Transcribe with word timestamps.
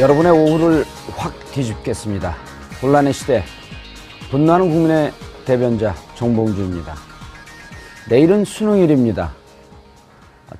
여러분의 0.00 0.32
오후를 0.32 0.84
확 1.14 1.34
뒤집겠습니다. 1.52 2.34
혼란의 2.82 3.12
시대, 3.12 3.42
분노하는 4.30 4.70
국민의 4.70 5.12
대변자 5.44 5.94
정봉주입니다. 6.14 6.94
내일은 8.08 8.46
수능일입니다. 8.46 9.32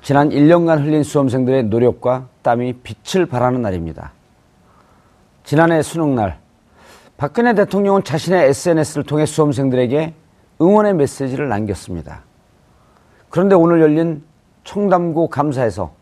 지난 0.03 0.29
1년간 0.29 0.81
흘린 0.85 1.01
수험생들의 1.01 1.63
노력과 1.63 2.27
땀이 2.43 2.81
빛을 2.83 3.25
발하는 3.25 3.63
날입니다. 3.63 4.11
지난해 5.43 5.81
수능날, 5.81 6.37
박근혜 7.17 7.55
대통령은 7.55 8.03
자신의 8.03 8.47
SNS를 8.49 9.05
통해 9.05 9.25
수험생들에게 9.25 10.13
응원의 10.61 10.93
메시지를 10.93 11.49
남겼습니다. 11.49 12.21
그런데 13.29 13.55
오늘 13.55 13.81
열린 13.81 14.23
청담고 14.65 15.29
감사에서 15.29 15.93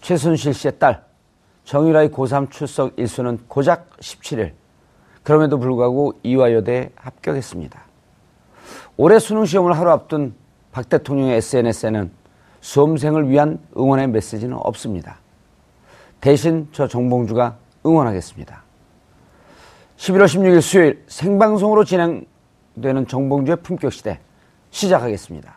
최순실 0.00 0.52
씨의 0.52 0.80
딸 0.80 1.05
정유라의 1.66 2.10
고3 2.10 2.50
출석 2.50 2.96
일수는 2.96 3.40
고작 3.48 3.90
17일. 3.98 4.52
그럼에도 5.22 5.58
불구하고 5.58 6.14
이화여대에 6.22 6.90
합격했습니다. 6.94 7.82
올해 8.96 9.18
수능 9.18 9.44
시험을 9.44 9.76
하루 9.76 9.90
앞둔 9.90 10.34
박 10.70 10.88
대통령의 10.88 11.36
SNS에는 11.36 12.10
수험생을 12.60 13.28
위한 13.28 13.58
응원의 13.76 14.08
메시지는 14.08 14.56
없습니다. 14.56 15.18
대신 16.20 16.68
저 16.70 16.86
정봉주가 16.86 17.56
응원하겠습니다. 17.84 18.62
11월 19.96 20.24
16일 20.26 20.60
수요일 20.60 21.04
생방송으로 21.08 21.84
진행되는 21.84 23.06
정봉주의 23.08 23.56
품격 23.62 23.92
시대 23.92 24.20
시작하겠습니다. 24.70 25.56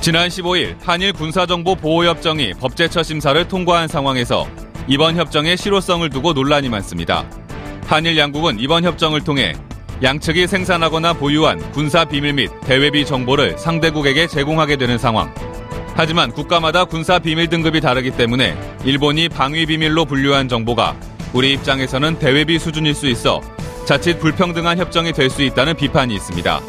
지난 0.00 0.28
15일 0.28 0.76
한일 0.82 1.12
군사정보 1.12 1.76
보호협정이 1.76 2.54
법제처 2.54 3.02
심사를 3.02 3.46
통과한 3.48 3.86
상황에서 3.86 4.48
이번 4.88 5.16
협정의 5.16 5.58
실효성을 5.58 6.08
두고 6.08 6.32
논란이 6.32 6.70
많습니다. 6.70 7.28
한일 7.86 8.16
양국은 8.16 8.58
이번 8.60 8.82
협정을 8.84 9.22
통해 9.22 9.54
양측이 10.02 10.46
생산하거나 10.46 11.12
보유한 11.14 11.58
군사 11.72 12.06
비밀 12.06 12.32
및 12.32 12.50
대외비 12.62 13.04
정보를 13.04 13.58
상대국에게 13.58 14.26
제공하게 14.26 14.76
되는 14.76 14.96
상황. 14.96 15.34
하지만 15.94 16.32
국가마다 16.32 16.86
군사 16.86 17.18
비밀 17.18 17.48
등급이 17.48 17.82
다르기 17.82 18.12
때문에 18.12 18.56
일본이 18.84 19.28
방위 19.28 19.66
비밀로 19.66 20.06
분류한 20.06 20.48
정보가 20.48 20.96
우리 21.34 21.52
입장에서는 21.52 22.18
대외비 22.18 22.58
수준일 22.58 22.94
수 22.94 23.06
있어 23.06 23.42
자칫 23.84 24.18
불평등한 24.18 24.78
협정이 24.78 25.12
될 25.12 25.28
수 25.28 25.42
있다는 25.42 25.76
비판이 25.76 26.14
있습니다. 26.14 26.60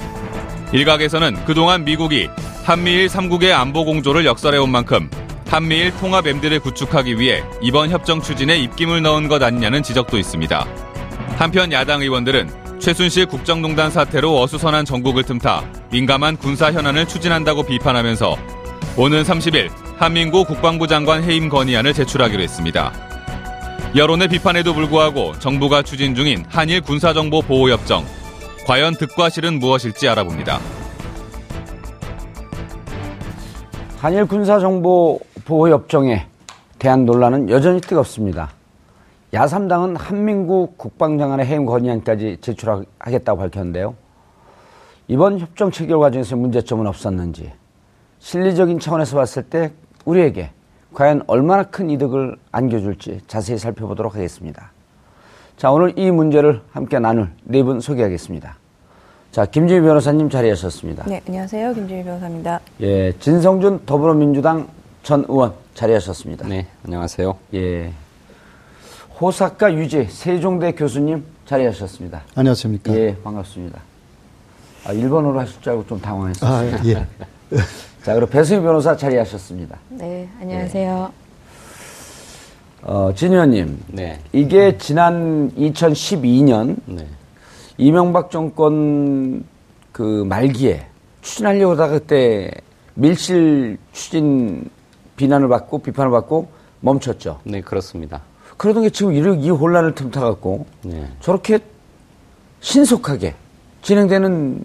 일각에서는 0.74 1.46
그동안 1.46 1.84
미국이 1.84 2.30
한미일 2.64 3.08
3국의 3.08 3.52
안보 3.52 3.84
공조를 3.84 4.26
역설해온 4.26 4.70
만큼 4.70 5.10
한미일 5.48 5.92
통합 5.98 6.28
엠드를 6.28 6.62
구축하기 6.62 7.20
위해 7.20 7.44
이번 7.62 7.90
협정 7.90 8.22
추진에 8.22 8.58
입김을 8.58 9.02
넣은 9.02 9.28
것 9.28 9.44
아니냐는 9.44 9.84
지적도 9.84 10.18
있습니다. 10.18 10.66
한편 11.38 11.72
야당 11.74 12.02
의원들은 12.02 12.80
최순실 12.80 13.26
국정농단 13.26 13.92
사태로 13.92 14.40
어수선한 14.42 14.86
전국을 14.86 15.24
틈타 15.24 15.64
민감한 15.92 16.38
군사 16.38 16.72
현안을 16.72 17.08
추진한다고 17.08 17.64
비판하면서 17.64 18.38
오는 18.98 19.24
30일 19.24 19.70
한민구 19.98 20.46
국방부 20.46 20.88
장관 20.88 21.24
해임 21.24 21.50
건의안을 21.50 21.94
제출하기로 21.94 22.42
했습니다. 22.42 22.94
여론의 23.96 24.30
비판에도 24.30 24.74
불구하고 24.74 25.38
정부가 25.40 25.82
추진 25.84 26.16
중인 26.16 26.46
한일 26.48 26.82
군사정보 26.82 27.42
보호협정 27.42 28.06
과연 28.66 28.94
득과 28.94 29.30
실은 29.30 29.60
무엇일지 29.60 30.08
알아봅니다. 30.08 30.60
한일 33.98 34.26
군사정보 34.26 35.20
보호협정에 35.46 36.28
대한 36.80 37.06
논란은 37.06 37.50
여전히 37.50 37.82
뜨겁습니다. 37.82 38.52
야3당은 39.34 39.98
한민국 39.98 40.78
국방장관의 40.78 41.46
해임 41.46 41.66
건의안까지 41.66 42.38
제출하겠다고 42.42 43.40
밝혔는데요. 43.40 43.96
이번 45.08 45.40
협정 45.40 45.72
체결 45.72 46.00
과정에서 46.00 46.36
문제점은 46.36 46.88
없었는지, 46.88 47.52
실리적인 48.20 48.80
차원에서 48.80 49.18
봤을 49.18 49.44
때 49.44 49.74
우리에게 50.06 50.52
과연 50.94 51.24
얼마나 51.28 51.64
큰 51.64 51.90
이득을 51.90 52.38
안겨줄지 52.52 53.22
자세히 53.28 53.58
살펴보도록 53.58 54.16
하겠습니다. 54.16 54.72
자, 55.62 55.70
오늘 55.72 55.94
이 56.00 56.10
문제를 56.10 56.62
함께 56.72 56.98
나눌 56.98 57.30
네 57.44 57.62
분 57.62 57.82
소개하겠습니다. 57.82 58.56
자, 59.32 59.46
김주희 59.46 59.82
변호사님 59.82 60.28
자리하셨습니다. 60.32 61.04
네, 61.06 61.22
안녕하세요. 61.28 61.76
김주희 61.76 62.04
변호사입니다. 62.04 62.60
예, 62.82 63.14
진성준 63.20 63.86
더불어민주당 63.86 64.68
전 65.04 65.24
의원 65.30 65.54
자리하셨습니다. 65.76 66.48
네, 66.48 66.66
안녕하세요. 66.84 67.38
예. 67.54 67.94
호사카 69.20 69.72
유재 69.76 70.06
세종대 70.10 70.72
교수님 70.72 71.24
자리하셨습니다. 71.46 72.24
안녕하십니까. 72.34 72.92
예, 72.96 73.16
반갑습니다. 73.24 73.80
아, 74.88 74.94
일본어로 74.94 75.40
하실 75.42 75.62
줄 75.62 75.74
알고 75.74 75.86
좀 75.86 76.02
당황했어요. 76.02 76.52
아, 76.52 76.86
예. 76.86 77.06
자, 78.02 78.16
그리고 78.16 78.26
배수희 78.32 78.60
변호사 78.62 78.98
자리하셨습니다. 78.98 79.78
네, 79.90 80.28
안녕하세요. 80.42 81.12
어, 82.84 83.12
진 83.16 83.32
의원님. 83.32 83.80
네. 83.88 84.20
이게 84.34 84.78
지난 84.78 85.52
2012년 85.56 86.78
네. 86.86 87.06
이명박 87.78 88.32
정권 88.32 89.44
그 89.92 90.24
말기에 90.28 90.88
추진하려고 91.22 91.74
하다가 91.74 91.94
그때 91.94 92.52
밀실 92.96 93.78
추진 93.92 94.70
비난을 95.16 95.48
받고 95.48 95.80
비판을 95.80 96.12
받고 96.12 96.50
멈췄죠. 96.80 97.40
네, 97.44 97.62
그렇습니다. 97.62 98.22
그러던 98.58 98.84
게 98.84 98.90
지금 98.90 99.14
이 99.14 99.50
혼란을 99.50 99.94
틈타갖고 99.96 100.66
네. 100.84 101.08
저렇게 101.20 101.60
신속하게 102.60 103.36
진행되는 103.82 104.64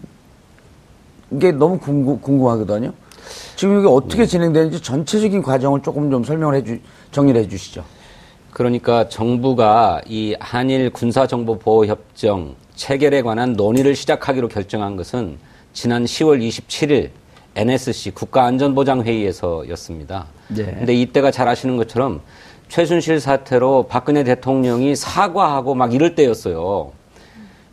게 1.41 1.53
너무 1.53 1.79
궁금, 1.79 2.21
궁금하거든요. 2.21 2.93
지금 3.57 3.79
이게 3.79 3.89
어떻게 3.89 4.23
네. 4.23 4.27
진행되는지 4.27 4.83
전체적인 4.83 5.43
과정을 5.43 5.83
조금 5.83 6.11
좀 6.11 6.23
설명을 6.25 6.57
해주, 6.57 6.79
정리를 7.11 7.41
해 7.41 7.49
주시죠. 7.49 7.85
그러니까 8.57 9.09
정부가 9.11 10.01
이 10.07 10.35
한일 10.41 10.89
군사정보보호협정 10.89 12.55
체결에 12.75 13.21
관한 13.21 13.53
논의를 13.53 13.95
시작하기로 13.95 14.49
결정한 14.49 14.97
것은 14.97 15.37
지난 15.75 16.07
10월 16.07 16.41
27일 16.41 17.11
NSC 17.55 18.13
국가안전보장회의에서였습니다. 18.13 20.25
네. 20.49 20.65
근데 20.65 20.95
이때가 20.95 21.31
잘 21.33 21.49
아시는 21.49 21.77
것처럼 21.77 22.23
최순실 22.69 23.21
사태로 23.21 23.89
박근혜 23.91 24.25
대통령이 24.25 24.97
사과하고 24.97 25.75
막 25.75 25.93
이럴 25.93 26.15
때였어요. 26.15 26.93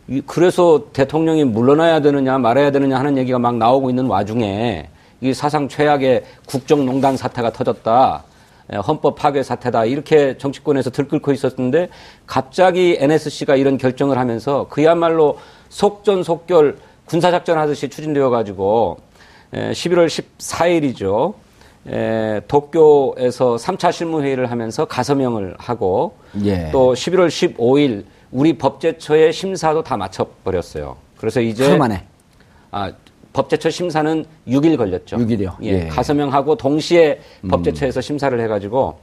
이- 0.08 0.20
그래서 0.26 0.82
대통령이 0.92 1.44
물러나야 1.44 2.00
되느냐 2.00 2.36
말아야 2.36 2.72
되느냐 2.72 2.98
하는 2.98 3.16
얘기가 3.16 3.38
막 3.38 3.56
나오고 3.56 3.88
있는 3.88 4.04
와중에 4.04 4.90
이 5.22 5.32
사상 5.32 5.66
최악의 5.66 6.24
국정농단 6.44 7.16
사태가 7.16 7.54
터졌다. 7.54 8.24
에, 8.72 8.76
헌법 8.76 9.16
파괴 9.16 9.42
사태다. 9.42 9.84
이렇게 9.84 10.38
정치권에서 10.38 10.90
들끓고 10.90 11.32
있었는데 11.32 11.88
갑자기 12.26 12.96
NSC가 12.98 13.56
이런 13.56 13.78
결정을 13.78 14.18
하면서 14.18 14.66
그야말로 14.68 15.38
속전속결 15.68 16.78
군사작전 17.06 17.58
하듯이 17.58 17.88
추진되어 17.88 18.30
가지고 18.30 18.98
11월 19.52 20.06
14일이죠. 20.06 21.34
에, 21.86 22.40
도쿄에서 22.48 23.56
3차 23.56 23.92
실무회의를 23.92 24.50
하면서 24.50 24.86
가서명을 24.86 25.56
하고 25.58 26.16
예. 26.44 26.70
또 26.72 26.94
11월 26.94 27.28
15일 27.28 28.04
우리 28.30 28.56
법제처의 28.56 29.32
심사도 29.32 29.82
다 29.82 29.96
마쳐버렸어요. 29.96 30.96
그래서 31.18 31.40
이제 31.40 31.64
하루 31.66 31.76
만에. 31.76 32.04
아, 32.70 32.90
법제처 33.34 33.68
심사는 33.68 34.24
6일 34.48 34.78
걸렸죠. 34.78 35.18
6일 35.18 35.40
이요? 35.40 35.56
예, 35.62 35.68
예. 35.68 35.82
음. 35.82 35.88
가서명하고 35.88 36.54
동시에 36.54 37.18
법제처에서 37.50 38.00
심사를 38.00 38.40
해가지고 38.40 38.96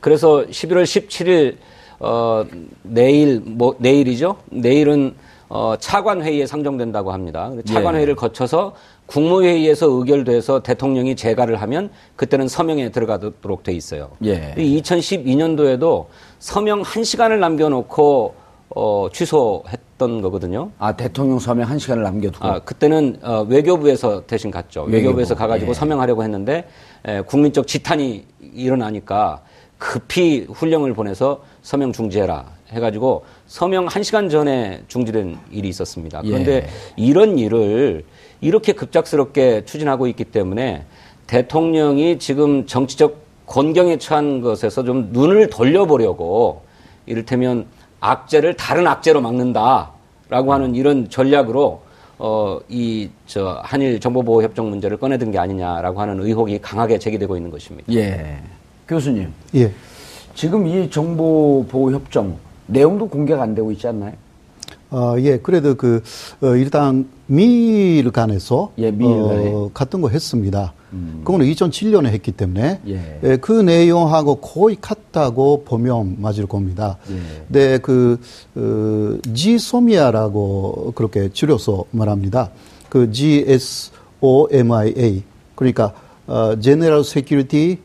그래서 0.00 0.44
11월 0.46 0.82
17일 0.82 1.56
어, 2.00 2.44
내일 2.82 3.40
뭐 3.44 3.76
내일이죠. 3.78 4.38
내일은 4.50 5.14
어, 5.48 5.74
차관 5.78 6.22
회의에 6.22 6.46
상정된다고 6.46 7.12
합니다. 7.12 7.52
차관 7.66 7.94
예. 7.94 7.98
회의를 7.98 8.16
거쳐서 8.16 8.74
국무회의에서 9.04 9.86
의결돼서 9.86 10.62
대통령이 10.62 11.14
재가를 11.14 11.60
하면 11.60 11.90
그때는 12.16 12.48
서명에 12.48 12.90
들어가도록 12.90 13.62
돼 13.62 13.72
있어요. 13.72 14.10
예. 14.24 14.54
2012년도에도 14.56 16.06
서명 16.38 16.82
1시간을 16.82 17.38
남겨놓고 17.38 18.34
어, 18.70 19.08
취소했 19.12 19.85
던 19.98 20.20
거거든요. 20.20 20.70
아, 20.78 20.92
대통령 20.92 21.38
서명 21.38 21.68
한 21.68 21.78
시간을 21.78 22.02
남겨두고. 22.02 22.46
아, 22.46 22.58
그때는 22.60 23.18
어, 23.22 23.46
외교부에서 23.48 24.26
대신 24.26 24.50
갔죠. 24.50 24.82
외교부, 24.82 24.96
외교부 24.96 25.20
에서 25.22 25.34
가가지고 25.34 25.70
예. 25.70 25.74
서명하려고 25.74 26.22
했는데 26.22 26.68
에, 27.06 27.22
국민적 27.22 27.66
지탄이 27.66 28.24
일어나니까 28.54 29.40
급히 29.78 30.46
훈령을 30.50 30.94
보내서 30.94 31.42
서명 31.62 31.92
중지해라 31.92 32.46
해가지고 32.70 33.24
서명 33.46 33.86
한 33.86 34.02
시간 34.02 34.28
전에 34.28 34.82
중지된 34.88 35.38
일이 35.50 35.68
있었습니다. 35.68 36.22
그런데 36.22 36.52
예. 36.52 36.66
이런 36.96 37.38
일을 37.38 38.04
이렇게 38.40 38.72
급작스럽게 38.72 39.64
추진하고 39.64 40.06
있기 40.08 40.24
때문에 40.24 40.84
대통령이 41.26 42.18
지금 42.18 42.66
정치적 42.66 43.24
곤경에 43.46 43.98
처한 43.98 44.40
것에서 44.40 44.84
좀 44.84 45.10
눈을 45.12 45.48
돌려보려고 45.48 46.62
이를테면 47.06 47.66
악재를 48.10 48.54
다른 48.54 48.86
악재로 48.86 49.20
막는다라고 49.20 50.52
하는 50.52 50.74
이런 50.74 51.10
전략으로 51.10 51.82
어, 52.18 52.58
이, 52.68 53.10
저, 53.26 53.60
한일 53.62 54.00
정보보호 54.00 54.42
협정 54.42 54.70
문제를 54.70 54.96
꺼내든 54.96 55.32
게 55.32 55.38
아니냐라고 55.38 56.00
하는 56.00 56.20
의혹이 56.20 56.60
강하게 56.60 56.98
제기되고 56.98 57.36
있는 57.36 57.50
것입니다. 57.50 57.92
예. 57.92 58.38
교수님, 58.88 59.30
예. 59.56 59.70
지금 60.34 60.66
이 60.66 60.88
정보보호협정 60.88 62.38
내용도 62.68 63.06
공개가 63.06 63.42
안 63.42 63.54
되고 63.54 63.70
있지 63.72 63.86
않나요? 63.88 64.12
어, 64.90 65.16
예, 65.18 65.36
그래도 65.38 65.74
그, 65.74 66.02
어, 66.40 66.54
일단, 66.56 67.06
미일 67.26 68.10
간에서, 68.10 68.72
예, 68.78 68.90
미일 68.90 69.22
간에. 69.22 69.52
어, 69.52 69.70
같은 69.74 70.00
거 70.00 70.08
했습니다. 70.08 70.72
그거는 71.24 71.46
2007년에 71.46 72.06
했기 72.06 72.32
때문에, 72.32 72.80
예. 72.88 73.20
예, 73.22 73.36
그 73.36 73.52
내용하고 73.52 74.36
거의 74.36 74.76
같다고 74.80 75.64
보면 75.64 76.16
맞을 76.20 76.46
겁니다. 76.46 76.98
예. 77.10 77.16
네, 77.48 77.78
그, 77.78 78.20
어, 78.54 79.18
지소미아라고 79.34 80.92
그렇게 80.94 81.28
줄여서 81.30 81.84
말합니다. 81.90 82.50
그 82.88 83.10
GSOMIA. 84.20 85.22
그러니까, 85.54 85.92
어, 86.26 86.56
General 86.60 87.00
Security 87.00 87.78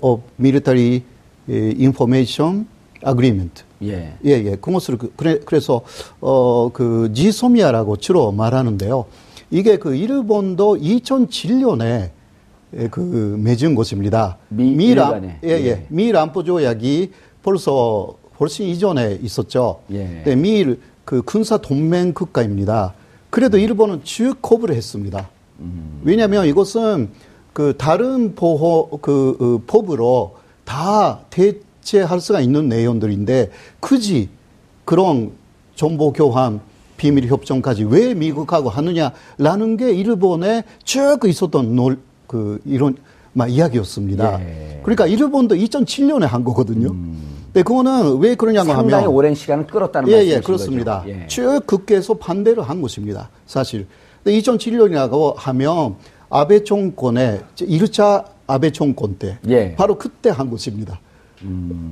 of 0.00 0.22
Military 0.38 1.02
Information 1.48 2.66
Agreement. 3.06 3.64
예. 3.82 4.14
예, 4.24 4.30
예. 4.30 4.56
그것을 4.56 4.96
그, 4.98 5.12
그래, 5.16 5.40
그래서 5.44 5.82
어 6.20 6.70
그 6.72 7.10
지소미아라고 7.14 7.96
주로 7.96 8.30
말하는데요. 8.32 9.06
이게 9.50 9.76
그 9.76 9.94
일본도 9.94 10.76
2007년에 10.76 12.10
그 12.90 13.36
맺은 13.38 13.74
것입니다. 13.74 14.38
미- 14.48 14.72
미란 14.74 15.08
미간에. 15.22 15.38
예, 15.44 15.48
예. 15.48 15.86
예. 15.92 16.12
안보 16.18 16.42
조약이 16.42 17.10
벌써 17.42 18.14
훨씬 18.40 18.66
이전에 18.66 19.18
있었죠. 19.22 19.80
예. 19.92 20.22
네, 20.24 20.36
미일 20.36 20.80
그 21.04 21.22
군사 21.22 21.58
동맹 21.58 22.12
국가입니다. 22.12 22.94
그래도 23.30 23.58
일본은 23.58 24.00
쭉 24.04 24.36
거부를 24.40 24.74
했습니다. 24.74 25.28
왜냐하면 26.02 26.46
이것은 26.46 27.10
그 27.52 27.74
다른 27.76 28.34
보호 28.34 28.98
그 29.00 29.36
어, 29.40 29.62
법으로 29.66 30.36
다 30.64 31.20
대체할 31.30 32.20
수가 32.20 32.40
있는 32.40 32.68
내용들인데 32.68 33.50
굳이 33.78 34.28
그런 34.84 35.32
정보 35.74 36.12
교환 36.12 36.60
비밀 36.96 37.26
협정까지 37.26 37.84
왜 37.84 38.14
미국하고 38.14 38.70
하느냐라는 38.70 39.76
게 39.76 39.92
일본에 39.92 40.64
쭉 40.84 41.18
있었던 41.26 41.74
놀, 41.76 41.98
그 42.32 42.58
이런 42.64 42.96
막 43.34 43.50
이야기였습니다. 43.50 44.40
예. 44.40 44.80
그러니까 44.82 45.06
일본도 45.06 45.54
2007년에 45.54 46.22
한 46.22 46.42
거거든요. 46.44 46.88
근데 46.88 47.62
그거는 47.62 48.20
왜 48.20 48.34
그러냐고 48.34 48.72
상당히 48.72 49.04
하면 49.04 49.14
오랜 49.14 49.34
시간을 49.34 49.66
끌었다는 49.66 50.08
예, 50.08 50.12
말씀이신 50.12 50.36
예, 50.38 50.40
그렇습니다. 50.40 51.00
거죠? 51.02 51.10
예. 51.10 51.26
쭉 51.26 51.60
국회에서 51.66 52.14
반대를 52.14 52.62
한 52.62 52.80
것입니다. 52.80 53.28
사실. 53.44 53.86
근데 54.24 54.38
2007년이라고 54.38 55.34
하면 55.36 55.96
아베 56.30 56.64
정권의 56.64 57.42
1차 57.56 58.24
아베 58.46 58.70
정권 58.70 59.16
때 59.16 59.36
예. 59.48 59.74
바로 59.76 59.98
그때 59.98 60.30
한 60.30 60.48
것입니다. 60.48 60.98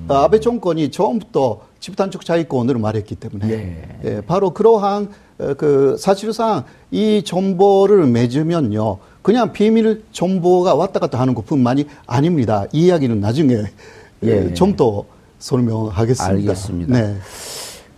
어, 0.08 0.14
아베 0.14 0.40
정권이 0.40 0.90
처음부터 0.90 1.60
집단적 1.80 2.24
자위권을 2.24 2.78
말했기 2.78 3.14
때문에 3.14 3.50
예. 3.50 3.98
예, 4.04 4.20
바로 4.22 4.50
그러한 4.50 5.08
어, 5.38 5.54
그 5.54 5.96
사실상 5.98 6.64
이 6.90 7.22
정보를 7.24 8.06
맺으면요 8.06 8.98
그냥 9.22 9.52
비밀 9.52 10.04
정보가 10.12 10.74
왔다 10.74 11.00
갔다 11.00 11.20
하는 11.20 11.34
것뿐만이 11.34 11.86
아닙니다. 12.06 12.66
이 12.72 12.86
이야기는 12.86 13.20
나중에 13.20 13.64
예. 14.22 14.54
좀더 14.54 15.04
설명하겠습니다. 15.38 16.34
알겠습니다. 16.34 16.98
네. 16.98 17.16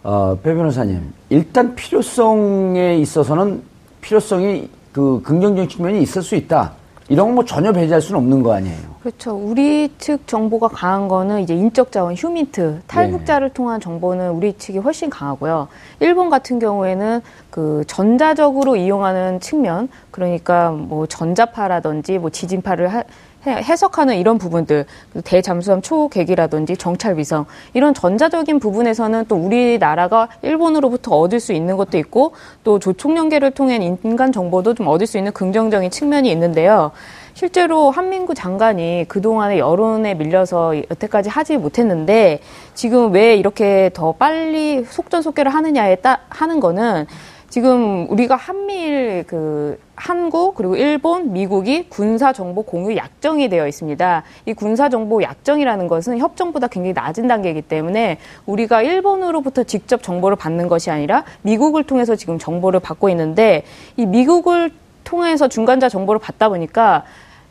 어, 0.04 0.36
배 0.42 0.54
변호사님, 0.54 1.12
일단 1.30 1.74
필요성에 1.74 2.98
있어서는 2.98 3.62
필요성이 4.00 4.68
그 4.92 5.20
긍정적인 5.22 5.68
측면이 5.68 6.02
있을 6.02 6.22
수 6.22 6.34
있다. 6.34 6.74
이런 7.12 7.26
건 7.28 7.34
뭐 7.34 7.44
전혀 7.44 7.72
배제할 7.72 8.00
수는 8.00 8.18
없는 8.20 8.42
거 8.42 8.52
아니에요. 8.54 8.92
그렇죠. 9.02 9.34
우리 9.34 9.92
측 9.98 10.26
정보가 10.26 10.68
강한 10.68 11.08
거는 11.08 11.40
이제 11.40 11.54
인적 11.54 11.90
자원 11.92 12.14
휴민트 12.14 12.80
탈북자를 12.86 13.50
통한 13.50 13.80
정보는 13.80 14.30
우리 14.30 14.52
측이 14.56 14.78
훨씬 14.78 15.10
강하고요. 15.10 15.68
일본 16.00 16.30
같은 16.30 16.58
경우에는 16.58 17.20
그 17.50 17.82
전자적으로 17.86 18.76
이용하는 18.76 19.40
측면, 19.40 19.88
그러니까 20.10 20.70
뭐 20.70 21.06
전자파라든지 21.06 22.18
뭐 22.18 22.30
지진파를 22.30 22.88
하- 22.88 23.04
해- 23.46 23.56
해석하는 23.62 24.16
이런 24.16 24.38
부분들, 24.38 24.86
그리고 25.12 25.20
대잠수함 25.28 25.82
초계기라든지 25.82 26.76
정찰 26.76 27.16
위성 27.18 27.46
이런 27.74 27.94
전자적인 27.94 28.58
부분에서는 28.60 29.24
또 29.28 29.36
우리나라가 29.36 30.28
일본으로부터 30.42 31.16
얻을 31.18 31.40
수 31.40 31.52
있는 31.52 31.76
것도 31.76 31.98
있고 31.98 32.32
또 32.64 32.78
조총 32.78 33.16
연계를 33.16 33.50
통한 33.50 33.82
인간 33.82 34.32
정보도 34.32 34.74
좀 34.74 34.86
얻을 34.88 35.06
수 35.06 35.18
있는 35.18 35.32
긍정적인 35.32 35.90
측면이 35.90 36.30
있는데요. 36.30 36.92
실제로 37.34 37.90
한민구 37.90 38.34
장관이 38.34 39.06
그동안의 39.08 39.58
여론에 39.58 40.14
밀려서 40.14 40.76
여태까지 40.90 41.30
하지 41.30 41.56
못했는데 41.56 42.40
지금 42.74 43.10
왜 43.12 43.36
이렇게 43.36 43.90
더 43.94 44.12
빨리 44.12 44.84
속전속결을 44.84 45.52
하느냐에 45.52 45.96
따 45.96 46.20
하는 46.28 46.60
거는 46.60 47.06
지금 47.52 48.06
우리가 48.08 48.34
한미일 48.34 49.24
그 49.26 49.78
한국 49.94 50.54
그리고 50.54 50.74
일본, 50.74 51.34
미국이 51.34 51.86
군사 51.90 52.32
정보 52.32 52.62
공유 52.62 52.96
약정이 52.96 53.50
되어 53.50 53.68
있습니다. 53.68 54.22
이 54.46 54.54
군사 54.54 54.88
정보 54.88 55.22
약정이라는 55.22 55.86
것은 55.86 56.16
협정보다 56.18 56.68
굉장히 56.68 56.94
낮은 56.94 57.28
단계이기 57.28 57.60
때문에 57.60 58.16
우리가 58.46 58.80
일본으로부터 58.80 59.64
직접 59.64 60.02
정보를 60.02 60.34
받는 60.38 60.66
것이 60.68 60.90
아니라 60.90 61.24
미국을 61.42 61.84
통해서 61.84 62.16
지금 62.16 62.38
정보를 62.38 62.80
받고 62.80 63.10
있는데 63.10 63.64
이 63.98 64.06
미국을 64.06 64.70
통해서 65.04 65.46
중간자 65.46 65.90
정보를 65.90 66.22
받다 66.22 66.48
보니까 66.48 67.02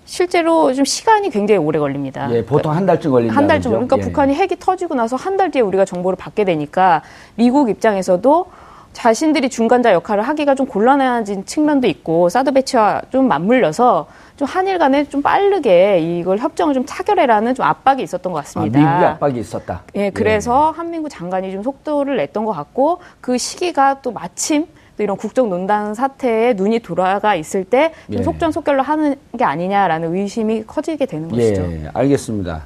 실제로 0.05 0.74
좀 0.74 0.84
시간이 0.84 1.29
굉장히 1.29 1.60
오래 1.60 1.77
걸립니다. 1.77 2.27
예, 2.31 2.43
보통 2.43 2.72
한 2.72 2.88
달쯤 2.88 3.12
걸린다. 3.12 3.36
한 3.36 3.46
달쯤. 3.46 3.70
그러니까 3.70 4.00
예. 4.00 4.01
북한이 4.01 4.34
핵이 4.34 4.58
터지고 4.60 4.96
나서 4.96 5.15
한 5.15 5.38
달 5.38 5.51
뒤에 5.51 5.62
우리가 5.62 5.86
정보를 5.86 6.17
받게 6.17 6.43
되니까 6.43 7.03
미국 7.36 7.70
입장에서도 7.70 8.46
자신들이 8.93 9.50
중간자 9.50 9.93
역할을 9.93 10.24
하기가 10.24 10.55
좀 10.55 10.65
곤란해진 10.65 11.45
측면도 11.45 11.88
있고 11.88 12.29
사드 12.29 12.51
배치와 12.51 13.01
좀 13.10 13.27
맞물려서 13.27 14.07
좀 14.36 14.48
한일 14.48 14.79
간에 14.79 15.05
좀 15.05 15.21
빠르게 15.21 16.00
이걸 16.00 16.38
협정을 16.38 16.74
좀 16.74 16.86
차결해라는 16.86 17.55
좀 17.55 17.65
압박이 17.65 18.03
있었던 18.03 18.31
것 18.33 18.39
아, 18.39 18.41
같습니다. 18.41 18.79
미국의 18.79 19.05
압박이 19.07 19.39
있었다. 19.39 19.83
예, 19.95 20.10
그래서 20.10 20.71
한민구 20.71 21.10
장관이 21.10 21.51
좀 21.51 21.63
속도를 21.63 22.17
냈던 22.17 22.45
것 22.45 22.51
같고 22.51 23.00
그 23.21 23.38
시기가 23.38 24.01
또 24.01 24.12
마침 24.12 24.67
또 24.98 25.03
이런 25.03 25.15
국정 25.15 25.50
논단 25.50 25.93
사태에 25.93 26.53
눈이 26.53 26.79
돌아가 26.79 27.36
있을 27.36 27.63
때좀 27.63 28.19
예. 28.19 28.24
속전속결로 28.24 28.83
하는 28.83 29.15
게 29.38 29.45
아니냐라는 29.45 30.13
의심이 30.15 30.63
커지게 30.65 31.05
되는 31.05 31.29
것이죠. 31.29 31.62
예, 31.62 31.89
알겠습니다. 31.93 32.63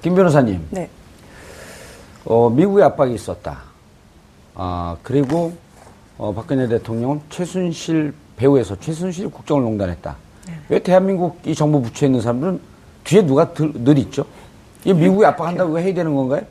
김 0.00 0.14
변호사님, 0.14 0.66
네. 0.70 0.88
어, 2.24 2.50
미국의 2.50 2.84
압박이 2.84 3.14
있었다. 3.14 3.58
아, 4.54 4.96
그리고 5.02 5.52
어, 6.18 6.32
박근혜 6.34 6.66
대통령은 6.66 7.20
최순실 7.30 8.12
배우에서 8.36 8.76
최순실 8.78 9.30
국정을 9.30 9.62
농단했다. 9.62 10.16
왜 10.68 10.78
대한민국 10.80 11.38
이 11.44 11.54
정부 11.54 11.80
부처에 11.82 12.08
있는 12.08 12.20
사람들은 12.20 12.60
뒤에 13.04 13.22
누가 13.24 13.52
들, 13.52 13.72
늘 13.72 13.98
있죠? 13.98 14.24
이 14.84 14.92
미국이 14.92 15.24
압박한다고 15.24 15.78
해야 15.78 15.94
되는 15.94 16.14
건가요? 16.14 16.42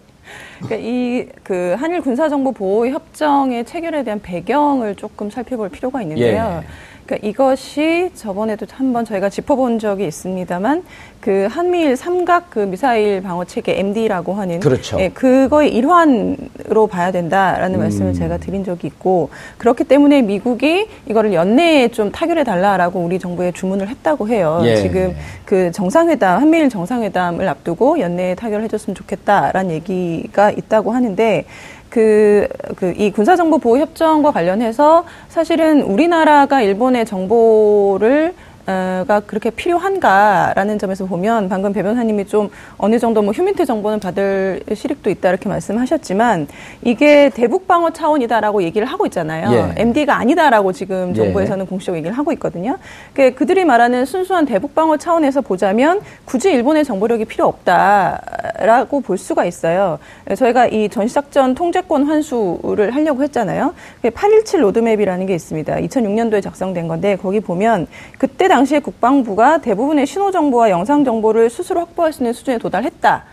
그러니까 0.59 0.75
이 0.88 1.27
그 1.43 1.75
한일 1.77 2.01
군사 2.01 2.27
정보 2.27 2.51
보호 2.51 2.88
협정의 2.88 3.63
체결에 3.65 4.03
대한 4.03 4.21
배경을 4.21 4.95
조금 4.95 5.29
살펴볼 5.29 5.69
필요가 5.69 6.01
있는데요. 6.01 6.62
예. 6.62 6.67
그러니까 7.08 7.26
이것이 7.26 8.12
저번에도 8.16 8.66
한번 8.70 9.06
저희가 9.06 9.30
짚어본 9.30 9.80
적이 9.80 10.08
있습니다만 10.08 10.84
그 11.22 11.48
한미일 11.50 11.96
삼각 11.96 12.50
그 12.50 12.60
미사일 12.60 13.22
방어 13.22 13.46
체계 13.46 13.80
MD라고 13.80 14.34
하는 14.34 14.60
그렇죠. 14.60 15.00
예, 15.00 15.10
그거의 15.10 15.74
일환으로 15.74 16.88
봐야 16.88 17.12
된다라는 17.12 17.80
음. 17.80 17.82
말씀을 17.82 18.14
제가 18.14 18.38
드린 18.38 18.64
적이 18.64 18.88
있고 18.88 19.30
그렇기 19.58 19.86
때문에 19.86 20.22
미국이 20.22 20.88
이거를 21.08 21.34
연내에 21.34 21.88
좀 21.90 22.12
타결해 22.12 22.44
달라라고 22.44 23.00
우리 23.00 23.20
정부에 23.20 23.54
주문을 23.54 23.88
했다고 23.88 24.28
해요. 24.28 24.62
예. 24.66 24.76
지금 24.76 25.16
그 25.46 25.72
정상회담 25.72 26.42
한미일 26.42 26.70
정상회담을 26.70 27.48
앞두고 27.48 28.00
연내에 28.00 28.36
타결해 28.36 28.68
줬으면 28.68 28.96
좋겠다라는 28.96 29.72
얘기가 29.72 30.52
있다고 30.52 30.92
하는데 30.92 31.46
그, 31.89 32.48
그, 32.75 32.94
이 32.98 33.12
군사정보보호협정과 33.12 34.32
관련해서 34.32 35.06
사실은 35.29 35.82
우리나라가 35.82 36.62
일본의 36.62 37.06
정보를 37.06 38.34
어, 38.34 38.47
가 38.67 39.21
그렇게 39.25 39.50
필요한가라는 39.50 40.77
점에서 40.77 41.05
보면 41.05 41.47
방금 41.47 41.71
배 41.71 41.81
변호사님이 41.81 42.25
좀 42.25 42.50
어느 42.77 43.00
정도 43.00 43.21
뭐 43.21 43.31
휴민트 43.31 43.65
정보는 43.65 44.01
받을 44.01 44.62
실익도 44.74 45.09
있다 45.09 45.29
이렇게 45.29 45.47
말씀하셨지만 45.47 46.47
이게 46.83 47.29
대북 47.29 47.65
방어 47.65 47.91
차원이다라고 47.91 48.63
얘기를 48.63 48.86
하고 48.86 49.05
있잖아요. 49.05 49.53
예. 49.53 49.81
MD가 49.81 50.17
아니다라고 50.17 50.74
지금 50.74 51.12
예. 51.12 51.13
정부에서는 51.13 51.65
공식적으로 51.65 51.97
얘기를 52.00 52.17
하고 52.17 52.33
있거든요. 52.33 52.77
그 53.13 53.33
그들이 53.36 53.63
말하는 53.63 54.03
순수한 54.03 54.45
대북 54.45 54.75
방어 54.75 54.97
차원에서 54.97 55.39
보자면 55.39 56.01
굳이 56.25 56.51
일본의 56.51 56.83
정보력이 56.83 57.24
필요 57.24 57.45
없다라고 57.45 59.00
볼 59.00 59.17
수가 59.17 59.45
있어요. 59.45 59.97
저희가 60.36 60.67
이 60.67 60.89
전시작전 60.89 61.55
통제권 61.55 62.03
환수를 62.03 62.93
하려고 62.93 63.24
했잖아요. 63.24 63.74
817 64.13 64.62
로드맵이라는 64.62 65.25
게 65.25 65.36
있습니다. 65.36 65.75
2006년도에 65.77 66.43
작성된 66.43 66.89
건데 66.89 67.15
거기 67.15 67.39
보면 67.39 67.88
그때 68.17 68.50
당 68.50 68.57
시에 68.66 68.80
국방부가 68.80 69.60
대부분의 69.60 70.06
신호 70.08 70.32
정보와 70.32 70.70
영상 70.70 71.04
정보를 71.04 71.50
스스로 71.50 71.80
확보할 71.82 72.14
수 72.14 72.22
있는 72.24 72.34
수준에 72.34 72.58
도달했다. 72.58 73.24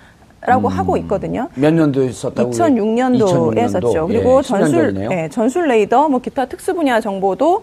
라고 0.47 0.69
하고 0.69 0.99
있거든요. 0.99 1.49
몇 1.55 1.73
년도에 1.73 2.13
썼다고? 2.13 2.51
2006년도에 2.51 3.55
2006년도. 3.57 3.69
썼죠. 3.69 4.07
그리고 4.07 4.37
예, 4.37 4.41
10년 4.43 4.43
전술. 4.43 5.09
예, 5.11 5.29
전술 5.31 5.69
레이더, 5.69 6.09
뭐 6.11 6.21
기타 6.21 6.45
특수 6.45 6.75
분야 6.75 7.01
정보도 7.01 7.63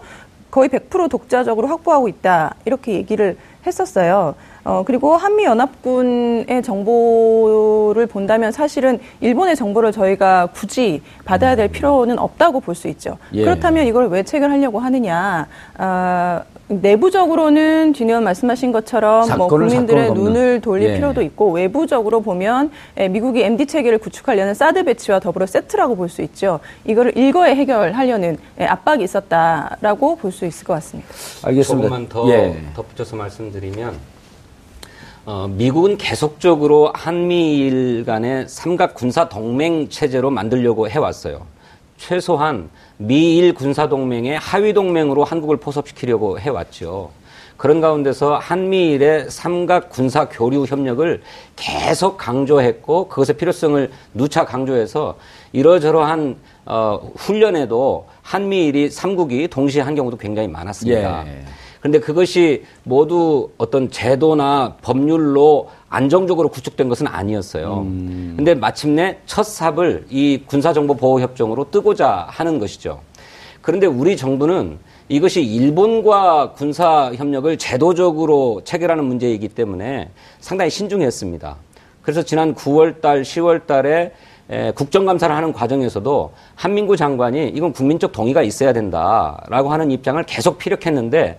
거의 0.50 0.68
100% 0.68 1.08
독자적으로 1.08 1.68
확보하고 1.68 2.08
있다. 2.08 2.56
이렇게 2.64 2.94
얘기를 2.94 3.36
했었어요. 3.64 4.34
어, 4.64 4.82
그리고 4.84 5.16
한미연합군의 5.16 6.62
정보를 6.64 8.06
본다면 8.06 8.50
사실은 8.50 8.98
일본의 9.20 9.54
정보를 9.56 9.92
저희가 9.92 10.48
굳이 10.52 11.02
받아야 11.24 11.54
될 11.54 11.68
필요는 11.68 12.18
없다고 12.18 12.60
볼 12.60 12.74
수 12.74 12.88
있죠. 12.88 13.16
예. 13.34 13.44
그렇다면 13.44 13.86
이걸 13.86 14.08
왜 14.08 14.24
체결하려고 14.24 14.80
하느냐. 14.80 15.46
아, 15.78 16.42
내부적으로는 16.80 17.92
진의원 17.92 18.24
말씀하신 18.24 18.72
것처럼 18.72 19.28
뭐 19.36 19.48
국민들의. 19.48 20.12
눈을 20.12 20.60
돌릴 20.60 20.90
예. 20.90 20.94
필요도 20.94 21.22
있고 21.22 21.50
외부적으로 21.52 22.20
보면 22.22 22.70
에, 22.96 23.08
미국이 23.08 23.42
MD 23.42 23.66
체계를 23.66 23.98
구축하려는 23.98 24.54
사드 24.54 24.84
배치와 24.84 25.20
더불어 25.20 25.46
세트라고 25.46 25.96
볼 25.96 26.08
수 26.08 26.22
있죠. 26.22 26.60
이거를 26.84 27.16
일거에 27.16 27.54
해결하려는 27.54 28.36
에, 28.58 28.64
압박이 28.64 29.04
있었다라고 29.04 30.16
볼 30.16 30.32
수 30.32 30.46
있을 30.46 30.66
것 30.66 30.72
같습니다. 30.74 31.08
알겠습니다. 31.44 31.88
조금만 31.88 32.08
더 32.08 32.28
예. 32.30 32.56
덧붙여서 32.74 33.16
말씀드리면 33.16 33.94
어, 35.24 35.46
미국은 35.48 35.98
계속적으로 35.98 36.90
한미일 36.94 38.04
간의 38.04 38.46
삼각 38.48 38.94
군사 38.94 39.28
동맹 39.28 39.88
체제로 39.88 40.30
만들려고 40.30 40.88
해왔어요. 40.88 41.42
최소한 42.06 42.68
미일 42.96 43.54
군사 43.54 43.88
동맹의 43.88 44.36
하위 44.36 44.72
동맹으로 44.72 45.22
한국을 45.22 45.58
포섭시키려고 45.58 46.40
해왔죠. 46.40 47.10
그런 47.56 47.80
가운데서 47.80 48.38
한미일의 48.38 49.30
삼각 49.30 49.90
군사 49.90 50.28
교류 50.28 50.64
협력을 50.64 51.22
계속 51.54 52.16
강조했고 52.16 53.06
그것의 53.06 53.36
필요성을 53.38 53.88
누차 54.14 54.44
강조해서 54.44 55.16
이러저러한 55.52 56.38
어, 56.66 57.12
훈련에도 57.14 58.08
한미일이 58.22 58.90
삼국이 58.90 59.46
동시에 59.46 59.82
한 59.82 59.94
경우도 59.94 60.16
굉장히 60.16 60.48
많았습니다. 60.48 61.24
예. 61.28 61.44
그런데 61.78 62.00
그것이 62.00 62.64
모두 62.82 63.50
어떤 63.58 63.90
제도나 63.90 64.76
법률로 64.82 65.70
안정적으로 65.92 66.48
구축된 66.48 66.88
것은 66.88 67.06
아니었어요. 67.06 67.84
근데 67.84 68.54
마침내 68.54 69.18
첫 69.26 69.42
삽을 69.42 70.06
이 70.08 70.42
군사정보보호협정으로 70.46 71.70
뜨고자 71.70 72.26
하는 72.30 72.58
것이죠. 72.58 73.00
그런데 73.60 73.86
우리 73.86 74.16
정부는 74.16 74.78
이것이 75.10 75.42
일본과 75.42 76.52
군사협력을 76.52 77.58
제도적으로 77.58 78.62
체결하는 78.64 79.04
문제이기 79.04 79.48
때문에 79.48 80.08
상당히 80.40 80.70
신중했습니다. 80.70 81.56
그래서 82.00 82.22
지난 82.22 82.54
9월달, 82.54 83.20
10월달에 83.20 84.74
국정감사를 84.74 85.34
하는 85.34 85.52
과정에서도 85.52 86.32
한민구 86.54 86.96
장관이 86.96 87.48
이건 87.48 87.74
국민적 87.74 88.12
동의가 88.12 88.42
있어야 88.42 88.72
된다라고 88.72 89.70
하는 89.70 89.90
입장을 89.90 90.22
계속 90.24 90.56
피력했는데 90.56 91.38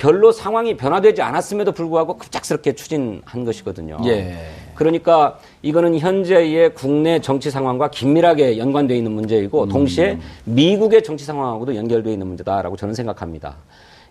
별로 0.00 0.32
상황이 0.32 0.78
변화되지 0.78 1.20
않았음에도 1.20 1.72
불구하고 1.72 2.16
급작스럽게 2.16 2.72
추진한 2.72 3.44
것이거든요. 3.44 3.98
예. 4.06 4.34
그러니까 4.74 5.38
이거는 5.60 5.98
현재의 5.98 6.74
국내 6.74 7.20
정치 7.20 7.50
상황과 7.50 7.90
긴밀하게 7.90 8.56
연관되어 8.56 8.96
있는 8.96 9.12
문제이고 9.12 9.66
동시에 9.68 10.18
미국의 10.44 11.02
정치 11.02 11.26
상황하고도 11.26 11.76
연결되어 11.76 12.14
있는 12.14 12.26
문제다라고 12.28 12.76
저는 12.76 12.94
생각합니다. 12.94 13.56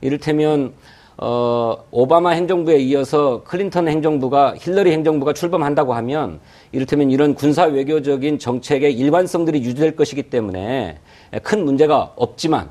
이를테면 0.02 0.74
어, 1.18 1.76
오바마 1.90 2.30
행정부에 2.30 2.78
이어서 2.78 3.42
클린턴 3.44 3.88
행정부가 3.88 4.54
힐러리 4.58 4.92
행정부가 4.92 5.34
출범한다고 5.34 5.96
하면 5.96 6.40
이를테면 6.72 7.10
이런 7.10 7.34
군사 7.34 7.64
외교적인 7.66 8.38
정책의 8.38 8.94
일관성들이 8.94 9.64
유지될 9.64 9.96
것이기 9.96 10.24
때문에 10.24 11.00
큰 11.42 11.66
문제가 11.66 12.14
없지만 12.16 12.70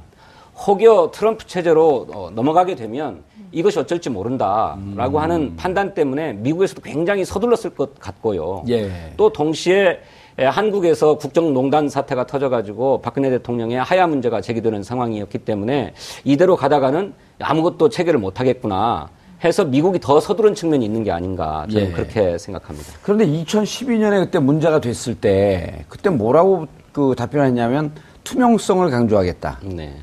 혹여 0.67 1.11
트럼프 1.13 1.47
체제로 1.47 2.07
어, 2.13 2.31
넘어가게 2.35 2.75
되면 2.75 3.23
이것이 3.53 3.79
어쩔지 3.79 4.11
모른다라고 4.11 5.21
하는 5.21 5.57
판단 5.57 5.95
때문에 5.95 6.35
미국에서도 6.35 6.83
굉장히 6.83 7.25
서둘렀을 7.25 7.71
것 7.71 7.99
같고요. 7.99 8.65
예. 8.69 8.91
또 9.17 9.33
동시에 9.33 10.01
에, 10.39 10.45
한국에서 10.45 11.17
국정농단 11.17 11.89
사태가 11.89 12.27
터져가지고 12.27 13.01
박근혜 13.01 13.31
대통령의 13.31 13.79
하야 13.79 14.07
문제가 14.07 14.41
제기되는 14.41 14.83
상황이었기 14.83 15.39
때문에 15.39 15.95
이대로 16.25 16.57
가다가는 16.57 17.15
아무것도 17.41 17.89
체결을 17.89 18.21
못하겠구나 18.21 19.09
해서 19.45 19.65
미국이 19.65 20.01
더 20.01 20.21
서두른 20.21 20.55
측면이 20.55 20.85
있는 20.85 21.05
게 21.05 21.13
아닌가 21.13 21.67
저는 21.71 21.89
예. 21.89 21.93
그렇게 21.93 22.39
생각합니다. 22.39 22.93
그런데 23.03 23.27
2012년에 23.27 24.25
그때 24.25 24.39
문제가 24.39 24.81
됐을 24.81 25.15
때 25.15 25.85
그때 25.89 26.11
뭐라고 26.11 26.67
그 26.93 27.15
답변했냐면 27.17 27.93
투명성을 28.25 28.91
강조하겠다. 28.91 29.61
네. 29.63 29.95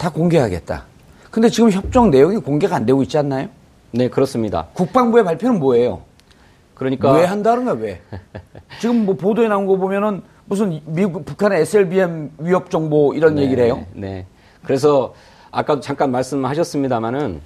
다 0.00 0.08
공개하겠다. 0.08 0.86
근데 1.30 1.50
지금 1.50 1.70
협정 1.70 2.10
내용이 2.10 2.38
공개가 2.38 2.74
안 2.74 2.86
되고 2.86 3.02
있지 3.02 3.18
않나요? 3.18 3.48
네, 3.90 4.08
그렇습니다. 4.08 4.68
국방부의 4.72 5.24
발표는 5.24 5.60
뭐예요? 5.60 6.00
그러니까 6.74 7.12
왜 7.12 7.26
한다는 7.26 7.66
거야, 7.66 7.74
왜? 7.74 8.00
지금 8.80 9.04
뭐 9.04 9.14
보도에 9.14 9.46
나온 9.46 9.66
거 9.66 9.76
보면은 9.76 10.22
무슨 10.46 10.80
미국, 10.86 11.26
북한의 11.26 11.60
SLBM 11.60 12.30
위협 12.38 12.70
정보 12.70 13.12
이런 13.12 13.34
네, 13.34 13.42
얘기를 13.42 13.62
해요? 13.62 13.84
네. 13.92 14.24
그래서 14.64 15.14
아까도 15.50 15.82
잠깐 15.82 16.10
말씀하셨습니다마는 16.12 17.42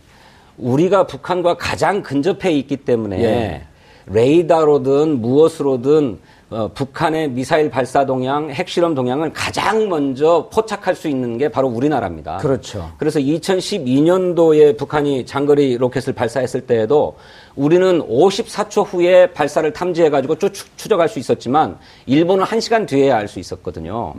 우리가 0.56 1.08
북한과 1.08 1.56
가장 1.56 2.04
근접해 2.04 2.52
있기 2.52 2.76
때문에 2.76 3.20
예. 3.20 3.62
레이더로든 4.06 5.20
무엇으로든 5.20 6.20
어, 6.50 6.68
북한의 6.74 7.30
미사일 7.30 7.70
발사 7.70 8.04
동향, 8.04 8.50
핵실험 8.50 8.94
동향을 8.94 9.32
가장 9.32 9.88
먼저 9.88 10.48
포착할 10.52 10.94
수 10.94 11.08
있는 11.08 11.38
게 11.38 11.48
바로 11.48 11.68
우리나라입니다. 11.68 12.36
그렇죠. 12.36 12.92
그래서 12.98 13.18
2012년도에 13.18 14.76
북한이 14.76 15.26
장거리 15.26 15.76
로켓을 15.78 16.12
발사했을 16.12 16.60
때에도 16.62 17.16
우리는 17.56 18.00
54초 18.06 18.84
후에 18.86 19.32
발사를 19.32 19.72
탐지해가지고 19.72 20.36
쭉 20.38 20.52
추- 20.52 20.66
추적할 20.76 21.08
수 21.08 21.18
있었지만 21.18 21.78
일본은 22.06 22.44
1시간 22.44 22.86
뒤에 22.86 23.10
알 23.10 23.26
수 23.26 23.38
있었거든요. 23.40 24.12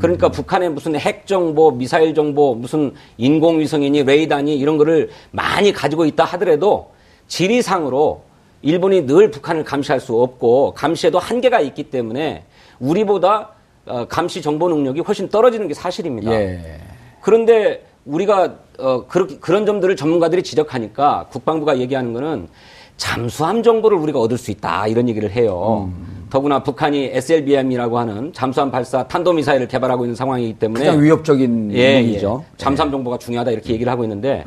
그러니까 0.00 0.28
북한의 0.30 0.70
무슨 0.70 0.96
핵 0.96 1.26
정보, 1.26 1.70
미사일 1.70 2.14
정보, 2.14 2.54
무슨 2.54 2.92
인공위성이니 3.18 4.04
레이더니 4.04 4.56
이런 4.56 4.78
거를 4.78 5.10
많이 5.30 5.72
가지고 5.72 6.06
있다 6.06 6.24
하더라도 6.24 6.90
지리상으로 7.28 8.22
일본이 8.62 9.06
늘 9.06 9.30
북한을 9.30 9.64
감시할 9.64 10.00
수 10.00 10.20
없고 10.20 10.74
감시에도 10.74 11.18
한계가 11.18 11.60
있기 11.60 11.84
때문에 11.84 12.44
우리보다 12.78 13.50
어, 13.86 14.06
감시 14.08 14.40
정보 14.40 14.68
능력이 14.68 15.00
훨씬 15.00 15.28
떨어지는 15.28 15.66
게 15.68 15.74
사실입니다. 15.74 16.32
예. 16.32 16.80
그런데 17.20 17.84
우리가 18.04 18.54
어 18.78 19.06
그렇게 19.06 19.38
그런 19.38 19.66
점들을 19.66 19.94
전문가들이 19.96 20.42
지적하니까 20.42 21.26
국방부가 21.30 21.78
얘기하는 21.78 22.12
거는 22.12 22.48
잠수함 22.96 23.62
정보를 23.62 23.96
우리가 23.98 24.18
얻을 24.18 24.38
수 24.38 24.50
있다 24.50 24.86
이런 24.86 25.08
얘기를 25.08 25.30
해요. 25.30 25.90
음. 25.92 26.26
더구나 26.30 26.62
북한이 26.62 27.10
SLBM이라고 27.12 27.98
하는 27.98 28.32
잠수함 28.32 28.70
발사 28.70 29.06
탄도미사일을 29.06 29.68
개발하고 29.68 30.04
있는 30.04 30.14
상황이기 30.14 30.54
때문에 30.54 30.84
가장 30.84 31.02
위협적인 31.02 31.72
예, 31.74 32.00
무기죠. 32.00 32.44
예. 32.44 32.56
잠수함 32.56 32.90
정보가 32.90 33.18
중요하다 33.18 33.50
이렇게 33.50 33.72
얘기를 33.72 33.90
하고 33.90 34.02
있는데 34.04 34.44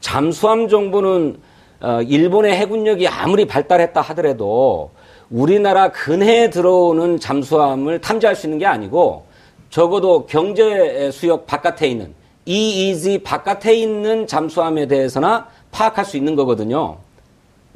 잠수함 0.00 0.68
정보는 0.68 1.38
어, 1.80 2.00
일본의 2.02 2.56
해군력이 2.56 3.06
아무리 3.08 3.46
발달했다 3.46 4.00
하더라도 4.00 4.90
우리나라 5.30 5.90
근해에 5.90 6.50
들어오는 6.50 7.18
잠수함을 7.18 8.00
탐지할 8.00 8.36
수 8.36 8.46
있는 8.46 8.58
게 8.58 8.66
아니고 8.66 9.24
적어도 9.70 10.26
경제 10.26 11.10
수역 11.10 11.46
바깥에 11.46 11.88
있는 11.88 12.14
EEZ 12.46 13.18
바깥에 13.24 13.74
있는 13.74 14.26
잠수함에 14.26 14.86
대해서나 14.86 15.48
파악할 15.72 16.04
수 16.04 16.16
있는 16.16 16.36
거거든요. 16.36 16.98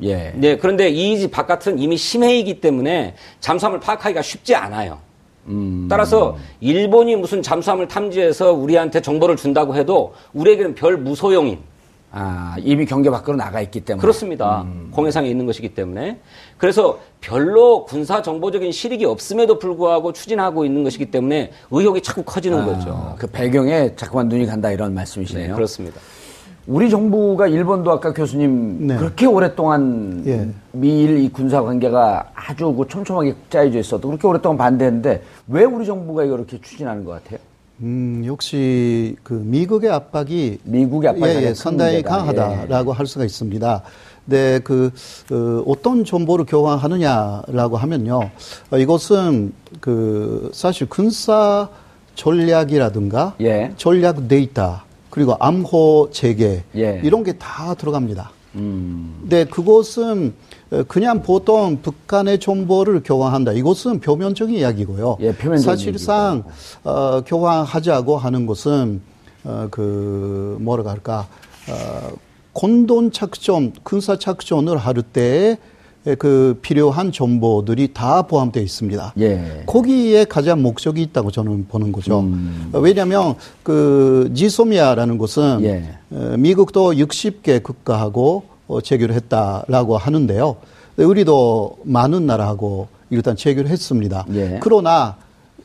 예. 0.02 0.32
네, 0.34 0.56
그런데 0.56 0.88
EEZ 0.88 1.30
바깥은 1.30 1.78
이미 1.78 1.96
심해이기 1.96 2.60
때문에 2.60 3.14
잠수함을 3.40 3.80
파악하기가 3.80 4.22
쉽지 4.22 4.54
않아요. 4.54 4.98
음. 5.48 5.86
따라서 5.90 6.38
일본이 6.60 7.16
무슨 7.16 7.42
잠수함을 7.42 7.88
탐지해서 7.88 8.52
우리한테 8.52 9.00
정보를 9.00 9.36
준다고 9.36 9.74
해도 9.74 10.14
우리에게는 10.32 10.74
별 10.74 10.96
무소용인 10.96 11.58
아, 12.12 12.56
이미 12.58 12.86
경계 12.86 13.08
밖으로 13.08 13.36
나가 13.36 13.60
있기 13.60 13.80
때문에. 13.80 14.00
그렇습니다. 14.00 14.62
음. 14.62 14.88
공해상에 14.90 15.28
있는 15.28 15.46
것이기 15.46 15.74
때문에 15.74 16.18
그래서 16.58 16.98
별로 17.20 17.84
군사 17.84 18.20
정보적인 18.20 18.72
실익이 18.72 19.04
없음에도 19.04 19.58
불구하고 19.58 20.12
추진하고 20.12 20.64
있는 20.64 20.82
것이기 20.82 21.10
때문에 21.10 21.52
의혹이 21.70 22.02
자꾸 22.02 22.22
커지는 22.24 22.60
아, 22.60 22.64
거죠. 22.64 23.14
그 23.18 23.26
배경에 23.28 23.94
자꾸만 23.94 24.28
눈이 24.28 24.46
간다 24.46 24.72
이런 24.72 24.92
말씀이시네요. 24.94 25.48
네, 25.48 25.54
그렇습니다. 25.54 26.00
우리 26.66 26.90
정부가 26.90 27.46
일본도 27.46 27.90
아까 27.90 28.12
교수님 28.12 28.86
네. 28.86 28.96
그렇게 28.96 29.26
오랫동안 29.26 30.22
예. 30.26 30.48
미일 30.72 31.18
이 31.18 31.28
군사 31.28 31.62
관계가 31.62 32.32
아주 32.34 32.72
그 32.74 32.86
촘촘하게 32.86 33.34
짜여져 33.48 33.78
있어도 33.78 34.08
그렇게 34.08 34.26
오랫동안 34.26 34.58
반대했는데 34.58 35.22
왜 35.48 35.64
우리 35.64 35.86
정부가 35.86 36.24
이거 36.24 36.36
이렇게 36.36 36.60
추진하는 36.60 37.04
것 37.04 37.12
같아요? 37.12 37.40
음, 37.82 38.22
역시 38.26 39.16
그 39.22 39.32
미국의 39.34 39.90
압박이 39.90 40.58
미국의 40.64 41.10
압박이 41.10 41.32
예, 41.34 41.36
예, 41.38 41.44
큰 41.46 41.54
상당히 41.54 41.92
문제다. 41.94 42.16
강하다라고 42.16 42.92
할 42.92 43.06
수가 43.06 43.24
있습니다. 43.24 43.82
네, 44.26 44.58
그 44.60 44.90
어, 45.32 45.62
어떤 45.66 46.04
정보를 46.04 46.44
교환하느냐라고 46.46 47.76
하면요, 47.78 48.30
어, 48.70 48.78
이것은 48.78 49.52
그 49.80 50.50
사실 50.52 50.88
군사 50.88 51.68
전략이라든가 52.16 53.34
예. 53.40 53.72
전략 53.78 54.28
데이터 54.28 54.80
그리고 55.08 55.36
암호 55.40 56.10
체계 56.12 56.64
예. 56.76 57.00
이런 57.02 57.24
게 57.24 57.32
다 57.38 57.74
들어갑니다. 57.74 58.30
음. 58.56 59.22
네, 59.28 59.44
그것은 59.44 60.28
어, 60.28 60.49
그냥 60.86 61.22
보통 61.22 61.78
북한의 61.82 62.38
정보를 62.38 63.02
교환한다. 63.04 63.52
이것은 63.52 64.00
표면적인 64.00 64.56
이야기고요. 64.56 65.16
예, 65.20 65.34
표면적인 65.34 65.62
사실상 65.62 66.44
어, 66.84 67.22
교환하자고 67.26 68.16
하는 68.16 68.46
것은 68.46 69.00
어, 69.44 69.68
그 69.70 70.56
뭐라 70.60 70.88
할까 70.88 71.26
어, 71.68 72.12
공동 72.52 73.10
작전, 73.10 73.72
군사 73.82 74.16
작전을 74.16 74.76
할 74.76 74.94
때에 75.02 75.56
그 76.18 76.58
필요한 76.62 77.12
정보들이 77.12 77.92
다 77.92 78.22
포함되어 78.22 78.62
있습니다. 78.62 79.14
예. 79.18 79.64
거기에 79.66 80.24
가장 80.24 80.62
목적이 80.62 81.02
있다고 81.02 81.30
저는 81.30 81.66
보는 81.68 81.92
거죠. 81.92 82.20
음. 82.20 82.70
어, 82.72 82.78
왜냐하면 82.78 83.34
그 83.62 84.30
지소미아라는 84.34 85.18
것은 85.18 85.62
예. 85.62 85.98
어, 86.10 86.36
미국도 86.38 86.92
60개 86.92 87.62
국가하고 87.62 88.44
어, 88.48 88.49
체결을 88.82 89.14
했다라고 89.16 89.96
하는데요. 89.96 90.56
우리도 90.96 91.78
많은 91.84 92.26
나라하고 92.26 92.88
일단 93.10 93.36
체결을 93.36 93.70
했습니다. 93.70 94.24
예. 94.34 94.60
그러나 94.62 95.16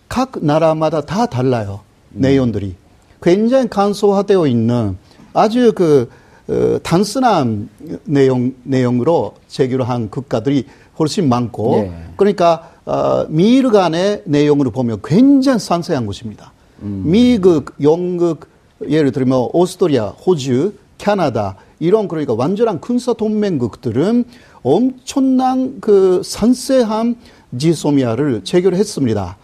각 0.10 0.32
나라마다 0.42 1.02
다 1.02 1.26
달라요. 1.26 1.82
음. 2.14 2.22
내용들이. 2.22 2.76
굉장히 3.22 3.70
간소화되어 3.70 4.48
있는 4.48 4.98
아주 5.34 5.74
그 5.74 6.10
어, 6.48 6.78
단순한 6.84 7.70
내용 8.06 8.54
내용으로 8.64 9.34
체결을 9.48 9.90
한 9.90 10.10
국가들이 10.10 10.66
훨씬 11.00 11.28
많고 11.28 11.78
예. 11.78 11.92
그러니까 12.16 12.72
어, 12.86 13.26
미일 13.30 13.72
간의 13.72 14.24
내용으로 14.26 14.72
보면 14.72 15.02
굉장히 15.04 15.60
상세한 15.60 16.06
것입니다. 16.06 16.52
미국, 16.80 17.74
영국, 17.82 18.48
예를 18.88 19.12
들면 19.12 19.50
오스트리아, 19.54 20.10
호주, 20.10 20.74
캐나다 20.98 21.56
이런 21.80 22.08
그러니까 22.08 22.34
완전한 22.34 22.80
군사 22.80 23.14
동맹국들은 23.14 24.26
엄청난 24.64 25.80
그 25.82 26.22
상세한 26.24 27.16
지소미아를 27.58 28.44
체결했습니다. 28.44 29.38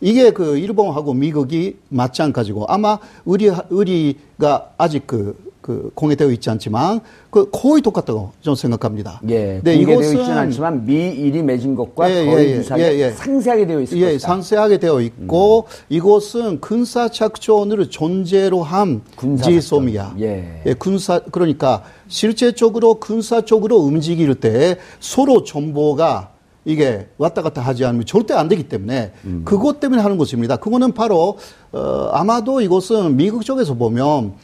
이게 0.00 0.32
그 0.32 0.58
일본하고 0.58 1.14
미국이 1.14 1.76
마찬가지고 1.88 2.66
아마 2.68 2.98
우리 3.24 3.50
우리가 3.70 4.72
아직 4.76 5.06
그, 5.06 5.43
그 5.64 5.90
공개되어 5.94 6.30
있지 6.32 6.50
않지만 6.50 7.00
그 7.30 7.48
거의 7.50 7.80
똑같다고 7.80 8.32
저는 8.42 8.54
생각합니다. 8.54 9.22
예. 9.30 9.62
네, 9.64 9.76
공개되어 9.76 9.94
이것은 9.94 10.18
있지는 10.18 10.36
않지만 10.36 10.84
미일이 10.84 11.42
맺은 11.42 11.74
것과 11.74 12.10
예, 12.10 12.26
거의 12.26 12.48
예, 12.48 12.50
예, 12.50 12.56
유사하게 12.58 12.84
예, 12.84 12.98
예. 12.98 13.10
상세하게 13.12 13.66
되어 13.66 13.80
있을 13.80 13.96
예, 13.96 14.12
것이다. 14.12 14.28
상세하게 14.28 14.76
되어 14.76 15.00
있고 15.00 15.64
이것은 15.88 16.60
군사 16.60 17.08
작전을 17.08 17.88
존재로 17.88 18.62
한 18.62 19.00
군사 19.16 19.44
지소미아. 19.44 20.02
작전. 20.02 20.20
예. 20.20 20.74
군사 20.78 21.20
그러니까 21.20 21.82
실제적으로 22.08 22.96
군사적으로 22.96 23.78
움직일 23.78 24.34
때 24.34 24.76
서로 25.00 25.44
정보가 25.44 26.32
이게 26.66 27.08
왔다 27.16 27.40
갔다 27.40 27.62
하지 27.62 27.86
않으면 27.86 28.04
절대 28.04 28.34
안 28.34 28.48
되기 28.48 28.64
때문에 28.64 29.12
음. 29.24 29.42
그것 29.46 29.80
때문에 29.80 30.02
하는 30.02 30.18
것입니다. 30.18 30.56
그거는 30.56 30.92
바로 30.92 31.38
어, 31.72 32.10
아마도 32.12 32.60
이것은 32.60 33.16
미국 33.16 33.46
쪽에서 33.46 33.72
보면 33.72 34.34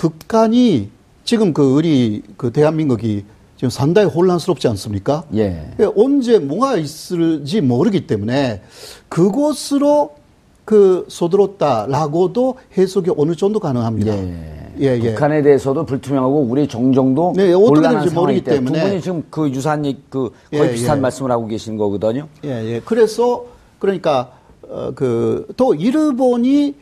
북한이 0.00 0.88
지금 1.24 1.52
그 1.52 1.74
우리 1.74 2.22
그 2.38 2.50
대한민국이 2.50 3.26
지금 3.56 3.68
상당히 3.68 4.08
혼란스럽지 4.08 4.66
않습니까? 4.68 5.24
예. 5.34 5.74
예, 5.78 5.88
언제 5.94 6.38
뭐가 6.38 6.78
있을지 6.78 7.60
모르기 7.60 8.06
때문에 8.06 8.62
그것으로 9.10 10.12
그 10.64 11.04
서둘렀다라고도 11.10 12.54
해석이 12.78 13.10
어느 13.18 13.36
정도 13.36 13.60
가능합니다. 13.60 14.16
예. 14.16 14.72
예, 14.80 14.98
예. 15.02 15.10
북한에 15.12 15.42
대해서도 15.42 15.84
불투명하고 15.84 16.44
우리 16.44 16.66
정정도 16.66 17.34
네, 17.36 17.52
어떻게 17.52 17.68
곤란한 17.68 18.08
상황이기 18.08 18.14
모르기 18.14 18.44
때문에 18.44 18.80
두. 18.80 18.88
분이 18.88 19.00
지금 19.02 19.24
그 19.28 19.50
유사한 19.50 19.82
그 20.08 20.32
거의 20.50 20.68
예, 20.68 20.72
비슷한 20.72 20.96
예. 20.96 21.00
말씀을 21.02 21.30
하고 21.30 21.46
계신 21.46 21.76
거거든요. 21.76 22.26
예, 22.44 22.48
예. 22.48 22.80
그래서 22.82 23.44
그러니까 23.78 24.32
어, 24.66 24.92
그또 24.94 25.74
일본이 25.74 26.74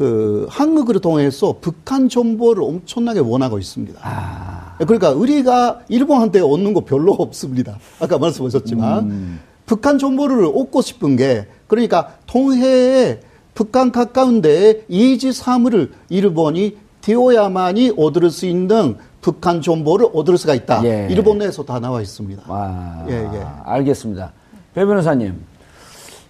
그 0.00 0.46
한국을 0.48 0.98
통해서 1.00 1.56
북한 1.60 2.08
정보를 2.08 2.62
엄청나게 2.62 3.20
원하고 3.20 3.58
있습니다. 3.58 4.00
아. 4.02 4.74
그러니까 4.78 5.10
우리가 5.10 5.80
일본한테 5.90 6.40
얻는 6.40 6.72
거 6.72 6.86
별로 6.86 7.12
없습니다. 7.12 7.76
아까 8.00 8.16
말씀하셨지만 8.16 9.10
음. 9.10 9.40
북한 9.66 9.98
정보를 9.98 10.46
얻고 10.46 10.80
싶은 10.80 11.16
게 11.16 11.48
그러니까 11.66 12.14
동해에 12.26 13.20
북한 13.52 13.92
가까운 13.92 14.40
데에 14.40 14.84
이지 14.88 15.34
사물을 15.34 15.92
일본이 16.08 16.78
띄워야만이 17.02 17.92
얻을 17.98 18.30
수 18.30 18.46
있는 18.46 18.96
북한 19.20 19.60
정보를 19.60 20.08
얻을 20.14 20.38
수가 20.38 20.54
있다. 20.54 20.82
예. 20.82 21.08
일본 21.10 21.36
내에서 21.36 21.62
다 21.62 21.78
나와 21.78 22.00
있습니다. 22.00 22.42
아, 22.46 23.04
예, 23.10 23.16
예. 23.16 23.46
알겠습니다. 23.64 24.32
배 24.72 24.86
변호사님, 24.86 25.38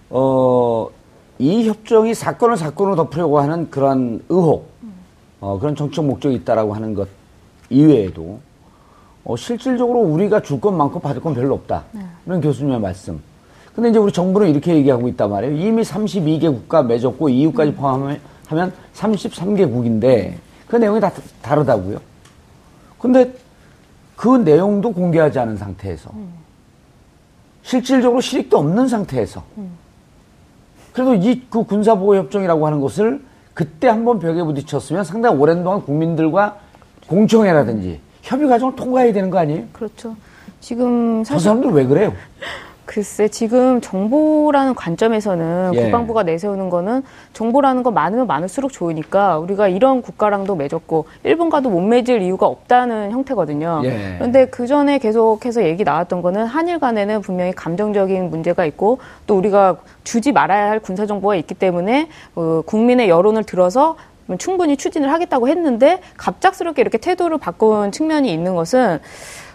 어, 0.09 0.89
이 1.41 1.67
협정이 1.67 2.13
사건을 2.13 2.55
사건으로 2.55 2.95
덮으려고 2.95 3.39
하는 3.39 3.67
그런 3.71 4.21
의혹, 4.29 4.69
어, 5.39 5.57
그런 5.57 5.75
정책 5.75 6.05
목적이 6.05 6.35
있다라고 6.35 6.75
하는 6.75 6.93
것 6.93 7.07
이외에도 7.71 8.39
어, 9.23 9.35
실질적으로 9.35 10.01
우리가 10.01 10.43
줄 10.43 10.59
건 10.61 10.77
많고 10.77 10.99
받을 10.99 11.19
건 11.19 11.33
별로 11.33 11.55
없다. 11.55 11.83
이런 12.27 12.41
교수님의 12.41 12.79
말씀. 12.79 13.19
근데 13.75 13.89
이제 13.89 13.97
우리 13.97 14.11
정부는 14.11 14.49
이렇게 14.49 14.75
얘기하고 14.75 15.07
있단 15.07 15.31
말이에요. 15.31 15.55
이미 15.67 15.81
32개 15.81 16.41
국가 16.53 16.83
맺었고 16.83 17.29
EU까지 17.29 17.73
포함하면 17.73 18.19
하면 18.47 18.71
33개국인데 18.93 20.33
그 20.67 20.75
내용이 20.75 20.99
다 20.99 21.11
다르다고요. 21.41 21.97
근데 22.99 23.33
그 24.15 24.37
내용도 24.37 24.91
공개하지 24.91 25.39
않은 25.39 25.57
상태에서 25.57 26.11
실질적으로 27.63 28.21
실익도 28.21 28.59
없는 28.59 28.87
상태에서 28.87 29.43
그래도 30.93 31.15
이 31.15 31.41
그 31.49 31.63
군사보호협정이라고 31.63 32.65
하는 32.65 32.81
것을 32.81 33.21
그때 33.53 33.87
한번 33.87 34.19
벽에 34.19 34.43
부딪혔으면 34.43 35.03
상당히 35.03 35.37
오랜 35.37 35.63
동안 35.63 35.81
국민들과 35.81 36.57
공청회라든지 37.07 37.99
협의 38.21 38.47
과정을 38.47 38.75
통과해야 38.75 39.11
되는 39.13 39.29
거 39.29 39.39
아니에요? 39.39 39.65
그렇죠. 39.73 40.15
지금 40.59 41.23
저 41.23 41.33
사실 41.33 41.45
사람들 41.45 41.71
왜 41.71 41.85
그래요? 41.85 42.13
글쎄 42.91 43.29
지금 43.29 43.79
정보라는 43.79 44.75
관점에서는 44.75 45.71
예. 45.75 45.81
국방부가 45.83 46.23
내세우는 46.23 46.69
거는 46.69 47.03
정보라는 47.31 47.83
건 47.83 47.93
많으면 47.93 48.27
많을수록 48.27 48.73
좋으니까 48.73 49.37
우리가 49.39 49.69
이런 49.69 50.01
국가랑도 50.01 50.57
맺었고 50.57 51.05
일본과도 51.23 51.69
못 51.69 51.79
맺을 51.79 52.21
이유가 52.21 52.47
없다는 52.47 53.11
형태거든요. 53.11 53.81
예. 53.85 54.15
그런데 54.17 54.47
그 54.47 54.67
전에 54.67 54.97
계속해서 54.97 55.63
얘기 55.63 55.85
나왔던 55.85 56.21
거는 56.21 56.45
한일 56.45 56.79
간에는 56.79 57.21
분명히 57.21 57.53
감정적인 57.53 58.29
문제가 58.29 58.65
있고 58.65 58.97
또 59.25 59.37
우리가 59.37 59.77
주지 60.03 60.33
말아야 60.33 60.69
할 60.69 60.79
군사 60.79 61.05
정보가 61.05 61.37
있기 61.37 61.53
때문에 61.53 62.09
어, 62.35 62.61
국민의 62.65 63.07
여론을 63.07 63.45
들어서 63.45 63.95
충분히 64.37 64.75
추진을 64.75 65.09
하겠다고 65.13 65.47
했는데 65.47 66.01
갑작스럽게 66.17 66.81
이렇게 66.81 66.97
태도를 66.97 67.37
바꾼 67.37 67.93
측면이 67.93 68.31
있는 68.33 68.53
것은 68.53 68.99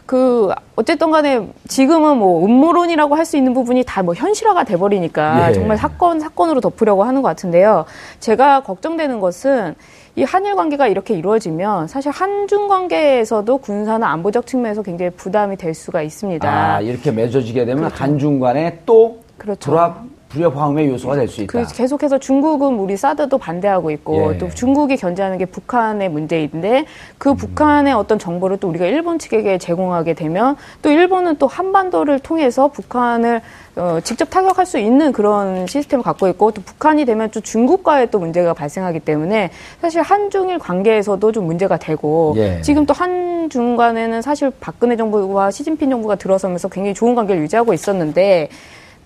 그 0.07 0.53
어쨌든 0.77 1.11
간에 1.11 1.49
지금은 1.69 2.17
뭐 2.19 2.45
음모론이라고 2.45 3.15
할 3.17 3.27
수 3.27 3.37
있는 3.37 3.53
부분이 3.55 3.83
다 3.85 4.03
뭐 4.03 4.15
현실화가 4.15 4.63
돼 4.65 4.77
버리니까 4.77 5.49
예. 5.51 5.53
정말 5.53 5.77
사건 5.77 6.21
사건으로 6.21 6.61
덮으려고 6.61 7.03
하는 7.03 7.23
것 7.23 7.29
같은데요. 7.29 7.85
제가 8.21 8.61
걱정되는 8.63 9.19
것은 9.19 9.75
이 10.15 10.23
한일 10.23 10.55
관계가 10.55 10.87
이렇게 10.87 11.15
이루어지면 11.15 11.89
사실 11.89 12.13
한중 12.13 12.69
관계에서도 12.69 13.59
군사나 13.59 14.09
안보적 14.13 14.47
측면에서 14.47 14.83
굉장히 14.83 15.11
부담이 15.11 15.57
될 15.57 15.75
수가 15.75 16.03
있습니다. 16.03 16.49
아, 16.49 16.81
이렇게 16.81 17.11
맺어지게 17.11 17.65
되면 17.65 17.91
한중 17.93 18.39
간에 18.39 18.79
또 18.87 19.19
그렇죠. 19.39 19.71
불합, 19.71 20.05
불협 20.29 20.57
화음의 20.57 20.89
요소가 20.89 21.15
될 21.17 21.29
수 21.29 21.43
있다. 21.43 21.63
그 21.63 21.75
계속해서 21.75 22.19
중국은 22.19 22.75
우리 22.79 22.97
사드도 22.97 23.39
반대하고 23.39 23.91
있고 23.93 24.35
예. 24.35 24.39
또 24.39 24.49
중국이 24.51 24.97
견제하는 24.97 25.39
게 25.39 25.45
북한의 25.45 26.09
문제인데 26.09 26.85
그 27.19 27.35
북한의 27.35 27.95
어떤 27.95 28.19
정보를 28.19 28.57
또 28.59 28.69
우리가 28.69 28.87
일본 28.87 29.19
측에게 29.19 29.59
제공하게 29.59 30.15
되면 30.15 30.57
또 30.83 30.91
일본은 30.91 31.37
또 31.37 31.47
한반도를 31.47 32.19
통해서 32.19 32.69
북한을 32.69 33.41
어, 33.77 33.99
직접 34.03 34.31
타격할 34.31 34.67
수 34.67 34.79
있는 34.79 35.13
그런 35.13 35.67
시스템을 35.67 36.03
갖고 36.03 36.29
있고 36.29 36.51
또 36.51 36.63
북한이 36.63 37.05
되면 37.05 37.31
또 37.31 37.41
중국과의 37.41 38.11
또 38.11 38.19
문제가 38.19 38.55
발생하기 38.55 39.01
때문에 39.01 39.51
사실 39.81 40.01
한중일 40.03 40.59
관계에서도 40.59 41.31
좀 41.33 41.47
문제가 41.47 41.77
되고 41.77 42.35
예. 42.37 42.61
지금 42.63 42.87
또 42.87 42.95
한중 42.95 43.77
간에는 43.77 44.23
사실 44.23 44.51
박근혜 44.61 44.97
정부와 44.97 45.51
시진핑 45.51 45.91
정부가 45.91 46.17
들어서면서 46.17 46.69
굉장히 46.69 46.95
좋은 46.95 47.15
관계를 47.15 47.43
유지하고 47.43 47.75
있었는데 47.75 48.49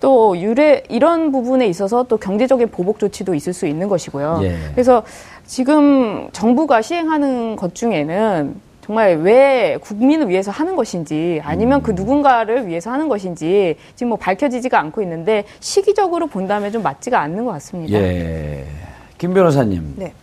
또 0.01 0.37
유례 0.37 0.83
이런 0.89 1.31
부분에 1.31 1.67
있어서 1.67 2.03
또 2.03 2.17
경제적인 2.17 2.69
보복 2.69 2.99
조치도 2.99 3.33
있을 3.35 3.53
수 3.53 3.67
있는 3.67 3.87
것이고요. 3.87 4.39
예. 4.43 4.57
그래서 4.73 5.03
지금 5.45 6.27
정부가 6.33 6.81
시행하는 6.81 7.55
것 7.55 7.73
중에는 7.75 8.55
정말 8.83 9.17
왜 9.19 9.77
국민을 9.79 10.27
위해서 10.27 10.49
하는 10.49 10.75
것인지 10.75 11.39
아니면 11.43 11.79
음. 11.79 11.83
그 11.83 11.91
누군가를 11.91 12.67
위해서 12.67 12.91
하는 12.91 13.07
것인지 13.07 13.75
지금 13.95 14.09
뭐 14.09 14.17
밝혀지지가 14.17 14.77
않고 14.79 15.03
있는데 15.03 15.45
시기적으로 15.59 16.27
본다면 16.27 16.71
좀 16.71 16.81
맞지가 16.81 17.21
않는 17.21 17.45
것 17.45 17.51
같습니다. 17.51 17.97
예. 17.97 18.65
김 19.19 19.35
변호사님. 19.35 19.93
네. 19.97 20.13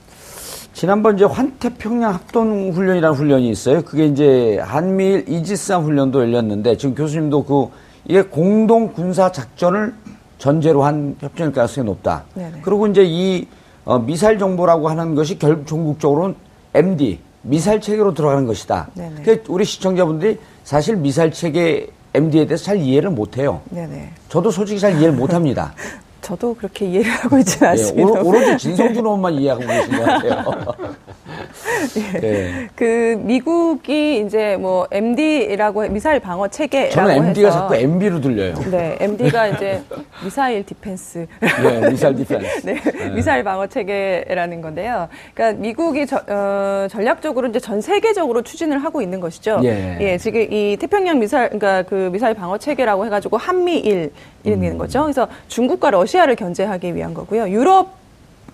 지난번 0.72 1.14
이제 1.14 1.24
환태평양 1.24 2.12
합동 2.12 2.72
훈련이라는 2.72 3.16
훈련이 3.16 3.48
있어요. 3.48 3.82
그게 3.82 4.06
이제 4.06 4.58
한미일 4.60 5.24
이지스함 5.28 5.84
훈련도 5.84 6.20
열렸는데 6.20 6.76
지금 6.76 6.96
교수님도 6.96 7.44
그 7.44 7.68
이게 8.08 8.22
공동 8.22 8.92
군사 8.92 9.30
작전을 9.30 9.94
전제로 10.38 10.82
한 10.82 11.16
협정일 11.20 11.52
가능성이 11.52 11.84
높다. 11.86 12.24
네네. 12.34 12.60
그리고 12.62 12.86
이제 12.86 13.04
이 13.04 13.46
어, 13.84 13.98
미사일 13.98 14.38
정보라고 14.38 14.88
하는 14.88 15.14
것이 15.14 15.38
결 15.38 15.64
종국적으로는 15.66 16.34
MD 16.74 17.20
미사일 17.42 17.80
체계로 17.80 18.14
들어가는 18.14 18.46
것이다. 18.46 18.88
네네. 18.94 19.22
그 19.22 19.42
우리 19.48 19.64
시청자분들이 19.64 20.38
사실 20.64 20.96
미사일 20.96 21.32
체계 21.32 21.88
MD에 22.14 22.46
대해서 22.46 22.64
잘 22.64 22.78
이해를 22.78 23.10
못해요. 23.10 23.60
네네. 23.70 24.10
저도 24.28 24.50
솔직히 24.50 24.80
잘 24.80 24.92
이해를 24.92 25.12
못합니다. 25.12 25.74
저도 26.28 26.52
그렇게 26.54 26.84
이해를 26.84 27.10
하고 27.10 27.38
있지는 27.38 27.68
예, 27.68 27.70
않습니다. 27.70 28.20
오로, 28.20 28.44
지 28.44 28.58
진성준 28.68 29.02
의원만 29.02 29.32
이해하고 29.32 29.66
계신 29.66 29.96
것 29.96 30.04
같아요. 30.04 30.44
예. 32.22 32.68
그 32.76 33.18
미국이 33.24 34.20
이제 34.26 34.56
뭐 34.60 34.86
MD라고 34.90 35.84
해- 35.84 35.88
미사일 35.88 36.20
방어 36.20 36.46
체계라고 36.48 36.92
저는 36.94 37.28
MD가 37.28 37.48
해서 37.48 37.60
자꾸 37.60 37.76
MB로 37.76 38.20
들려요. 38.20 38.54
네, 38.70 38.98
MD가 39.00 39.46
이제 39.48 39.82
missile 40.24 40.64
defense. 40.66 41.26
예, 41.42 41.88
missile 41.90 42.16
defense. 42.16 42.66
네, 42.66 42.80
미사일 43.14 43.44
방어 43.44 43.66
체계라는 43.66 44.60
건데요. 44.60 45.08
그러니까 45.34 45.60
미국이 45.60 46.06
저- 46.06 46.22
어, 46.28 46.86
전략적으로 46.90 47.48
이제 47.48 47.60
전 47.60 47.80
세계적으로 47.80 48.42
추진을 48.42 48.78
하고 48.82 49.00
있는 49.02 49.20
것이죠. 49.20 49.60
예. 49.64 50.16
지금 50.18 50.40
이 50.52 50.76
태평양 50.78 51.18
미사일, 51.18 51.48
그러니까 51.50 51.82
그 51.82 52.10
미사일 52.12 52.34
방어 52.34 52.58
체계라고 52.58 53.06
해가지고 53.06 53.36
한미일 53.36 54.12
이런 54.44 54.62
음. 54.64 54.78
거죠. 54.78 55.02
그래서 55.02 55.28
중국과 55.48 55.90
러시아를 55.90 56.36
견제하기 56.36 56.94
위한 56.94 57.14
거고요. 57.14 57.48
유럽 57.48 57.96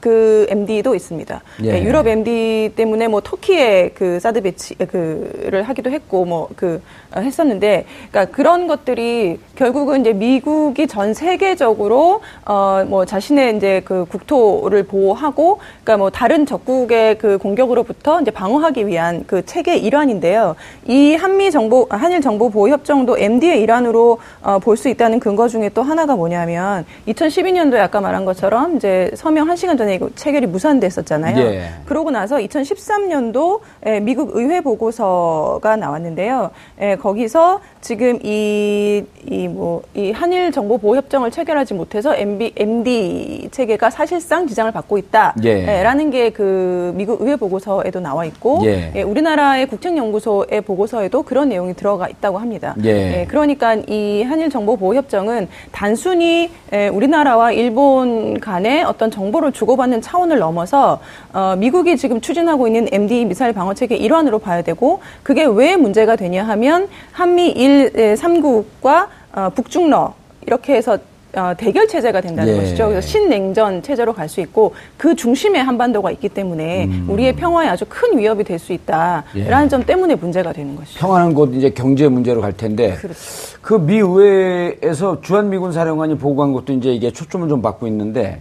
그 0.05 0.47
MD도 0.51 0.95
있습니다. 0.95 1.41
예. 1.63 1.73
네, 1.73 1.83
유럽 1.83 2.07
MD 2.07 2.73
때문에 2.77 3.09
뭐 3.09 3.23
터키에 3.23 3.93
그 3.95 4.21
사드 4.21 4.43
배치 4.43 4.75
그를 4.75 5.63
하기도 5.63 5.91
했고 5.91 6.27
뭐 6.27 6.49
그 6.57 6.83
했었는데 7.17 7.87
그러니까 8.11 8.35
그런 8.35 8.67
것들이 8.67 9.39
결국은 9.57 10.01
이제 10.03 10.13
미국이 10.13 10.87
전 10.87 11.15
세계적으로 11.15 12.21
어 12.45 12.85
뭐 12.89 13.05
자신의 13.07 13.57
이제 13.57 13.81
그 13.85 14.05
국토를 14.11 14.83
보호하고 14.83 15.59
그러니까 15.85 15.97
뭐 15.97 16.11
다른 16.11 16.45
적국의 16.45 17.17
그 17.19 17.39
공격으로부터 17.39 18.21
이제 18.21 18.31
방어하기 18.31 18.87
위한 18.87 19.25
그 19.27 19.47
체계 19.47 19.77
일환인데요. 19.77 20.55
이 20.87 21.15
한미 21.15 21.51
정보 21.51 21.87
한일 21.89 22.21
정보 22.21 22.51
보호 22.51 22.69
협정도 22.69 23.17
MD의 23.17 23.63
일환으로 23.63 24.19
어, 24.43 24.59
볼 24.59 24.77
수 24.77 24.89
있다는 24.89 25.21
근거 25.21 25.47
중에 25.49 25.71
또 25.71 25.83
하나가 25.83 26.17
뭐냐면 26.17 26.85
2012년도에 27.09 27.79
아까 27.79 28.01
말한 28.01 28.25
것처럼 28.25 28.77
이제 28.77 29.11
서명 29.15 29.49
한 29.49 29.57
시간 29.57 29.77
전에 29.79 29.94
이거 29.95 30.11
체결이 30.15 30.47
무산됐었잖아요. 30.47 31.39
예. 31.39 31.71
그러고 31.87 32.11
나서 32.11 32.37
2013년도 32.37 33.61
미국 34.03 34.37
의회 34.37 34.61
보고서가 34.61 35.77
나왔는데요. 35.77 36.51
에, 36.79 36.97
거기서 36.97 37.61
지금 37.85 38.19
이, 38.23 39.05
이 39.31 39.47
뭐, 39.47 39.83
이 39.95 40.11
한일 40.11 40.53
정보 40.53 40.79
보호 40.79 40.97
협정을 40.97 41.31
체결하지 41.31 41.75
못해서 41.75 42.17
MB, 42.17 42.55
MD 42.57 43.49
체계가 43.51 43.91
사실상 43.91 44.47
지장을 44.47 44.73
받고 44.73 44.97
있다. 44.97 45.35
예. 45.45 45.83
라는 45.83 46.11
게 46.11 46.31
그 46.31 46.95
미국 46.97 47.21
의회 47.21 47.37
보고서에도 47.37 48.01
나와 48.01 48.25
있고, 48.25 48.63
예. 48.65 48.91
예, 48.97 49.03
우리나라의 49.03 49.67
국책연구소의 49.67 50.63
보고서에도 50.63 51.23
그런 51.25 51.51
내용이 51.51 51.75
들어가 51.75 52.09
있다고 52.09 52.39
합니다. 52.39 52.75
예. 52.85 53.27
그러니까 53.29 53.75
이 53.75 54.23
한일 54.23 54.49
정보 54.49 54.77
보호 54.77 54.95
협정은 54.95 55.49
단순히 55.71 56.51
에, 56.73 56.89
우리나라와 56.89 57.53
일본 57.53 58.41
간의 58.41 58.83
어떤 58.85 59.11
정보를 59.11 59.53
주고받는 59.53 60.01
차원을 60.01 60.39
넘어서 60.39 61.01
어, 61.35 61.55
미국이 61.59 61.99
지금 61.99 62.23
추진하고 62.23 62.67
있는 62.67 62.89
MD 62.91 63.27
미사일 63.27 63.53
방어 63.53 63.75
체계 63.75 63.97
일환으로 63.97 64.39
봐야 64.39 64.63
되고 64.63 65.01
그게 65.23 65.45
왜 65.45 65.77
문제가 65.77 66.17
되냐 66.17 66.45
하면 66.45 66.89
한미 67.13 67.51
일 67.51 67.74
3국과 67.83 69.07
어, 69.35 69.51
북중러 69.55 70.15
이렇게 70.47 70.75
해서 70.75 70.99
어, 71.37 71.53
대결 71.57 71.89
체제가 71.89 72.21
된다는 72.21 72.55
예. 72.55 72.61
것이죠. 72.61 72.87
그래서 72.89 73.01
신냉전 73.09 73.83
체제로 73.83 74.13
갈 74.13 74.29
수 74.29 74.41
있고 74.41 74.73
그 74.97 75.17
중심에 75.17 75.59
한반도가 75.59 76.13
있기 76.13 76.29
때문에 76.29 76.85
음. 76.85 77.07
우리의 77.09 77.35
평화에 77.35 77.67
아주 77.69 77.85
큰 77.89 78.17
위협이 78.17 78.45
될 78.45 78.61
수 78.61 78.73
있다라는 78.73 79.25
예. 79.65 79.69
점 79.69 79.83
때문에 79.83 80.15
문제가 80.15 80.53
되는 80.53 80.77
것이죠. 80.77 81.01
평화는 81.01 81.35
곧 81.35 81.53
이제 81.55 81.71
경제 81.71 82.07
문제로 82.09 82.41
갈 82.41 82.53
텐데 82.53 82.95
그렇죠. 83.01 83.19
그미 83.63 83.97
의회에서 83.99 85.21
주한미군 85.23 85.73
사령관이 85.73 86.19
보고한 86.19 86.53
것도 86.53 86.73
이제 86.73 86.91
이게 86.95 87.11
초점을 87.11 87.49
좀 87.49 87.61
받고 87.61 87.89
있는데 87.89 88.41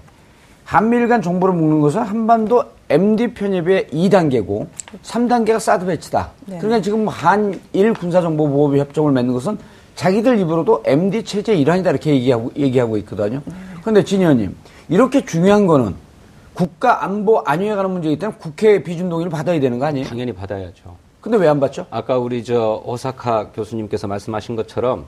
한미일 0.74 1.08
간 1.08 1.22
정보를 1.22 1.54
묶는 1.54 1.82
것은 1.82 2.02
한반도 2.02 2.64
MD 2.90 3.36
편입의 3.36 3.90
2단계고 3.94 4.66
3단계가 5.04 5.60
사드 5.60 5.86
배치다. 5.86 6.32
네. 6.48 6.58
그러니까 6.58 6.82
지금 6.82 7.08
한일 7.08 7.94
군사정보보호 7.94 8.76
협정을 8.78 9.12
맺는 9.12 9.34
것은 9.36 9.60
자기들 9.94 10.40
입으로도 10.40 10.82
MD 10.84 11.26
체제 11.26 11.54
일환이다 11.54 11.92
이렇게 11.92 12.10
얘기하고 12.16 12.52
얘기하고 12.58 12.98
있거든요. 12.98 13.44
그런데 13.82 14.04
진 14.04 14.22
의원님 14.22 14.56
이렇게 14.90 15.24
중요한 15.24 15.68
거는 15.68 15.94
국가 16.56 17.04
안보 17.04 17.42
안위에 17.46 17.70
관한 17.76 17.92
문제이기 17.92 18.18
때문에 18.18 18.40
국회 18.40 18.82
비준 18.82 19.10
동의를 19.10 19.30
받아야 19.30 19.60
되는 19.60 19.78
거 19.78 19.86
아니에요? 19.86 20.08
당연히 20.08 20.34
받아야죠. 20.34 20.96
근데 21.22 21.38
왜 21.38 21.48
안 21.48 21.60
받죠? 21.60 21.86
아까 21.92 22.18
우리 22.18 22.44
저 22.44 22.82
오사카 22.84 23.50
교수님께서 23.54 24.08
말씀하신 24.08 24.56
것처럼 24.56 25.06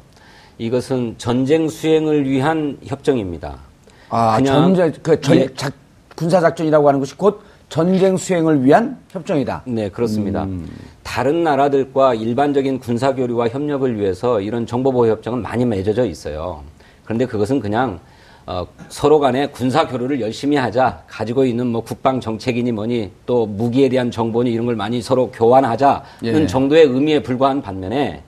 이것은 0.60 1.16
전쟁 1.18 1.68
수행을 1.70 2.30
위한 2.30 2.78
협정입니다. 2.86 3.58
아, 4.10 4.38
그냥- 4.38 4.54
전쟁, 4.76 4.94
그 5.02 5.20
전, 5.22 5.38
예. 5.38 5.48
작, 5.56 5.74
군사 6.16 6.40
작전이라고 6.40 6.88
하는 6.88 7.00
것이 7.00 7.16
곧 7.16 7.42
전쟁 7.70 8.16
수행을 8.16 8.64
위한 8.64 8.98
협정이다. 9.10 9.64
네, 9.66 9.90
그렇습니다. 9.90 10.48
다른 11.04 11.44
나라들과 11.44 12.14
일반적인 12.14 12.80
군사 12.80 13.14
교류와 13.16 13.50
협력을 13.50 14.00
위해서 14.00 14.40
이런 14.40 14.66
정보 14.66 14.92
보호 14.92 15.08
협정은 15.08 15.42
많이 15.42 15.66
맺어져 15.66 16.06
있어요. 16.06 16.64
그런데 17.04 17.26
그것은 17.26 17.60
그냥 17.60 18.00
어, 18.48 18.68
서로 18.90 19.20
간에 19.20 19.48
군사 19.48 19.88
교류를 19.88 20.22
열심히 20.22 20.56
하자. 20.56 21.02
가지고 21.08 21.46
있는 21.46 21.66
뭐 21.66 21.82
국방 21.82 22.22
정책이니 22.22 22.72
뭐니 22.74 23.12
또 23.26 23.48
무기에 23.48 23.90
대한 23.90 24.12
정보니 24.12 24.52
이런 24.52 24.68
걸 24.68 24.76
많이 24.76 25.02
서로 25.02 25.32
교환하자는 25.32 26.04
예. 26.26 26.46
정도의 26.46 26.84
의미에 26.86 27.24
불과한 27.24 27.64
반면에 27.64 28.22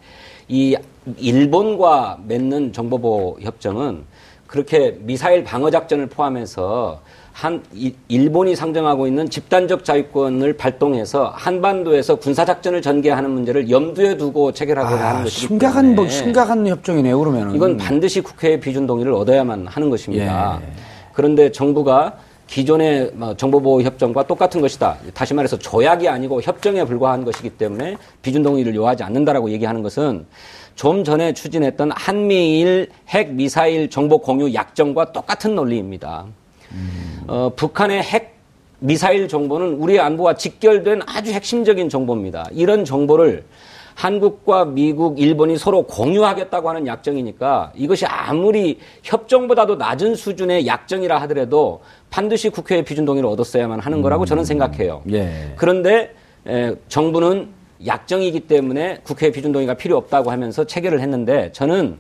이 0.48 0.76
일본과 1.18 2.18
맺는 2.28 2.74
정보보호 2.74 3.38
협정은 3.42 4.04
그렇게 4.48 4.98
미사일 5.02 5.44
방어 5.44 5.70
작전을 5.70 6.08
포함해서 6.08 7.02
한 7.34 7.62
이- 7.72 7.94
일본이 8.08 8.56
상정하고 8.56 9.06
있는 9.06 9.30
집단적 9.30 9.84
자유권을 9.86 10.54
발동해서 10.54 11.32
한반도에서 11.36 12.16
군사 12.16 12.46
작전을 12.46 12.82
전개하는 12.82 13.30
문제를 13.30 13.70
염두에 13.70 14.18
두고 14.18 14.54
체결하고자 14.54 14.96
하는 14.98 15.22
아, 15.22 15.24
것이기 15.26 15.42
심각한 15.48 15.82
때문에 15.84 15.96
뭐 15.96 16.10
심각한 16.10 16.66
협정이네요. 16.68 17.20
그러면은 17.20 17.54
이건 17.54 17.78
반드시 17.78 18.22
국회의 18.22 18.60
비준 18.60 18.88
동의를 18.88 19.14
얻어야만 19.14 19.68
하는 19.68 19.90
것입니다. 19.92 20.60
예. 20.64 20.68
그런데 21.14 21.52
정부가 21.52 22.16
기존의 22.48 23.12
뭐 23.14 23.36
정보보호 23.36 23.82
협정과 23.84 24.26
똑같은 24.26 24.62
것이다. 24.62 24.98
다시 25.14 25.34
말해서 25.36 25.60
조약이 25.60 26.08
아니고 26.08 26.42
협정에 26.42 26.86
불과한 26.86 27.24
것이기 27.26 27.50
때문에 27.52 27.98
비준 28.24 28.42
동의를 28.42 28.74
요하지 28.74 29.04
않는다라고 29.04 29.52
얘기하는 29.52 29.84
것은 29.84 30.26
좀 30.78 31.04
전에 31.04 31.34
추진했던 31.34 31.92
한미일 31.96 32.90
핵 33.10 33.34
미사일 33.34 33.90
정보 33.90 34.20
공유 34.20 34.54
약정과 34.54 35.12
똑같은 35.12 35.56
논리입니다. 35.56 36.26
어, 37.28 37.52
북한의 37.56 38.04
핵 38.04 38.38
미사일 38.80 39.28
정보는 39.28 39.74
우리 39.80 40.00
안보와 40.00 40.36
직결된 40.36 41.02
아주 41.08 41.32
핵심적인 41.32 41.90
정보입니다. 41.90 42.46
이런 42.52 42.86
정보를 42.86 43.44
한국과 43.96 44.66
미국, 44.66 45.20
일본이 45.20 45.58
서로 45.58 45.82
공유하겠다고 45.82 46.70
하는 46.70 46.86
약정이니까 46.86 47.72
이것이 47.76 48.06
아무리 48.06 48.78
협정보다도 49.02 49.78
낮은 49.78 50.13
수준의 50.13 50.68
약정이라 50.68 51.20
하더라도 51.22 51.82
반드시 52.12 52.50
국회의 52.50 52.86
비준 52.86 53.06
동의를 53.06 53.28
얻었어야만 53.32 53.80
하는 53.80 54.04
거라고 54.04 54.26
저는 54.26 54.46
생각해요. 54.46 55.02
예. 55.12 55.54
그런데 55.56 56.13
에, 56.46 56.76
정부는 56.88 57.58
약정이기 57.86 58.42
때문에 58.42 59.00
국회 59.04 59.32
비준 59.32 59.52
동의가 59.52 59.76
필요 59.76 59.98
없다고 59.98 60.32
하면서 60.32 60.63
체결을 60.63 61.00
했는데 61.02 61.52
저는 61.52 61.98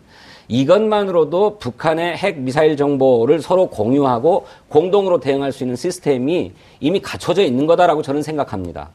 이것만으로도 0.47 1.57
북한의 1.57 2.15
핵 2.15 2.39
미사일 2.39 2.77
정보를 2.77 3.41
서로 3.41 3.67
공유하고 3.67 4.45
공동으로 4.69 5.19
대응할 5.19 5.51
수 5.51 5.63
있는 5.63 5.75
시스템이 5.75 6.53
이미 6.79 7.01
갖춰져 7.01 7.43
있는 7.43 7.67
거다라고 7.67 8.01
저는 8.01 8.21
생각합니다. 8.21 8.89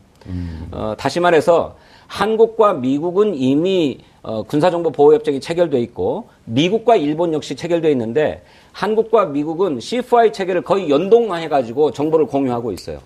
어, 0.71 0.95
다시 0.97 1.21
말해서 1.21 1.77
한국과 2.07 2.75
미국은 2.75 3.35
이미 3.35 3.99
어, 4.23 4.42
군사정보보호협정이 4.45 5.40
체결돼 5.40 5.81
있고 5.81 6.29
미국과 6.45 6.97
일본 6.97 7.33
역시 7.33 7.57
체결돼 7.57 7.90
있는데 7.90 8.42
한국과 8.73 9.27
미국은 9.27 9.79
C4I 9.79 10.33
체계를 10.33 10.62
거의 10.62 10.88
연동해가지고 10.90 11.90
정보를 11.90 12.27
공유하고 12.27 12.73
있어요. 12.73 13.01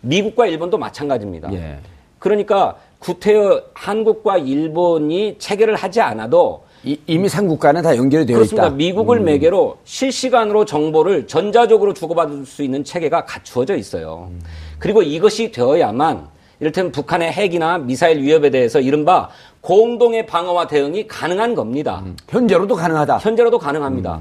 미국과 0.00 0.46
일본도 0.46 0.78
마찬가지입니다. 0.78 1.52
예. 1.52 1.78
그러니까 2.18 2.76
구태여 3.02 3.62
한국과 3.74 4.38
일본이 4.38 5.36
체결을 5.38 5.74
하지 5.74 6.00
않아도 6.00 6.62
이, 6.84 6.96
이미 7.06 7.28
삼국간에 7.28 7.82
다 7.82 7.96
연결이 7.96 8.24
되어 8.24 8.36
그렇습니다. 8.36 8.66
있다. 8.66 8.76
미국을 8.76 9.20
매개로 9.20 9.78
실시간으로 9.84 10.64
정보를 10.64 11.26
전자적으로 11.26 11.94
주고받을 11.94 12.46
수 12.46 12.62
있는 12.62 12.84
체계가 12.84 13.24
갖추어져 13.24 13.76
있어요. 13.76 14.30
그리고 14.78 15.02
이것이 15.02 15.50
되어야만 15.52 16.28
이를테면 16.60 16.92
북한의 16.92 17.32
핵이나 17.32 17.78
미사일 17.78 18.20
위협에 18.22 18.50
대해서 18.50 18.80
이른바 18.80 19.30
공동의 19.60 20.26
방어와 20.26 20.68
대응이 20.68 21.08
가능한 21.08 21.56
겁니다. 21.56 22.04
현재로도 22.28 22.76
가능하다. 22.76 23.18
현재로도 23.18 23.58
가능합니다. 23.58 24.20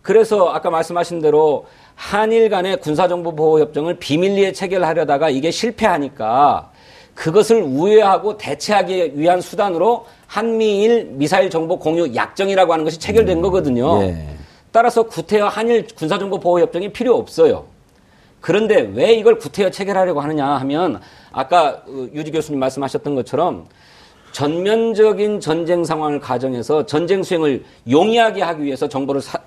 그래서 0.00 0.48
아까 0.48 0.70
말씀하신 0.70 1.20
대로 1.20 1.66
한일 1.94 2.48
간의 2.48 2.80
군사정보보호협정을 2.80 3.98
비밀리에 3.98 4.52
체결하려다가 4.52 5.28
이게 5.30 5.50
실패하니까 5.50 6.71
그것을 7.14 7.62
우회하고 7.62 8.36
대체하기 8.38 9.12
위한 9.16 9.40
수단으로 9.40 10.06
한미일 10.26 11.08
미사일 11.12 11.50
정보 11.50 11.78
공유 11.78 12.14
약정이라고 12.14 12.72
하는 12.72 12.84
것이 12.84 12.98
체결된 12.98 13.42
거거든요. 13.42 14.02
예. 14.02 14.26
따라서 14.72 15.02
구태여 15.02 15.48
한일 15.48 15.86
군사정보 15.94 16.40
보호 16.40 16.60
협정이 16.60 16.92
필요 16.92 17.16
없어요. 17.16 17.66
그런데 18.40 18.90
왜 18.94 19.12
이걸 19.12 19.38
구태여 19.38 19.70
체결하려고 19.70 20.20
하느냐 20.22 20.46
하면 20.46 21.00
아까 21.30 21.82
어, 21.86 22.08
유지 22.14 22.30
교수님 22.32 22.58
말씀하셨던 22.58 23.14
것처럼 23.14 23.66
전면적인 24.32 25.40
전쟁 25.40 25.84
상황을 25.84 26.18
가정해서 26.18 26.86
전쟁 26.86 27.22
수행을 27.22 27.64
용이하게 27.90 28.42
하기 28.42 28.62
위해서 28.64 28.88
정보를 28.88 29.20
사- 29.20 29.38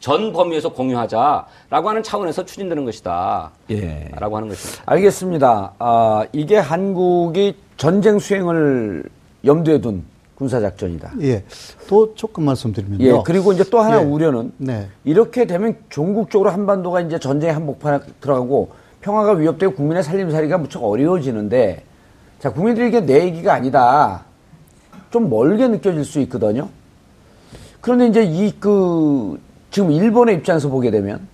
전 0.00 0.32
범위에서 0.32 0.70
공유하자라고 0.70 1.88
하는 1.88 2.02
차원에서 2.02 2.44
추진되는 2.44 2.84
것이다. 2.84 3.50
예. 3.70 4.10
라고 4.18 4.36
하는 4.36 4.48
것입니다. 4.48 4.82
알겠습니다. 4.86 5.72
아, 5.78 6.24
이게 6.32 6.56
한국이 6.58 7.56
전쟁 7.76 8.18
수행을 8.18 9.04
염두에 9.44 9.80
둔 9.80 10.04
군사작전이다. 10.36 11.12
예. 11.22 11.44
또 11.88 12.14
조금 12.14 12.44
말씀드리면요. 12.44 13.04
예, 13.04 13.22
그리고 13.24 13.52
이제 13.52 13.64
또 13.70 13.80
하나 13.80 14.00
예. 14.00 14.04
우려는 14.04 14.52
네. 14.58 14.88
이렇게 15.04 15.46
되면 15.46 15.76
종국적으로 15.88 16.50
한반도가 16.50 17.00
이제 17.00 17.18
전쟁의 17.18 17.54
한복판에 17.54 18.00
들어가고 18.20 18.70
평화가 19.00 19.32
위협되고 19.32 19.74
국민의 19.74 20.02
살림살이가 20.02 20.58
무척 20.58 20.84
어려워지는데 20.84 21.82
자, 22.38 22.52
국민들에게 22.52 23.00
내 23.06 23.24
얘기가 23.24 23.54
아니다. 23.54 24.24
좀 25.10 25.30
멀게 25.30 25.68
느껴질 25.68 26.04
수 26.04 26.20
있거든요. 26.20 26.68
그런데 27.80 28.08
이제 28.08 28.24
이 28.24 28.52
그 28.58 29.38
지금 29.76 29.92
일본의 29.92 30.36
입장에서 30.36 30.70
보게 30.70 30.90
되면 30.90 31.28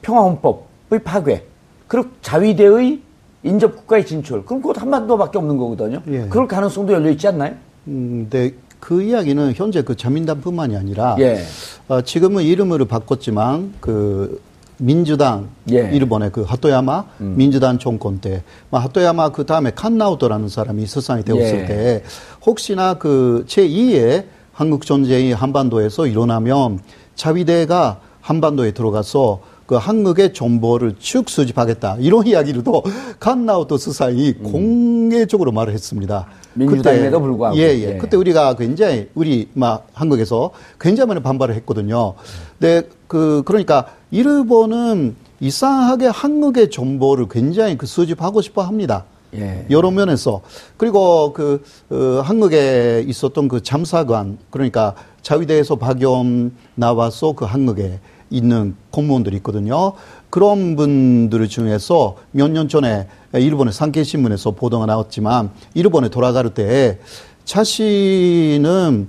평화헌법의 0.00 1.02
파괴, 1.04 1.44
그리고 1.86 2.08
자위대의 2.22 2.98
인접국가의 3.42 4.06
진출, 4.06 4.42
그럼 4.42 4.62
그것 4.62 4.80
한반도밖에 4.80 5.36
없는 5.36 5.58
거거든요. 5.58 6.00
예. 6.08 6.28
그럴 6.30 6.48
가능성도 6.48 6.94
열려 6.94 7.10
있지 7.10 7.28
않나요? 7.28 7.52
음, 7.88 8.26
근데 8.30 8.54
그 8.78 9.02
이야기는 9.02 9.52
현재 9.54 9.82
그 9.82 9.98
자민당뿐만이 9.98 10.78
아니라 10.78 11.16
예. 11.18 11.42
어, 11.88 12.00
지금은 12.00 12.42
이름을 12.42 12.86
바꿨지만 12.86 13.74
그 13.80 14.40
민주당 14.78 15.50
예. 15.68 15.82
음. 15.82 15.92
일본의 15.92 16.32
그 16.32 16.40
하토야마 16.40 17.04
민주당 17.18 17.78
정권 17.78 18.18
때뭐 18.22 18.40
하토야마 18.70 19.32
그 19.32 19.44
다음에 19.44 19.72
칸나우토라는 19.72 20.48
사람이 20.48 20.86
세상이 20.86 21.22
되었을 21.24 21.60
예. 21.60 21.66
때 21.66 22.02
혹시나 22.46 22.94
그 22.94 23.44
제2의 23.46 24.24
한국 24.60 24.84
전쟁이 24.84 25.32
한반도에서 25.32 26.06
일어나면 26.06 26.80
자위대가 27.24 28.00
한반도에 28.22 28.72
들어가서 28.72 29.40
그 29.66 29.74
한국의 29.76 30.32
정보를 30.32 30.94
쭉 30.98 31.28
수집하겠다 31.28 31.96
이런 32.00 32.26
이야기로도 32.26 32.82
칸나우토 33.20 33.76
스사이 33.76 34.32
공개적으로 34.34 35.52
말을 35.52 35.74
했습니다. 35.74 36.26
음. 36.54 36.60
민주당임에도 36.60 37.18
그때- 37.18 37.22
불구하고. 37.28 37.56
예, 37.58 37.62
예. 37.78 37.94
예. 37.94 37.98
그때 37.98 38.16
우리가 38.16 38.54
굉장히 38.56 39.08
우리 39.14 39.48
막 39.52 39.86
한국에서 39.92 40.50
굉장히 40.80 41.08
많이 41.08 41.22
반발을 41.22 41.54
했거든요. 41.56 42.14
근데 42.58 42.88
그 43.06 43.42
그러니까 43.44 43.86
일본은 44.10 45.14
이상하게 45.40 46.06
한국의 46.06 46.70
정보를 46.70 47.28
굉장히 47.30 47.76
그 47.76 47.86
수집하고 47.86 48.40
싶어 48.40 48.62
합니다. 48.62 49.04
예. 49.34 49.64
여러 49.70 49.92
면에서 49.92 50.40
그리고 50.76 51.32
그 51.32 51.62
어, 51.90 52.20
한국에 52.24 53.04
있었던 53.06 53.46
그 53.46 53.62
잠사관 53.62 54.38
그러니까 54.50 54.94
자위대에서 55.22 55.76
박염 55.76 56.52
나와서 56.74 57.32
그 57.32 57.44
한국에 57.44 58.00
있는 58.30 58.76
공무원들이 58.90 59.36
있거든요. 59.38 59.92
그런 60.30 60.76
분들 60.76 61.48
중에서 61.48 62.16
몇 62.30 62.48
년 62.50 62.68
전에 62.68 63.08
일본의 63.34 63.72
산케 63.72 64.04
신문에서 64.04 64.52
보도가 64.52 64.86
나왔지만 64.86 65.50
일본에 65.74 66.08
돌아갈 66.08 66.50
때 66.54 66.98
자신은 67.44 69.08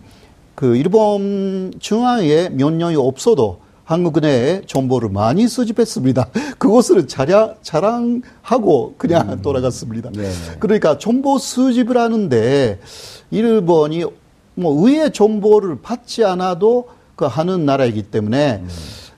그 0.56 0.76
일본 0.76 1.74
중앙에 1.80 2.50
몇 2.50 2.72
년이 2.74 2.96
없어도 2.96 3.60
한국 3.84 4.20
내에 4.22 4.62
정보를 4.68 5.10
많이 5.10 5.48
수집했습니다. 5.48 6.30
그것을 6.58 7.08
자랑, 7.08 7.56
자랑하고 7.62 8.96
그냥 8.98 9.42
돌아갔습니다. 9.42 10.10
네. 10.14 10.32
그러니까 10.60 10.98
정보 10.98 11.38
수집을 11.38 11.98
하는데 11.98 12.80
일본이 13.32 14.06
뭐 14.62 14.88
의회 14.88 15.10
정보를 15.10 15.82
받지 15.82 16.24
않아도 16.24 16.88
그 17.16 17.26
하는 17.26 17.66
나라이기 17.66 18.04
때문에 18.04 18.64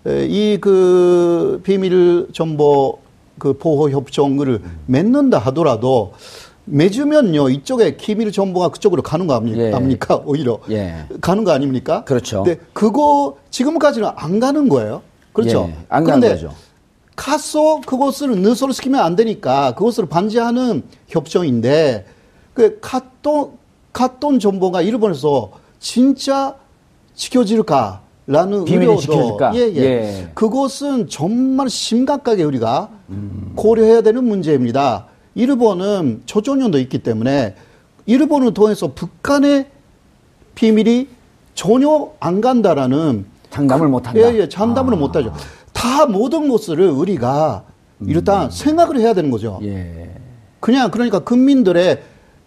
이그 0.06 1.62
비밀 1.63 2.27
정보 2.34 2.99
그 3.38 3.53
보호 3.53 3.89
협정을 3.89 4.62
맺는다 4.86 5.38
하더라도 5.39 6.13
맺으면요 6.65 7.49
이쪽에 7.49 7.97
기밀 7.97 8.32
정보가 8.32 8.69
그쪽으로 8.69 9.01
가는 9.01 9.27
거 9.27 9.36
아닙니까? 9.36 10.15
예. 10.15 10.23
오히려 10.25 10.60
예. 10.69 11.06
가는 11.19 11.43
거 11.43 11.51
아닙니까? 11.51 12.06
그렇죠. 12.06 12.43
근데 12.43 12.60
그거 12.71 13.38
지금까지는 13.49 14.10
안 14.15 14.39
가는 14.39 14.69
거예요. 14.69 15.01
그렇죠. 15.34 15.67
예, 15.69 15.75
안 15.89 16.03
가는 16.06 16.21
그런데 16.21 16.29
거죠. 16.29 16.56
가서 17.15 17.82
그것을 17.86 18.38
누설시키면 18.38 18.99
안 19.01 19.15
되니까 19.15 19.75
그것을 19.75 20.06
반지하는 20.06 20.84
협정인데 21.10 22.06
그 22.53 22.79
갔던 22.82 23.51
갔던 23.93 24.39
정보가 24.39 24.82
일본에서 24.82 25.51
진짜 25.79 26.56
지켜질까라는 27.13 28.65
비밀이 28.65 28.86
우려도 28.88 29.01
지켜질까? 29.01 29.56
예, 29.56 29.60
예. 29.60 29.77
예. 29.77 30.32
그것은 30.34 31.08
정말 31.08 31.69
심각하게 31.69 32.43
우리가 32.43 32.89
고려해야 33.56 34.01
되는 34.01 34.23
문제입니다. 34.23 35.06
일본은 35.36 36.23
초전년도 36.25 36.79
있기 36.79 36.99
때문에 36.99 37.56
일본을 38.06 38.53
통해서 38.53 38.91
북한의 38.93 39.67
비밀이 40.56 41.08
전혀 41.56 42.12
안 42.19 42.41
간다라는 42.41 43.25
장담을 43.51 43.88
못 43.88 44.08
한다. 44.08 44.19
예, 44.19 44.36
예, 44.39 44.49
장담을 44.49 44.95
아. 44.95 44.97
못 44.97 45.15
하죠. 45.15 45.34
다 45.71 46.06
모든 46.08 46.49
것을 46.49 46.82
우리가 46.82 47.63
일단 48.06 48.49
생각을 48.49 48.99
해야 48.99 49.13
되는 49.13 49.29
거죠. 49.29 49.60
음. 49.62 49.67
예. 49.67 50.10
그냥 50.60 50.89
그러니까 50.91 51.19
국민들의 51.19 52.01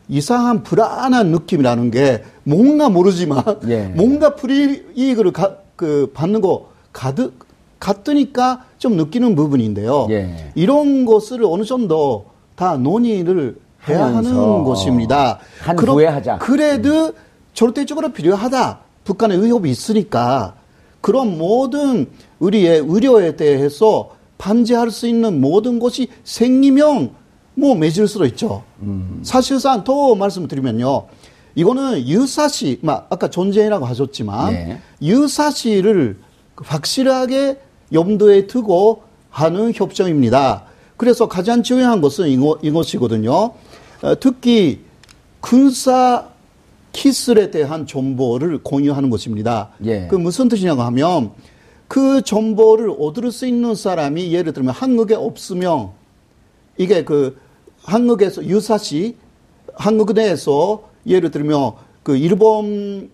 이상한 0.09 0.62
불안한 0.62 1.29
느낌이라는 1.29 1.90
게 1.90 2.23
뭔가 2.45 2.88
모르지만 2.88 3.42
예. 3.69 3.85
뭔가 3.85 4.35
불이익을 4.35 5.33
가, 5.33 5.59
그 5.75 6.11
받는 6.14 6.40
거 6.40 6.71
가득 6.92 7.47
같으니까 7.79 8.64
좀 8.79 8.97
느끼는 8.97 9.35
부분인데요. 9.35 10.07
예. 10.11 10.53
이런 10.55 11.05
것을 11.05 11.45
어느 11.45 11.64
정도 11.64 12.27
다 12.55 12.77
논의를 12.77 13.57
해야 13.88 14.07
하는 14.07 14.64
것입니다. 14.64 15.38
한 15.61 15.79
후에 15.79 16.07
하자. 16.07 16.38
그래도 16.38 17.12
절대적으로 17.55 18.12
필요하다. 18.12 18.81
북한의 19.05 19.38
의협이 19.38 19.71
있으니까 19.71 20.55
그런 21.01 21.38
모든 21.38 22.07
우리의 22.40 22.85
의료에 22.87 23.37
대해서 23.37 24.11
반제할 24.38 24.90
수 24.90 25.07
있는 25.07 25.40
모든 25.40 25.79
것이 25.79 26.09
생기면 26.25 27.11
뭐 27.55 27.75
맺을 27.75 28.09
수도 28.09 28.27
있죠. 28.27 28.64
음. 28.83 29.21
사실상 29.23 29.85
더 29.85 30.15
말씀드리면요. 30.15 31.07
이거는 31.55 32.07
유사시, 32.07 32.79
막 32.83 33.07
아까 33.11 33.31
존재라고 33.31 33.87
하셨지만 33.87 34.53
네. 34.53 34.79
유사시를 35.01 36.19
확실하게 36.57 37.59
염두에 37.93 38.47
두고 38.47 39.03
하는 39.31 39.73
협정입니다. 39.75 40.65
그래서 40.97 41.29
가장 41.29 41.62
중요한 41.62 42.01
것은 42.01 42.29
이거, 42.29 42.59
이것이거든요. 42.62 43.33
어, 43.33 44.21
특히 44.21 44.81
군사 45.41 46.29
기술에 46.93 47.51
대한 47.51 47.87
정보를 47.87 48.62
공유하는 48.62 49.11
것입니다. 49.11 49.71
예. 49.85 50.07
그 50.09 50.17
무슨 50.17 50.49
뜻이냐고 50.49 50.83
하면 50.83 51.33
그 51.89 52.23
정보를 52.23 52.91
얻을 52.99 53.31
수 53.31 53.47
있는 53.47 53.75
사람이 53.75 54.33
예를 54.33 54.53
들면 54.53 54.75
한국에 54.75 55.15
없으면 55.15 55.91
이게 56.79 57.05
그 57.05 57.39
한국에서 57.87 58.44
유사시 58.44 59.16
한국 59.75 60.12
내에서 60.12 60.83
예를 61.07 61.31
들면 61.31 61.72
그 62.03 62.16
일본 62.16 63.11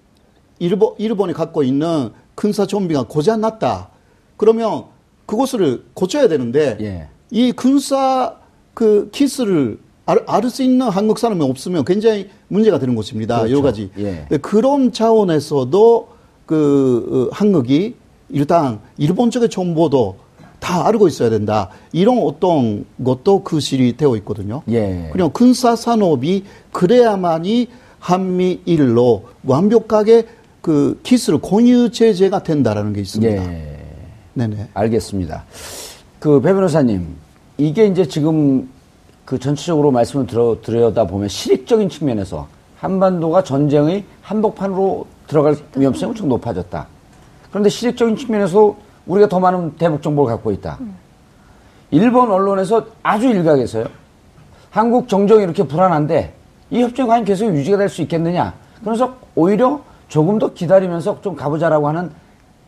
일본 0.58 0.94
일본이 0.98 1.32
갖고 1.32 1.62
있는 1.62 2.10
군사 2.34 2.66
좀비가 2.66 3.04
고장 3.04 3.40
났다. 3.42 3.90
그러면 4.36 4.84
그것을 5.26 5.84
고쳐야 5.94 6.28
되는데 6.28 6.78
예. 6.80 7.08
이 7.30 7.52
군사 7.52 8.36
그 8.74 9.10
기술을 9.12 9.78
알, 10.06 10.24
알수 10.26 10.62
있는 10.62 10.88
한국 10.88 11.18
사람이 11.18 11.42
없으면 11.44 11.84
굉장히 11.84 12.30
문제가 12.48 12.78
되는 12.78 12.94
것입니다. 12.94 13.38
그렇죠. 13.38 13.52
여러 13.52 13.62
가지. 13.62 13.90
예. 13.98 14.26
네, 14.28 14.38
그런 14.38 14.92
차원에서도 14.92 16.08
그 16.46 17.28
어, 17.30 17.34
한국이 17.34 17.94
일단 18.30 18.80
일본 18.96 19.30
쪽의 19.30 19.50
정보도 19.50 20.16
다 20.62 20.86
알고 20.86 21.08
있어야 21.08 21.28
된다. 21.28 21.70
이런 21.90 22.18
어떤 22.22 22.84
것도 23.04 23.42
그실이 23.42 23.96
되어 23.96 24.14
있거든요. 24.18 24.62
예. 24.70 25.08
그냥 25.10 25.30
군사 25.32 25.74
산업이 25.74 26.44
그래야만이 26.70 27.66
한미일로 27.98 29.24
완벽하게 29.44 30.26
그 30.60 31.00
기술 31.02 31.38
공유 31.38 31.90
체제가 31.90 32.44
된다라는 32.44 32.92
게 32.92 33.00
있습니다. 33.00 33.42
예. 33.42 33.78
네네. 34.34 34.68
알겠습니다. 34.72 35.44
그 36.20 36.40
배 36.40 36.52
변호사님, 36.54 37.08
이게 37.58 37.86
이제 37.86 38.06
지금 38.06 38.68
그 39.24 39.38
전체적으로 39.40 39.90
말씀을 39.90 40.28
들어, 40.28 40.58
들여다 40.62 41.08
보면 41.08 41.28
실익적인 41.28 41.88
측면에서 41.88 42.46
한반도가 42.76 43.42
전쟁의 43.42 44.04
한복판으로 44.22 45.06
들어갈 45.26 45.56
위험성이 45.76 46.10
엄청 46.10 46.28
높아졌다. 46.28 46.86
그런데 47.50 47.68
실익적인 47.68 48.16
측면에서 48.16 48.76
우리가 49.06 49.28
더 49.28 49.40
많은 49.40 49.76
대북 49.76 50.02
정보를 50.02 50.34
갖고 50.34 50.50
있다. 50.52 50.78
일본 51.90 52.30
언론에서 52.30 52.86
아주 53.02 53.28
일각에서요. 53.28 53.86
한국 54.70 55.08
정정이 55.08 55.42
이렇게 55.42 55.62
불안한데 55.66 56.34
이 56.70 56.82
협정이 56.82 57.08
과연 57.08 57.24
계속 57.24 57.46
유지가 57.54 57.76
될 57.76 57.88
수 57.88 58.00
있겠느냐. 58.02 58.54
그래서 58.82 59.14
오히려 59.34 59.80
조금 60.08 60.38
더 60.38 60.52
기다리면서 60.54 61.20
좀 61.20 61.36
가보자라고 61.36 61.88
하는 61.88 62.10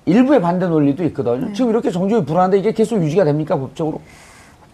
일부의 0.06 0.40
반대 0.42 0.66
논리도 0.66 1.02
있거든요. 1.04 1.52
지금 1.54 1.70
이렇게 1.70 1.90
정정이 1.90 2.24
불안한데 2.26 2.58
이게 2.58 2.72
계속 2.72 3.02
유지가 3.02 3.24
됩니까 3.24 3.56
법적으로? 3.58 4.00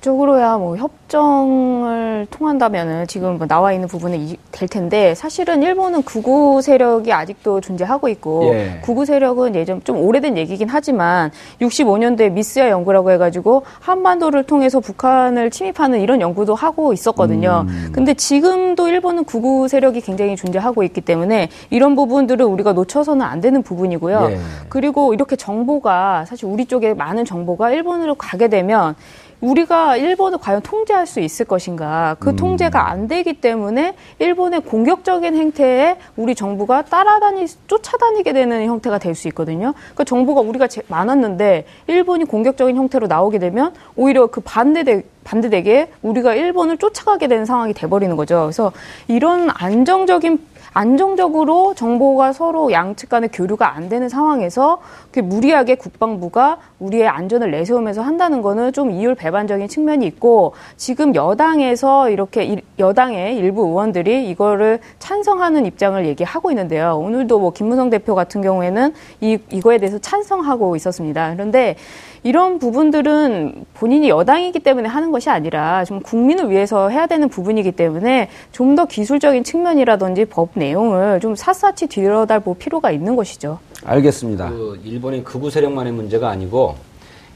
법적으로야 0.00 0.56
뭐 0.56 0.76
협정을 0.76 2.26
통한다면은 2.30 3.06
지금 3.06 3.36
뭐 3.38 3.46
나와 3.46 3.72
있는 3.72 3.86
부분은 3.86 4.18
이- 4.18 4.36
될 4.50 4.66
텐데 4.68 5.14
사실은 5.14 5.62
일본은 5.62 6.02
극우 6.02 6.62
세력이 6.62 7.12
아직도 7.12 7.60
존재하고 7.60 8.08
있고 8.08 8.50
예. 8.54 8.80
극우 8.82 9.04
세력은 9.04 9.54
예전 9.54 9.82
좀 9.84 9.98
오래된 10.00 10.36
얘기긴 10.38 10.68
하지만 10.70 11.30
65년도에 11.60 12.32
미스야 12.32 12.70
연구라고 12.70 13.10
해가지고 13.12 13.62
한반도를 13.80 14.44
통해서 14.44 14.80
북한을 14.80 15.50
침입하는 15.50 16.00
이런 16.00 16.20
연구도 16.20 16.54
하고 16.54 16.92
있었거든요. 16.94 17.66
근데 17.92 18.14
지금도 18.14 18.88
일본은 18.88 19.24
극우 19.24 19.68
세력이 19.68 20.00
굉장히 20.00 20.34
존재하고 20.36 20.82
있기 20.82 21.02
때문에 21.02 21.48
이런 21.68 21.94
부분들을 21.94 22.44
우리가 22.44 22.72
놓쳐서는 22.72 23.24
안 23.24 23.40
되는 23.40 23.62
부분이고요. 23.62 24.28
예. 24.30 24.38
그리고 24.70 25.12
이렇게 25.12 25.36
정보가 25.36 26.24
사실 26.26 26.46
우리 26.46 26.64
쪽에 26.64 26.94
많은 26.94 27.24
정보가 27.26 27.70
일본으로 27.70 28.14
가게 28.14 28.48
되면 28.48 28.94
우리가 29.40 29.96
일본을 29.96 30.38
과연 30.38 30.60
통제할 30.62 31.06
수 31.06 31.20
있을 31.20 31.46
것인가. 31.46 32.16
그 32.20 32.36
통제가 32.36 32.90
안 32.90 33.08
되기 33.08 33.32
때문에 33.34 33.94
일본의 34.18 34.60
공격적인 34.62 35.34
행태에 35.34 35.96
우리 36.16 36.34
정부가 36.34 36.82
따라다니, 36.82 37.46
쫓아다니게 37.66 38.32
되는 38.32 38.66
형태가 38.66 38.98
될 38.98 39.14
수 39.14 39.28
있거든요. 39.28 39.74
그 39.94 40.04
정보가 40.04 40.40
우리가 40.42 40.66
제- 40.68 40.82
많았는데 40.88 41.64
일본이 41.88 42.24
공격적인 42.24 42.76
형태로 42.76 43.06
나오게 43.06 43.38
되면 43.38 43.72
오히려 43.96 44.26
그 44.28 44.40
반대되, 44.40 45.02
반대되게 45.24 45.90
우리가 46.02 46.34
일본을 46.34 46.78
쫓아가게 46.78 47.26
되는 47.26 47.44
상황이 47.44 47.72
돼버리는 47.74 48.14
거죠. 48.16 48.42
그래서 48.42 48.72
이런 49.08 49.48
안정적인 49.52 50.38
안정적으로 50.72 51.74
정보가 51.74 52.32
서로 52.32 52.70
양측 52.72 53.08
간의 53.08 53.30
교류가 53.32 53.74
안 53.74 53.88
되는 53.88 54.08
상황에서 54.08 54.78
그 55.10 55.20
무리하게 55.20 55.74
국방부가 55.74 56.58
우리의 56.78 57.08
안전을 57.08 57.50
내세우면서 57.50 58.02
한다는 58.02 58.40
거는 58.42 58.72
좀 58.72 58.90
이율 58.90 59.14
배반적인 59.14 59.68
측면이 59.68 60.06
있고 60.06 60.54
지금 60.76 61.14
여당에서 61.14 62.10
이렇게 62.10 62.44
일- 62.44 62.62
여당의 62.78 63.36
일부 63.36 63.66
의원들이 63.66 64.28
이거를 64.30 64.78
찬성하는 64.98 65.66
입장을 65.66 66.06
얘기하고 66.06 66.50
있는데요. 66.52 66.96
오늘도 66.96 67.38
뭐 67.40 67.52
김무성 67.52 67.90
대표 67.90 68.14
같은 68.14 68.40
경우에는 68.40 68.94
이 69.20 69.38
이거에 69.50 69.78
대해서 69.78 69.98
찬성하고 69.98 70.76
있었습니다. 70.76 71.32
그런데 71.34 71.76
이런 72.22 72.58
부분들은 72.58 73.64
본인이 73.74 74.08
여당이기 74.10 74.58
때문에 74.60 74.88
하는 74.88 75.10
것이 75.10 75.30
아니라 75.30 75.84
좀 75.84 76.00
국민을 76.00 76.50
위해서 76.50 76.88
해야 76.90 77.06
되는 77.06 77.28
부분이기 77.28 77.72
때문에 77.72 78.28
좀 78.52 78.70
더 78.70 78.84
기술적인 78.86 79.42
측면이라든지 79.42 80.26
법 80.26 80.50
내용을 80.54 81.18
좀 81.20 81.34
샅샅이 81.34 81.88
들여다볼 81.88 82.56
필요가 82.58 82.92
있는 82.92 83.16
것이죠. 83.16 83.58
알겠습니다. 83.84 84.50
그 84.50 84.80
일본의 84.84 85.24
극우 85.24 85.50
세력만의 85.50 85.92
문제가 85.92 86.28
아니고 86.30 86.76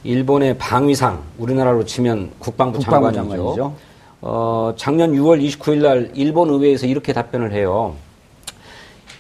일본의 0.05 0.59
방위상 0.59 1.23
우리나라로 1.39 1.85
치면 1.87 2.31
국방부, 2.39 2.79
국방부 2.79 3.11
장관이죠. 3.11 3.37
장관이죠. 3.37 3.75
어, 4.21 4.75
작년 4.77 5.13
6월 5.13 5.43
29일 5.45 5.83
날 5.83 6.11
일본 6.15 6.51
의회에서 6.51 6.87
이렇게 6.87 7.13
답변을 7.13 7.53
해요. 7.53 7.95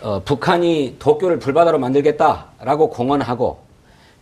어, 0.00 0.20
북한이 0.24 0.96
도쿄를 1.00 1.38
불바다로 1.40 1.78
만들겠다라고 1.78 2.90
공언하고 2.90 3.58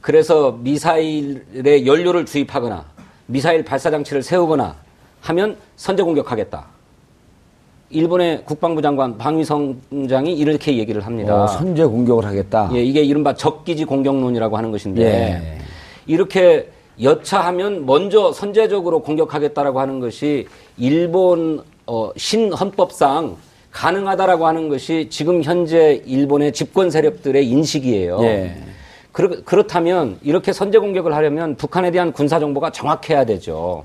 그래서 0.02 0.58
미사일에 0.60 1.86
연료를 1.86 2.26
주입하거나 2.26 2.84
미사일 3.26 3.64
발사 3.64 3.90
장치를 3.90 4.22
세우거나 4.22 4.74
하면 5.20 5.56
선제 5.76 6.02
공격하겠다. 6.02 6.66
일본의 7.90 8.42
국방부 8.44 8.82
장관 8.82 9.16
방위성장이 9.16 10.34
이렇게 10.34 10.76
얘기를 10.76 11.06
합니다. 11.06 11.44
어, 11.44 11.46
선제 11.46 11.84
공격을 11.84 12.24
하겠다. 12.24 12.70
예, 12.74 12.82
이게 12.82 13.02
이른바 13.02 13.34
적기지 13.34 13.84
공격론이라고 13.84 14.56
하는 14.56 14.72
것인데 14.72 15.02
예. 15.04 15.58
이렇게 16.06 16.68
여차하면 17.00 17.86
먼저 17.86 18.32
선제적으로 18.32 19.02
공격하겠다라고 19.02 19.78
하는 19.78 20.00
것이 20.00 20.48
일본 20.78 21.62
어, 21.86 22.10
신헌법상 22.16 23.36
가능하다라고 23.70 24.46
하는 24.46 24.68
것이 24.68 25.06
지금 25.10 25.42
현재 25.44 26.02
일본의 26.06 26.52
집권 26.52 26.90
세력들의 26.90 27.46
인식이에요. 27.46 28.18
예. 28.22 28.56
그렇, 29.12 29.44
그렇다면 29.44 30.18
이렇게 30.22 30.52
선제 30.52 30.78
공격을 30.78 31.14
하려면 31.14 31.54
북한에 31.56 31.90
대한 31.90 32.12
군사 32.12 32.38
정보가 32.38 32.70
정확해야 32.70 33.24
되죠. 33.24 33.84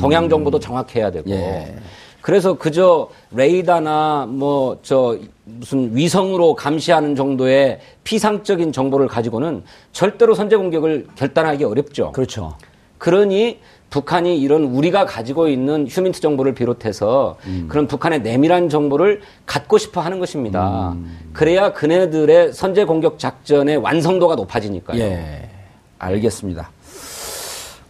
동향 0.00 0.28
정보도 0.28 0.58
정확해야 0.58 1.10
되고. 1.10 1.30
음. 1.30 1.34
예. 1.34 1.76
그래서 2.22 2.54
그저 2.54 3.08
레이더나 3.32 4.26
뭐 4.28 4.78
저 4.82 5.18
무슨 5.44 5.94
위성으로 5.94 6.54
감시하는 6.54 7.16
정도의 7.16 7.80
피상적인 8.04 8.72
정보를 8.72 9.08
가지고는 9.08 9.64
절대로 9.92 10.34
선제 10.34 10.56
공격을 10.56 11.08
결단하기 11.16 11.64
어렵죠. 11.64 12.12
그렇죠. 12.12 12.56
그러니 12.98 13.58
북한이 13.92 14.40
이런 14.40 14.64
우리가 14.64 15.04
가지고 15.04 15.48
있는 15.48 15.86
휴민트 15.86 16.20
정보를 16.20 16.54
비롯해서 16.54 17.36
그런 17.68 17.86
북한의 17.86 18.22
내밀한 18.22 18.70
정보를 18.70 19.20
갖고 19.44 19.76
싶어 19.76 20.00
하는 20.00 20.18
것입니다. 20.18 20.96
그래야 21.34 21.74
그네들의 21.74 22.54
선제 22.54 22.86
공격 22.86 23.18
작전의 23.18 23.76
완성도가 23.76 24.34
높아지니까요. 24.34 24.98
예, 24.98 25.50
알겠습니다. 25.98 26.70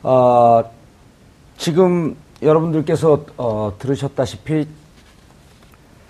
어, 0.03 0.65
지금 1.57 2.17
여러분들께서 2.43 3.25
어, 3.37 3.73
들으셨다시피 3.79 4.67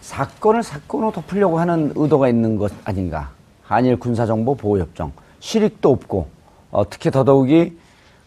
사건을 0.00 0.62
사건으로 0.62 1.12
덮으려고 1.12 1.60
하는 1.60 1.92
의도가 1.94 2.30
있는 2.30 2.56
것 2.56 2.72
아닌가. 2.84 3.30
한일 3.62 3.98
군사정보 3.98 4.54
보호협정. 4.54 5.12
실익도 5.40 5.90
없고, 5.90 6.28
어, 6.70 6.88
특히 6.88 7.10
더더욱이 7.10 7.76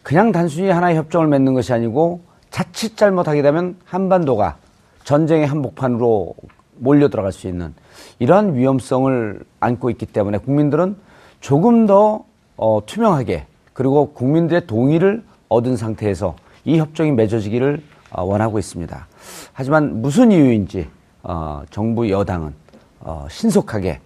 그냥 0.05 0.31
단순히 0.31 0.69
하나의 0.69 0.97
협정을 0.97 1.25
맺는 1.25 1.55
것이 1.55 1.73
아니고 1.73 2.21
자칫 2.51 2.95
잘못하게 2.95 3.41
되면 3.41 3.75
한반도가 3.85 4.57
전쟁의 5.03 5.47
한복판으로 5.47 6.35
몰려 6.75 7.09
들어갈 7.09 7.31
수 7.31 7.47
있는 7.47 7.73
이러한 8.19 8.53
위험성을 8.53 9.39
안고 9.59 9.89
있기 9.89 10.05
때문에 10.05 10.37
국민들은 10.37 10.95
조금 11.39 11.87
더 11.87 12.23
어, 12.55 12.81
투명하게 12.85 13.47
그리고 13.73 14.13
국민들의 14.13 14.67
동의를 14.67 15.23
얻은 15.49 15.75
상태에서 15.75 16.35
이 16.65 16.77
협정이 16.77 17.11
맺어지기를 17.13 17.81
어, 18.11 18.23
원하고 18.23 18.59
있습니다. 18.59 19.07
하지만 19.53 20.03
무슨 20.03 20.31
이유인지 20.31 20.87
어, 21.23 21.63
정부 21.71 22.07
여당은 22.11 22.53
어, 22.99 23.25
신속하게 23.27 24.01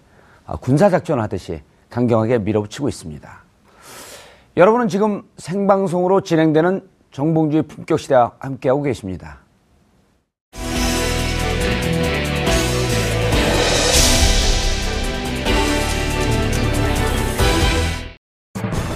어, 0.46 0.56
군사작전을 0.56 1.22
하듯이 1.22 1.60
강경하게 1.90 2.38
밀어붙이고 2.38 2.88
있습니다. 2.88 3.39
여러분은 4.56 4.88
지금 4.88 5.22
생방송으로 5.36 6.22
진행되는 6.22 6.82
정봉주의 7.12 7.62
품격시대와 7.64 8.32
함께하고 8.38 8.82
계십니다. 8.82 9.38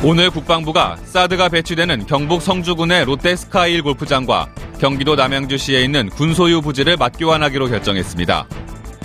오늘 0.03 0.29
국방부가 0.29 0.97
사드가 0.97 1.49
배치되는 1.49 2.05
경북 2.07 2.43
성주군의 2.43 3.07
롯데 3.07 3.37
스카이힐 3.37 3.83
골프장과 3.83 4.49
경기도 4.79 5.15
남양주시에 5.15 5.83
있는 5.83 6.11
군소유 6.11 6.61
부지를 6.61 6.99
맞교환하기로 6.99 7.69
결정했습니다. 7.69 8.47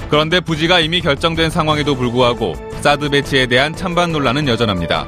그런데 0.10 0.40
부지가 0.42 0.80
이미 0.82 1.00
결정된 1.00 1.52
상황에도 1.52 1.96
불구하고 1.96 2.56
사드 2.82 3.12
배치에 3.12 3.46
대한 3.46 3.74
찬반 3.76 4.12
논란은 4.12 4.48
여전합니다. 4.48 5.08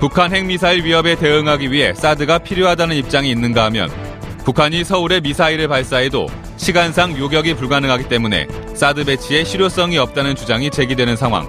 북한 0.00 0.34
핵미사일 0.34 0.82
위협에 0.82 1.14
대응하기 1.14 1.70
위해 1.70 1.92
사드가 1.92 2.38
필요하다는 2.38 2.96
입장이 2.96 3.30
있는가 3.30 3.64
하면 3.64 3.90
북한이 4.46 4.82
서울에 4.82 5.20
미사일을 5.20 5.68
발사해도 5.68 6.26
시간상 6.56 7.18
요격이 7.18 7.52
불가능하기 7.54 8.08
때문에 8.08 8.48
사드 8.74 9.04
배치에 9.04 9.44
실효성이 9.44 9.98
없다는 9.98 10.36
주장이 10.36 10.70
제기되는 10.70 11.16
상황. 11.16 11.46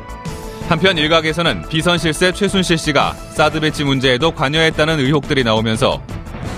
한편 0.67 0.97
일각에서는 0.97 1.69
비선 1.69 1.97
실세 1.97 2.33
최순실 2.33 2.77
씨가 2.77 3.13
사드 3.13 3.61
배치 3.61 3.85
문제에도 3.85 4.31
관여했다는 4.31 4.99
의혹들이 4.99 5.45
나오면서 5.45 6.01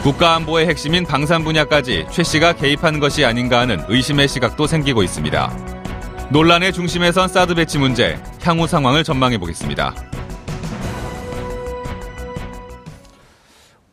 국가안보의 0.02 0.68
핵심인 0.68 1.06
방산 1.06 1.44
분야까지 1.44 2.08
최 2.12 2.24
씨가 2.24 2.54
개입한 2.54 3.00
것이 3.00 3.24
아닌가 3.24 3.60
하는 3.60 3.80
의심의 3.88 4.28
시각도 4.28 4.66
생기고 4.66 5.04
있습니다. 5.04 5.56
논란의 6.32 6.74
중심에 6.74 7.12
선 7.12 7.28
사드 7.28 7.54
배치 7.54 7.78
문제, 7.78 8.18
향후 8.42 8.66
상황을 8.66 9.04
전망해 9.04 9.38
보겠습니다. 9.38 9.94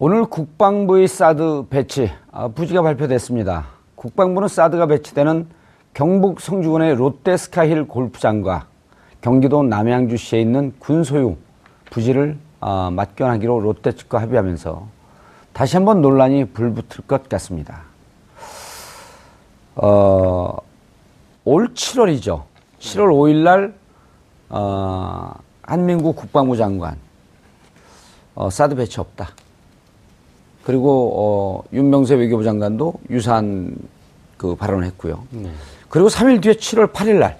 오늘 0.03 0.25
국방부의 0.25 1.07
사드 1.09 1.67
배치 1.69 2.11
아, 2.33 2.49
부지가 2.49 2.81
발표됐습니다. 2.81 3.67
국방부는 3.97 4.49
사드가 4.49 4.87
배치되는 4.87 5.47
경북 5.93 6.41
성주군의 6.41 6.95
롯데 6.95 7.37
스카이힐 7.37 7.87
골프장과 7.87 8.65
경기도 9.21 9.63
남양주시에 9.63 10.41
있는 10.41 10.73
군 10.79 11.04
소유 11.04 11.37
부지를 11.91 12.39
아, 12.61 12.89
맞견하기로 12.91 13.61
롯데 13.61 13.93
측과 13.93 14.23
합의하면서 14.23 14.87
다시 15.53 15.77
한번 15.77 16.01
논란이 16.01 16.47
불붙을 16.47 17.07
것 17.07 17.29
같습니다. 17.29 17.83
어, 19.75 20.57
올 21.45 21.75
7월이죠. 21.75 22.45
7월 22.79 23.11
5일 23.11 23.43
날 23.43 23.75
어, 24.49 25.35
한민국 25.61 26.17
국방부 26.17 26.57
장관 26.57 26.97
어, 28.35 28.49
사드 28.49 28.77
배치 28.77 28.99
없다. 28.99 29.29
그리고 30.71 31.13
어, 31.17 31.65
윤명세 31.73 32.15
외교부 32.15 32.45
장관도 32.45 32.95
유사한 33.11 33.75
그 34.37 34.55
발언을 34.55 34.87
했고요. 34.87 35.25
그리고 35.89 36.07
3일 36.07 36.41
뒤에 36.41 36.53
7월 36.53 36.93
8일 36.93 37.19
날 37.19 37.39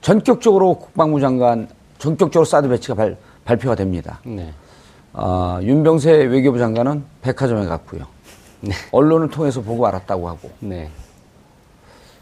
전격적으로 0.00 0.76
국방부 0.76 1.20
장관 1.20 1.68
전격적으로 1.98 2.46
사드 2.46 2.68
배치가 2.68 2.94
발, 2.94 3.18
발표가 3.44 3.74
됩니다. 3.74 4.20
네. 4.24 4.54
어, 5.12 5.58
윤병세 5.60 6.12
외교부 6.12 6.58
장관은 6.58 7.04
백화점에 7.20 7.66
갔고요. 7.66 8.06
언론을 8.90 9.28
통해서 9.28 9.60
보고 9.60 9.86
알았다고 9.86 10.26
하고. 10.26 10.50
네. 10.60 10.88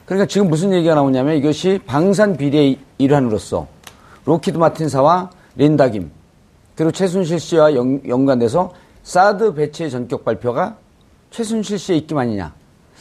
그러니까 0.05 0.27
지금 0.27 0.49
무슨 0.49 0.73
얘기가 0.73 0.97
나오냐면 0.97 1.37
이것이 1.37 1.79
방산 1.87 2.37
비리의 2.37 2.77
일환으로서 2.99 3.69
로키드 4.25 4.59
마틴사와 4.59 5.31
린다김 5.55 6.11
그리고 6.75 6.91
최순실 6.91 7.39
씨와 7.39 7.77
연, 7.77 8.01
연관돼서 8.09 8.73
사드 9.03 9.55
배치의 9.55 9.91
전격 9.91 10.25
발표가 10.25 10.77
최순실 11.31 11.79
씨의 11.79 11.99
입김 12.01 12.19
아니냐 12.19 12.53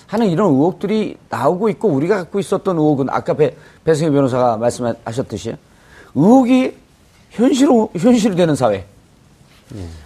하는 0.07 0.27
이런 0.27 0.51
의혹들이 0.53 1.17
나오고 1.29 1.69
있고 1.69 1.89
우리가 1.89 2.17
갖고 2.17 2.39
있었던 2.39 2.77
의혹은 2.77 3.07
아까 3.09 3.33
배, 3.33 3.55
배승희 3.83 4.11
변호사가 4.11 4.57
말씀하셨듯이 4.57 5.55
의혹이 6.15 6.75
현실로 7.31 7.91
현실이 7.95 8.35
되는 8.35 8.55
사회. 8.55 8.85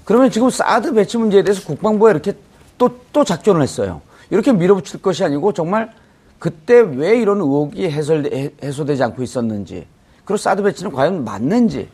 그러면 0.03 0.29
지금 0.29 0.49
사드 0.49 0.93
배치 0.93 1.17
문제에 1.17 1.41
대해서 1.43 1.65
국방부가 1.65 2.11
이렇게 2.11 2.33
또, 2.77 2.89
또 3.13 3.23
작전을 3.23 3.61
했어요. 3.61 4.01
이렇게 4.29 4.51
밀어붙일 4.51 5.01
것이 5.01 5.23
아니고 5.23 5.53
정말 5.53 5.93
그때 6.39 6.79
왜 6.81 7.17
이런 7.17 7.37
의혹이 7.39 7.89
해설, 7.89 8.25
해- 8.33 8.51
해소되지 8.61 9.01
않고 9.03 9.23
있었는지, 9.23 9.87
그리고 10.25 10.37
사드 10.37 10.61
배치는 10.63 10.91
과연 10.91 11.23
맞는지, 11.23 11.87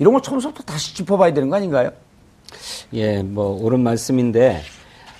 이런 0.00 0.12
걸 0.14 0.22
처음부터 0.22 0.64
다시 0.64 0.96
짚어봐야 0.96 1.32
되는 1.32 1.48
거 1.48 1.54
아닌가요? 1.56 1.92
예, 2.94 3.22
뭐 3.22 3.58
옳은 3.62 3.80
말씀인데 3.80 4.60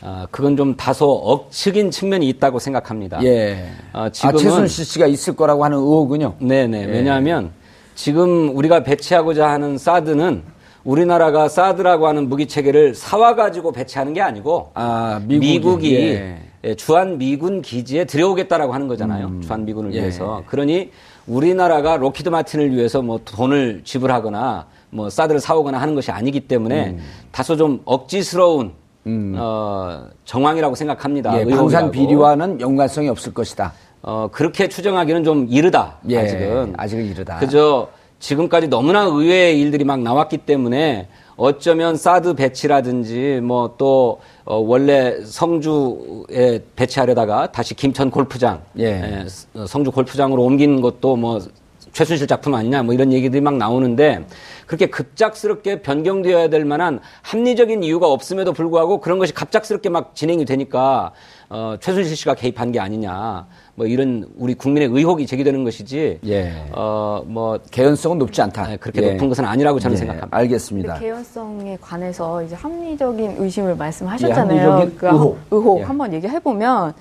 아, 0.05 0.27
그건 0.31 0.57
좀 0.57 0.77
다소 0.77 1.09
억측인 1.11 1.91
측면이 1.91 2.29
있다고 2.29 2.59
생각합니다. 2.59 3.23
예. 3.25 3.69
아, 3.93 4.05
아, 4.05 4.11
지금은 4.11 4.39
최순실 4.39 4.85
씨가 4.85 5.07
있을 5.07 5.37
거라고 5.37 5.65
하는 5.65 5.79
의혹은요? 5.79 6.35
네네. 6.41 6.87
왜냐하면 6.87 7.53
지금 7.95 8.57
우리가 8.57 8.83
배치하고자 8.83 9.49
하는 9.49 9.79
사드는 9.79 10.43
우리나라가 10.83 11.49
사드라고 11.49 12.09
하는 12.09 12.29
무기 12.29 12.47
체계를 12.49 12.97
사와 12.97 13.37
가지고 13.37 13.71
배치하는 13.71 14.13
게 14.13 14.21
아니고 14.21 14.73
아, 14.75 15.21
미국이, 15.25 15.91
이 15.91 15.95
예. 15.95 16.39
예, 16.65 16.75
주한 16.75 17.19
미군 17.19 17.63
기지에 17.63 18.05
들여오겠다라고 18.05 18.73
하는 18.73 18.89
거잖아요. 18.89 19.27
음. 19.27 19.41
주한 19.41 19.65
미군을 19.65 19.95
예. 19.95 20.01
위해서. 20.01 20.43
그러니 20.47 20.91
우리나라가 21.27 21.97
로키드 21.97 22.29
마틴을 22.29 22.73
위해서 22.75 23.03
뭐 23.03 23.21
돈을 23.25 23.83
지불하거나 23.85 24.67
뭐 24.93 25.09
사드를 25.09 25.41
사오거나 25.41 25.81
하는 25.81 25.95
것이 25.95 26.11
아니기 26.11 26.41
때문에 26.41 26.91
음. 26.91 26.99
다소 27.33 27.57
좀 27.57 27.81
억지스러운 27.87 28.73
어, 29.37 30.07
정황이라고 30.27 30.75
생각합니다. 30.75 31.41
예. 31.41 31.45
방산 31.47 31.91
비리와는 31.91 32.61
연관성이 32.61 33.09
없을 33.09 33.33
것이다. 33.33 33.73
어, 34.03 34.29
그렇게 34.31 34.69
추정하기는 34.69 35.25
좀 35.25 35.47
이르다. 35.49 35.97
예, 36.11 36.19
아직은. 36.19 36.75
아직은 36.77 37.05
이르다. 37.07 37.39
그저 37.39 37.89
지금까지 38.19 38.69
너무나 38.69 39.03
의외의 39.05 39.61
일들이 39.61 39.85
막 39.85 40.01
나왔기 40.01 40.39
때문에 40.39 41.09
어쩌면 41.37 41.97
사드 41.97 42.35
배치라든지 42.35 43.41
뭐또 43.43 44.21
어, 44.45 44.57
원래 44.59 45.25
성주에 45.25 46.61
배치하려다가 46.77 47.51
다시 47.51 47.75
김천 47.75 48.11
골프장, 48.11 48.61
예. 48.79 48.91
에, 48.91 49.27
어, 49.55 49.67
성주 49.67 49.91
골프장으로 49.91 50.43
옮긴 50.43 50.83
것도 50.83 51.17
뭐 51.17 51.41
최순실 51.93 52.27
작품 52.27 52.55
아니냐 52.55 52.83
뭐 52.83 52.95
이런 52.95 53.13
얘기들이 53.13 53.41
막 53.41 53.57
나오는데 53.57 54.25
그렇게 54.67 54.87
급작스럽게 54.87 55.83
변경되어야 55.83 56.49
될 56.49 56.65
만한 56.65 57.01
합리적인 57.23 57.83
이유가 57.83 58.09
없음에도 58.09 58.53
불구하고 58.53 59.01
그런 59.01 59.19
것이 59.19 59.35
갑작스럽게 59.35 59.89
막 59.89 60.15
진행이 60.15 60.45
되니까 60.45 61.13
어, 61.49 61.77
최순실 61.81 62.17
씨가 62.17 62.35
개입한 62.35 62.73
게 62.73 62.81
아니냐 62.81 63.47
뭐 63.75 63.87
이런 63.87 64.27
우리 64.37 64.55
국민의 64.55 64.89
의혹이 64.91 65.27
제기되는 65.27 65.65
것이지 65.65 66.21
예. 66.27 66.53
어뭐 66.73 67.61
개연성은 67.71 68.19
높지 68.19 68.41
않다. 68.43 68.69
네, 68.69 68.77
그렇게 68.77 69.03
예. 69.03 69.13
높은 69.13 69.29
것은 69.29 69.45
아니라고 69.45 69.79
저는 69.79 69.95
예, 69.95 69.99
생각합니다. 69.99 70.37
알겠습니다. 70.37 70.99
개연성에 70.99 71.79
관해서 71.81 72.43
이제 72.43 72.55
합리적인 72.55 73.37
의심을 73.39 73.77
말씀하셨잖아요. 73.77 74.57
예, 74.57 74.63
합리적인 74.63 74.99
그 74.99 75.07
의혹. 75.07 75.39
의혹 75.51 75.81
예. 75.81 75.83
한번 75.85 76.13
얘기해 76.13 76.41
보면 76.41 76.95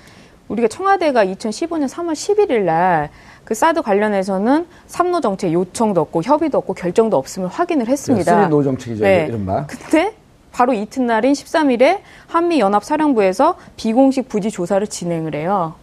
우리가 0.48 0.68
청와대가 0.68 1.26
2015년 1.26 1.88
3월 1.88 2.12
11일 2.12 2.64
날 2.64 3.10
그 3.52 3.56
사드 3.56 3.82
관련해서는 3.82 4.66
삼노 4.88 5.20
정책 5.20 5.52
요청도 5.52 6.00
없고 6.00 6.24
협의도 6.24 6.58
없고 6.60 6.74
결정도 6.74 7.18
없음을 7.18 7.50
확인을 7.50 7.86
했습니다. 7.90 8.44
three 8.44 8.50
no 8.50 8.64
정책이죠, 8.64 9.06
이른바. 9.06 9.68
근데 9.68 10.14
바로 10.54 10.72
이튿날인 10.72 11.34
13일에 11.34 12.00
한미연합사령부에서 12.28 13.58
비공식 13.76 14.30
부지 14.30 14.52
조사를 14.52 14.88
진행을 14.88 15.36
해요. 15.36 15.74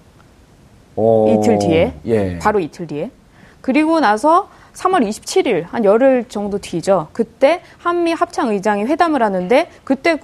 오, 0.97 1.29
이틀 1.29 1.59
뒤에. 1.59 1.93
예. 2.07 2.39
바로 2.39 2.59
이틀 2.59 2.87
뒤에. 2.87 3.11
그리고 3.61 4.01
나서 4.01 4.49
3월 4.73 5.07
27일, 5.07 5.67
한 5.69 5.85
열흘 5.85 6.25
정도 6.31 6.57
뒤죠. 6.57 7.09
그때 7.13 7.61
한미 7.77 8.15
합참의장이 8.15 8.85
회담을 8.85 9.23
하는데, 9.23 9.69
그때, 9.85 10.19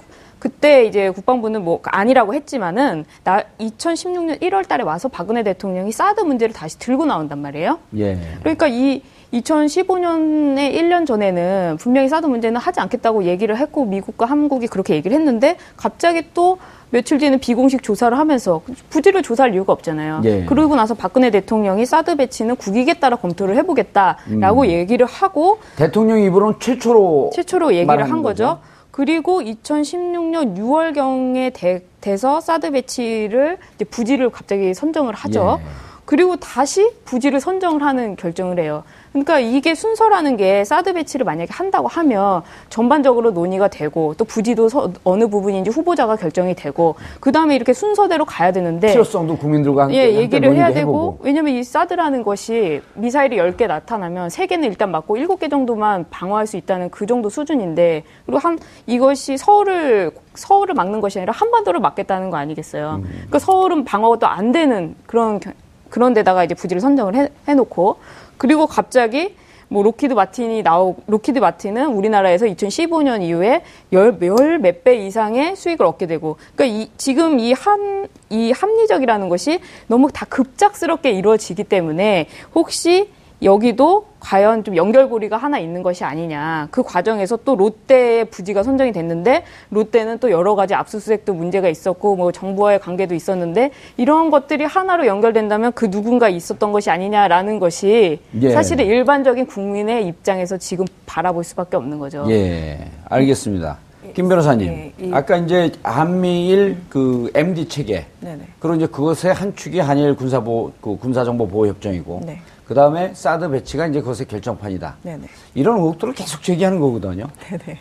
그때 0.45 0.85
이제 0.85 1.09
국방부는 1.09 1.63
뭐 1.63 1.79
아니라고 1.85 2.35
했지만은, 2.35 3.05
나 3.23 3.41
2016년 3.59 4.39
1월 4.43 4.67
달에 4.67 4.83
와서 4.83 5.09
박은혜 5.09 5.41
대통령이 5.41 5.91
사드 5.91 6.21
문제를 6.21 6.53
다시 6.53 6.77
들고 6.77 7.07
나온단 7.07 7.39
말이에요. 7.39 7.79
예. 7.97 8.19
그러니까 8.41 8.67
이 8.67 9.01
2015년에 9.33 10.71
1년 10.71 11.07
전에는 11.07 11.77
분명히 11.79 12.09
사드 12.09 12.27
문제는 12.27 12.61
하지 12.61 12.79
않겠다고 12.79 13.23
얘기를 13.23 13.57
했고 13.57 13.85
미국과 13.85 14.27
한국이 14.27 14.67
그렇게 14.67 14.93
얘기를 14.93 15.17
했는데 15.17 15.57
갑자기 15.77 16.21
또 16.35 16.59
며칠 16.91 17.17
뒤에는 17.17 17.39
비공식 17.39 17.81
조사를 17.81 18.15
하면서 18.15 18.61
부지를 18.91 19.23
조사할 19.23 19.55
이유가 19.55 19.73
없잖아요. 19.73 20.21
예. 20.25 20.45
그러고 20.45 20.75
나서 20.75 20.93
박근혜 20.93 21.31
대통령이 21.31 21.87
사드 21.87 22.17
배치는 22.17 22.57
국익에 22.57 22.99
따라 22.99 23.15
검토를 23.15 23.57
해보겠다라고 23.57 24.61
음. 24.61 24.67
얘기를 24.67 25.07
하고 25.07 25.57
대통령 25.75 26.19
입으로는 26.21 26.59
최초로 26.59 27.31
최초로 27.33 27.73
얘기를 27.73 28.03
한 28.03 28.21
거죠. 28.21 28.43
거죠. 28.43 28.74
그리고 28.95 29.41
2016년 29.41 30.55
6월경에 30.57 31.51
돼서 31.99 32.39
사드 32.39 32.71
배치를 32.71 33.57
이제 33.75 33.83
부지를 33.83 34.29
갑자기 34.29 34.73
선정을 34.73 35.13
하죠. 35.13 35.59
예. 35.59 35.65
그리고 36.05 36.37
다시 36.37 36.89
부지를 37.03 37.41
선정을 37.41 37.81
하는 37.83 38.15
결정을 38.15 38.57
해요. 38.57 38.85
그러니까 39.15 39.39
이게 39.39 39.75
순서라는 39.75 40.35
게 40.35 40.65
사드 40.65 40.91
배치를 40.91 41.23
만약에 41.23 41.47
한다고 41.53 41.87
하면 41.87 42.41
전반적으로 42.69 43.31
논의가 43.31 43.69
되고 43.69 44.13
또 44.17 44.25
부지도 44.25 44.67
서- 44.67 44.91
어느 45.05 45.27
부분인지 45.27 45.69
후보지가 45.69 46.17
결정이 46.17 46.53
되고 46.53 46.95
그 47.21 47.31
다음에 47.31 47.55
이렇게 47.55 47.71
순서대로 47.71 48.25
가야 48.25 48.51
되는데 48.51 48.87
필요성도 48.89 49.37
국민들과 49.37 49.83
함께, 49.83 49.97
예, 49.97 50.15
얘기를 50.15 50.53
해야 50.53 50.67
되고 50.73 50.79
해보고. 50.91 51.19
왜냐면 51.21 51.53
이 51.53 51.63
사드라는 51.63 52.23
것이 52.23 52.81
미사일이 52.95 53.37
10개 53.37 53.67
나타나면 53.67 54.27
3개는 54.27 54.65
일단 54.65 54.91
맞고 54.91 55.15
7개 55.15 55.49
정도만 55.49 56.07
방어할 56.09 56.45
수 56.45 56.57
있다는 56.57 56.89
그 56.89 57.05
정도 57.05 57.29
수준인데 57.29 58.03
그리고 58.25 58.39
한 58.39 58.59
이것이 58.85 59.37
서울을 59.37 60.11
서울을 60.33 60.75
막는 60.75 60.99
것이 60.99 61.19
아니라 61.19 61.31
한반도를 61.31 61.79
막겠다는 61.79 62.29
거 62.31 62.35
아니겠어요. 62.35 62.99
그러니까 63.11 63.39
서울은 63.39 63.85
방어가 63.85 64.33
안 64.33 64.51
되는 64.51 64.93
그런 65.05 65.39
겨- 65.39 65.51
그런 65.89 66.13
데다가 66.13 66.43
이제 66.43 66.53
부지를 66.55 66.81
선정을 66.81 67.15
해, 67.15 67.29
해놓고. 67.47 67.97
그리고 68.37 68.67
갑자기 68.67 69.35
뭐 69.67 69.83
록히드 69.83 70.13
마틴이 70.13 70.63
나오 70.63 70.95
록히드 71.07 71.39
마틴은 71.39 71.87
우리나라에서 71.87 72.45
2015년 72.45 73.21
이후에 73.23 73.63
열몇 73.91 74.83
배 74.83 75.05
이상의 75.05 75.55
수익을 75.55 75.85
얻게 75.85 76.05
되고. 76.05 76.37
그러니까 76.55 76.65
이, 76.65 76.89
지금 76.97 77.39
이함이 77.39 78.51
합리적이라는 78.53 79.29
것이 79.29 79.59
너무 79.87 80.11
다 80.11 80.25
급작스럽게 80.29 81.11
이루어지기 81.11 81.63
때문에 81.63 82.27
혹시 82.53 83.09
여기도 83.41 84.07
과연 84.25 84.63
좀 84.63 84.75
연결고리가 84.75 85.37
하나 85.37 85.59
있는 85.59 85.83
것이 85.83 86.03
아니냐. 86.03 86.67
그 86.71 86.81
과정에서 86.81 87.37
또 87.45 87.55
롯데의 87.55 88.25
부지가 88.25 88.63
선정이 88.63 88.91
됐는데 88.91 89.43
롯데는 89.69 90.17
또 90.17 90.31
여러 90.31 90.55
가지 90.55 90.73
압수수색도 90.73 91.35
문제가 91.35 91.69
있었고 91.69 92.15
뭐 92.15 92.31
정부와의 92.31 92.79
관계도 92.79 93.13
있었는데 93.13 93.69
이런 93.97 94.31
것들이 94.31 94.63
하나로 94.65 95.05
연결된다면 95.05 95.71
그 95.73 95.91
누군가 95.91 96.27
있었던 96.27 96.71
것이 96.71 96.89
아니냐라는 96.89 97.59
것이 97.59 98.19
예. 98.41 98.49
사실은 98.49 98.85
일반적인 98.87 99.45
국민의 99.45 100.07
입장에서 100.07 100.57
지금 100.57 100.85
바라볼 101.05 101.43
수밖에 101.43 101.77
없는 101.77 101.99
거죠. 101.99 102.25
예, 102.29 102.79
알겠습니다. 103.07 103.77
김 104.15 104.27
변호사님, 104.27 104.67
예, 104.67 104.93
이- 104.99 105.11
아까 105.13 105.35
이제 105.37 105.71
한미일 105.83 106.77
그 106.89 107.29
MD 107.35 107.67
체계, 107.67 108.05
네네. 108.21 108.39
그리고 108.59 108.75
이제 108.75 108.87
그것의 108.87 109.33
한 109.35 109.55
축이 109.55 109.79
한일 109.79 110.15
군사보 110.15 110.71
그 110.81 110.97
군사정보보호협정이고, 110.97 112.21
네. 112.25 112.39
그 112.65 112.73
다음에 112.73 113.11
사드 113.13 113.49
배치가 113.49 113.85
이제 113.87 114.01
그것의 114.01 114.27
결정판이다. 114.27 114.95
네네. 115.03 115.27
이런 115.53 115.77
의혹들을 115.77 116.13
계속 116.13 116.41
제기하는 116.41 116.79
거거든요. 116.79 117.27
네네. 117.49 117.79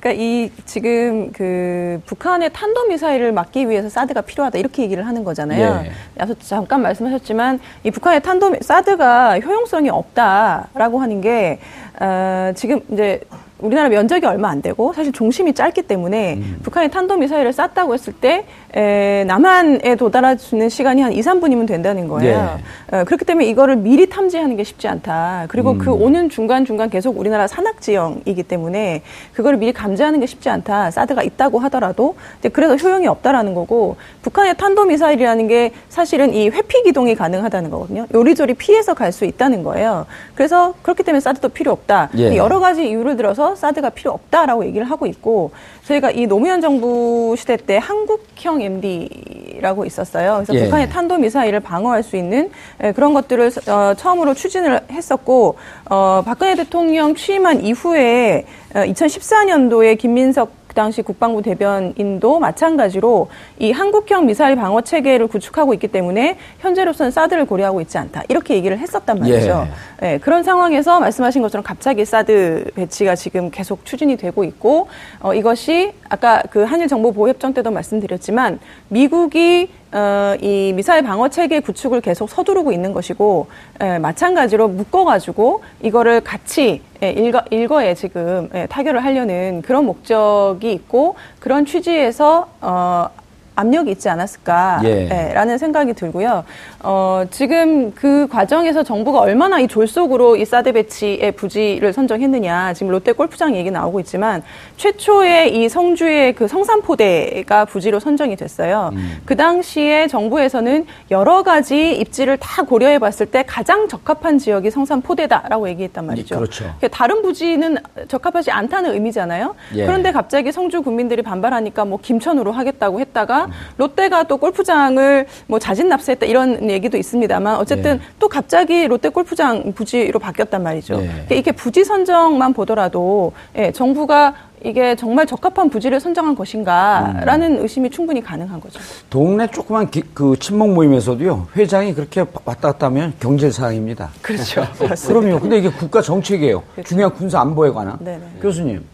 그러니까 0.00 0.22
이 0.22 0.50
지금 0.64 1.32
그 1.32 2.00
북한의 2.06 2.50
탄도 2.52 2.84
미사일을 2.86 3.32
막기 3.32 3.68
위해서 3.68 3.88
사드가 3.88 4.20
필요하다 4.22 4.58
이렇게 4.58 4.82
얘기를 4.82 5.06
하는 5.06 5.24
거잖아요. 5.24 5.84
예. 5.86 5.90
앞서 6.22 6.34
잠깐 6.38 6.82
말씀하셨지만 6.82 7.58
이 7.82 7.90
북한의 7.90 8.22
탄도 8.22 8.50
미- 8.50 8.58
사드가 8.60 9.40
효용성이 9.40 9.90
없다라고 9.90 11.00
하는 11.00 11.20
게 11.20 11.58
어, 12.00 12.52
지금 12.54 12.80
이제 12.92 13.20
우리나라 13.58 13.88
면적이 13.88 14.26
얼마 14.26 14.48
안 14.50 14.60
되고 14.60 14.92
사실 14.92 15.12
종심이 15.12 15.54
짧기 15.54 15.82
때문에 15.82 16.34
음. 16.34 16.60
북한이 16.62 16.90
탄도 16.90 17.16
미사일을 17.16 17.52
쐈다고 17.52 17.94
했을 17.94 18.12
때 18.12 18.44
에, 18.74 19.24
남한에 19.26 19.96
도달할 19.96 20.38
수 20.38 20.54
있는 20.54 20.68
시간이 20.68 21.00
한 21.00 21.12
2, 21.12 21.20
3분이면 21.20 21.66
된다는 21.66 22.06
거예요. 22.06 22.58
어, 22.92 23.04
그렇기 23.04 23.24
때문에 23.24 23.46
이거를 23.46 23.76
미리 23.76 24.08
탐지하는 24.08 24.56
게 24.56 24.64
쉽지 24.64 24.86
않다. 24.88 25.46
그리고 25.48 25.70
음. 25.72 25.78
그 25.78 25.90
오는 25.90 26.28
중간중간 26.28 26.90
계속 26.90 27.18
우리나라 27.18 27.46
산악 27.46 27.80
지형이기 27.80 28.42
때문에 28.42 29.00
그거를 29.32 29.58
미리 29.58 29.72
감지하는 29.72 30.20
게 30.20 30.26
쉽지 30.26 30.50
않다. 30.50 30.90
사드가 30.90 31.22
있다고 31.22 31.58
하더라도 31.60 32.14
이제 32.40 32.50
그래서 32.50 32.76
효용이 32.76 33.06
없다라는 33.06 33.54
거고 33.54 33.96
북한의 34.20 34.56
탄도 34.58 34.84
미사일이라는 34.84 35.48
게 35.48 35.72
사실은 35.88 36.34
이 36.34 36.50
회피 36.50 36.82
기동이 36.82 37.14
가능하다는 37.14 37.70
거거든요. 37.70 38.06
요리조리 38.12 38.54
피해서 38.54 38.92
갈 38.94 39.06
수 39.16 39.24
있다는 39.24 39.62
거예요. 39.62 40.04
그래서 40.34 40.74
그렇기 40.82 41.02
때문에 41.04 41.20
사드도 41.20 41.50
필요 41.50 41.70
없다. 41.72 42.10
예. 42.18 42.36
여러 42.36 42.58
가지 42.58 42.86
이유를 42.88 43.16
들어서 43.16 43.45
사드가 43.54 43.90
필요 43.90 44.12
없다라고 44.12 44.64
얘기를 44.66 44.90
하고 44.90 45.06
있고 45.06 45.50
저희가 45.84 46.10
이 46.10 46.26
노무현 46.26 46.60
정부 46.60 47.34
시대 47.38 47.56
때 47.56 47.78
한국형 47.78 48.60
MD라고 48.62 49.84
있었어요. 49.84 50.42
그래서 50.44 50.54
예. 50.54 50.64
북한의 50.64 50.90
탄도 50.90 51.18
미사일을 51.18 51.60
방어할 51.60 52.02
수 52.02 52.16
있는 52.16 52.50
에, 52.80 52.92
그런 52.92 53.14
것들을 53.14 53.50
어, 53.68 53.94
처음으로 53.94 54.34
추진을 54.34 54.80
했었고 54.90 55.56
어, 55.90 56.22
박근혜 56.24 56.54
대통령 56.54 57.14
취임한 57.14 57.62
이후에 57.62 58.46
어, 58.74 58.80
2014년도에 58.80 59.98
김민석 59.98 60.50
그 60.68 60.74
당시 60.74 61.00
국방부 61.00 61.40
대변인도 61.40 62.38
마찬가지로 62.38 63.28
이 63.58 63.72
한국형 63.72 64.26
미사일 64.26 64.56
방어 64.56 64.82
체계를 64.82 65.26
구축하고 65.26 65.72
있기 65.74 65.88
때문에 65.88 66.36
현재로서는 66.58 67.10
사드를 67.10 67.46
고려하고 67.46 67.80
있지 67.80 67.96
않다 67.96 68.24
이렇게 68.28 68.54
얘기를 68.54 68.78
했었단 68.78 69.18
말이죠. 69.18 69.66
예, 69.66 69.95
그런 70.20 70.42
상황에서 70.42 71.00
말씀하신 71.00 71.42
것처럼 71.42 71.64
갑자기 71.64 72.04
사드 72.04 72.72
배치가 72.74 73.14
지금 73.14 73.50
계속 73.50 73.84
추진이 73.84 74.16
되고 74.16 74.44
있고 74.44 74.88
어, 75.20 75.34
이것이 75.34 75.92
아까 76.08 76.42
그 76.50 76.64
한일 76.64 76.88
정보 76.88 77.12
보호 77.12 77.28
협정 77.28 77.54
때도 77.54 77.70
말씀드렸지만 77.70 78.58
미국이 78.88 79.70
어, 79.92 80.34
이 80.40 80.72
미사일 80.74 81.02
방어 81.02 81.28
체계 81.28 81.60
구축을 81.60 82.02
계속 82.02 82.28
서두르고 82.28 82.72
있는 82.72 82.92
것이고 82.92 83.46
에, 83.80 83.98
마찬가지로 83.98 84.68
묶어가지고 84.68 85.62
이거를 85.82 86.20
같이 86.20 86.82
예, 87.02 87.10
일거, 87.10 87.42
일거에 87.50 87.94
지금 87.94 88.50
예, 88.54 88.66
타결을 88.66 89.02
하려는 89.04 89.62
그런 89.62 89.86
목적이 89.86 90.72
있고 90.72 91.14
그런 91.38 91.64
취지에서 91.64 92.48
어, 92.60 93.08
압력이 93.56 93.90
있지 93.90 94.08
않았을까라는 94.08 95.54
예. 95.54 95.58
생각이 95.58 95.94
들고요. 95.94 96.44
어, 96.80 97.24
지금 97.30 97.92
그 97.92 98.28
과정에서 98.28 98.82
정부가 98.82 99.20
얼마나 99.20 99.58
이 99.58 99.66
졸속으로 99.66 100.36
이 100.36 100.44
사드 100.44 100.72
배치의 100.72 101.32
부지를 101.32 101.92
선정했느냐. 101.92 102.74
지금 102.74 102.92
롯데 102.92 103.12
골프장 103.12 103.56
얘기 103.56 103.70
나오고 103.70 104.00
있지만 104.00 104.42
최초의 104.76 105.56
이 105.56 105.68
성주의 105.68 106.34
그 106.34 106.46
성산포대가 106.46 107.64
부지로 107.64 107.98
선정이 107.98 108.36
됐어요. 108.36 108.92
그 109.24 109.36
당시에 109.36 110.06
정부에서는 110.06 110.86
여러 111.10 111.42
가지 111.42 111.96
입지를 111.96 112.36
다 112.36 112.62
고려해 112.62 112.98
봤을 112.98 113.26
때 113.26 113.42
가장 113.46 113.88
적합한 113.88 114.38
지역이 114.38 114.70
성산포대다라고 114.70 115.68
얘기했단 115.70 116.06
말이죠. 116.06 116.34
예, 116.34 116.38
그렇죠. 116.38 116.64
그러니까 116.64 116.88
다른 116.88 117.22
부지는 117.22 117.78
적합하지 118.08 118.50
않다는 118.50 118.92
의미잖아요. 118.92 119.54
예. 119.76 119.86
그런데 119.86 120.12
갑자기 120.12 120.52
성주 120.52 120.82
국민들이 120.82 121.22
반발하니까 121.22 121.86
뭐 121.86 121.98
김천으로 122.00 122.52
하겠다고 122.52 122.98
음. 122.98 123.00
했다가 123.00 123.45
롯데가 123.76 124.22
또 124.24 124.36
골프장을 124.36 125.26
뭐 125.46 125.58
자진 125.58 125.88
납세했다 125.88 126.26
이런 126.26 126.70
얘기도 126.70 126.96
있습니다만 126.96 127.56
어쨌든 127.56 127.96
예. 127.96 128.00
또 128.18 128.28
갑자기 128.28 128.86
롯데 128.86 129.08
골프장 129.08 129.72
부지로 129.72 130.18
바뀌었단 130.18 130.62
말이죠. 130.62 130.94
예. 130.94 131.06
그러니까 131.06 131.34
이게 131.34 131.52
부지 131.52 131.84
선정만 131.84 132.52
보더라도 132.52 133.32
예, 133.56 133.72
정부가 133.72 134.34
이게 134.64 134.96
정말 134.96 135.26
적합한 135.26 135.68
부지를 135.70 136.00
선정한 136.00 136.34
것인가라는 136.34 137.60
의심이 137.62 137.90
충분히 137.90 138.20
가능한 138.22 138.58
거죠. 138.60 138.80
동네 139.10 139.46
조그만 139.48 139.90
기- 139.90 140.02
그 140.14 140.34
친목 140.40 140.70
모임에서도요 140.72 141.48
회장이 141.56 141.94
그렇게 141.94 142.24
왔다 142.44 142.72
갔다 142.72 142.86
하면 142.86 143.12
경제 143.20 143.50
사항입니다. 143.50 144.10
그렇죠. 144.22 144.64
그럼요. 145.06 145.38
근데 145.40 145.58
이게 145.58 145.70
국가 145.70 146.00
정책이에요. 146.00 146.62
중요한 146.84 147.12
군사 147.14 147.40
안보에 147.40 147.70
관한. 147.70 147.96
네네. 148.00 148.20
교수님, 148.40 148.84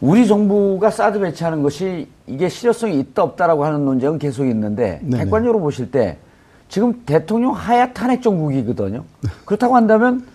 우리 0.00 0.26
정부가 0.26 0.90
사드 0.90 1.20
배치하는 1.20 1.62
것이 1.62 2.08
이게 2.26 2.48
실효성이 2.48 2.98
있다 3.00 3.22
없다라고 3.22 3.64
하는 3.64 3.84
논쟁은 3.84 4.18
계속 4.18 4.46
있는데 4.46 5.00
네네. 5.02 5.24
객관적으로 5.24 5.60
보실 5.60 5.90
때 5.90 6.18
지금 6.68 7.02
대통령 7.06 7.52
하야 7.52 7.92
탄핵 7.92 8.22
정국이거든요. 8.22 9.04
그렇다고 9.44 9.76
한다면 9.76 10.26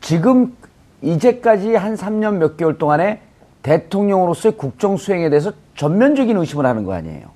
지금 0.00 0.56
이제까지 1.02 1.74
한 1.74 1.96
3년 1.96 2.36
몇 2.36 2.56
개월 2.56 2.78
동안에 2.78 3.20
대통령으로서의 3.62 4.56
국정 4.56 4.96
수행에 4.96 5.28
대해서 5.28 5.52
전면적인 5.76 6.36
의심을 6.36 6.64
하는 6.64 6.84
거 6.84 6.94
아니에요. 6.94 7.26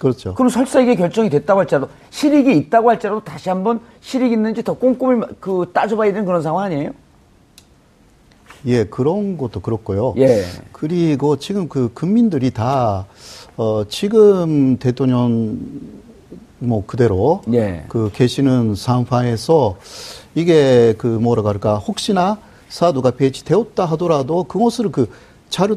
그렇죠. 0.00 0.34
그럼 0.34 0.48
설사 0.48 0.80
이게 0.80 0.96
결정이 0.96 1.30
됐다고 1.30 1.60
할지라도 1.60 1.88
실익이 2.10 2.56
있다고 2.56 2.90
할지라도 2.90 3.22
다시 3.22 3.48
한번 3.48 3.80
실익 4.00 4.32
있는지 4.32 4.62
더 4.62 4.74
꼼꼼히 4.74 5.24
그 5.40 5.70
따져봐야 5.72 6.10
되는 6.12 6.26
그런 6.26 6.42
상황 6.42 6.64
아니에요? 6.64 6.90
예, 8.66 8.84
그런 8.84 9.36
것도 9.36 9.60
그렇고요. 9.60 10.14
예. 10.16 10.44
그리고 10.72 11.36
지금 11.36 11.68
그 11.68 11.90
국민들이 11.92 12.50
다, 12.50 13.06
어, 13.56 13.84
지금 13.88 14.78
대통령 14.78 15.58
뭐 16.58 16.84
그대로 16.86 17.42
예. 17.52 17.84
그 17.88 18.10
계시는 18.12 18.74
상황에서 18.74 19.76
이게 20.34 20.94
그 20.98 21.06
뭐라 21.06 21.42
그럴까 21.42 21.76
혹시나 21.76 22.38
사도가 22.68 23.12
배치되었다 23.12 23.84
하더라도 23.84 24.44
그것을 24.44 24.90
그 24.90 25.08
잘, 25.50 25.76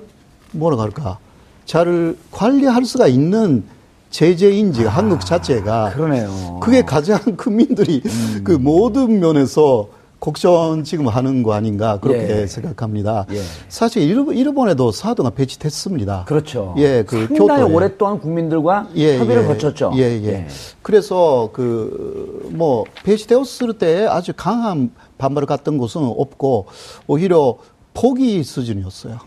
뭐라 0.51 0.77
그럴까 0.77 1.19
잘 1.65 2.15
관리할 2.31 2.85
수가 2.85 3.07
있는 3.07 3.63
제재인지 4.09 4.85
한국 4.85 5.25
자체가 5.25 5.87
아, 5.87 5.93
그러네요. 5.93 6.59
그게 6.61 6.81
가장 6.81 7.19
국민들이 7.35 8.01
음. 8.05 8.41
그 8.43 8.53
모든 8.53 9.19
면에서 9.19 9.89
걱정 10.19 10.83
지금 10.83 11.07
하는 11.07 11.43
거 11.43 11.53
아닌가 11.53 11.99
그렇게 11.99 12.41
예. 12.41 12.47
생각합니다. 12.47 13.25
예. 13.31 13.41
사실 13.69 14.01
일본, 14.03 14.35
일본 14.35 14.67
에도 14.69 14.91
사도가 14.91 15.29
배치됐습니다. 15.29 16.25
그렇죠. 16.27 16.73
예, 16.77 17.03
그 17.03 17.27
상당히 17.27 17.61
교토에. 17.61 17.73
오랫동안 17.75 18.19
국민들과 18.19 18.87
예, 18.95 19.19
협의를 19.19 19.43
예. 19.43 19.47
거쳤죠. 19.47 19.91
예, 19.95 20.01
예. 20.23 20.47
그래서 20.81 21.49
그 21.53 22.47
뭐 22.49 22.85
배치되었을 23.03 23.73
때 23.77 24.05
아주 24.09 24.33
강한 24.35 24.91
반발을 25.17 25.45
갔던 25.45 25.77
곳은 25.77 26.01
없고 26.03 26.65
오히려 27.05 27.57
포기 27.93 28.41
수준이었어요. 28.43 29.17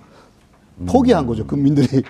포기한 0.86 1.26
거죠, 1.26 1.46
국민들이. 1.46 2.02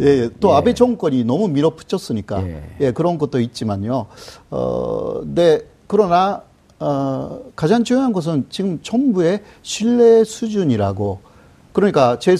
예, 0.00 0.30
또 0.40 0.50
예. 0.50 0.54
아베 0.54 0.74
정권이 0.74 1.24
너무 1.24 1.46
밀어붙였으니까. 1.48 2.42
예. 2.48 2.62
예. 2.80 2.90
그런 2.92 3.18
것도 3.18 3.38
있지만요. 3.40 4.06
어, 4.50 5.20
네, 5.26 5.60
그러나, 5.86 6.42
어, 6.86 7.40
가장 7.56 7.82
중요한 7.82 8.12
것은 8.12 8.44
지금 8.50 8.78
정부의 8.82 9.40
신뢰 9.62 10.22
수준이라고. 10.22 11.20
그러니까 11.72 12.18
제, 12.18 12.36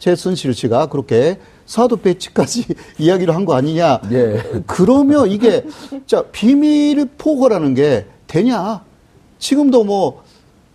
최순실 0.00 0.54
씨가 0.54 0.86
그렇게 0.86 1.38
사도 1.66 1.96
배치까지 1.96 2.66
이야기를 2.98 3.32
한 3.34 3.44
거 3.44 3.54
아니냐. 3.54 4.00
예. 4.10 4.42
그러면 4.66 5.30
이게, 5.30 5.64
자, 6.06 6.24
비밀 6.32 7.06
포고라는 7.16 7.74
게 7.74 8.06
되냐. 8.26 8.82
지금도 9.38 9.84
뭐, 9.84 10.24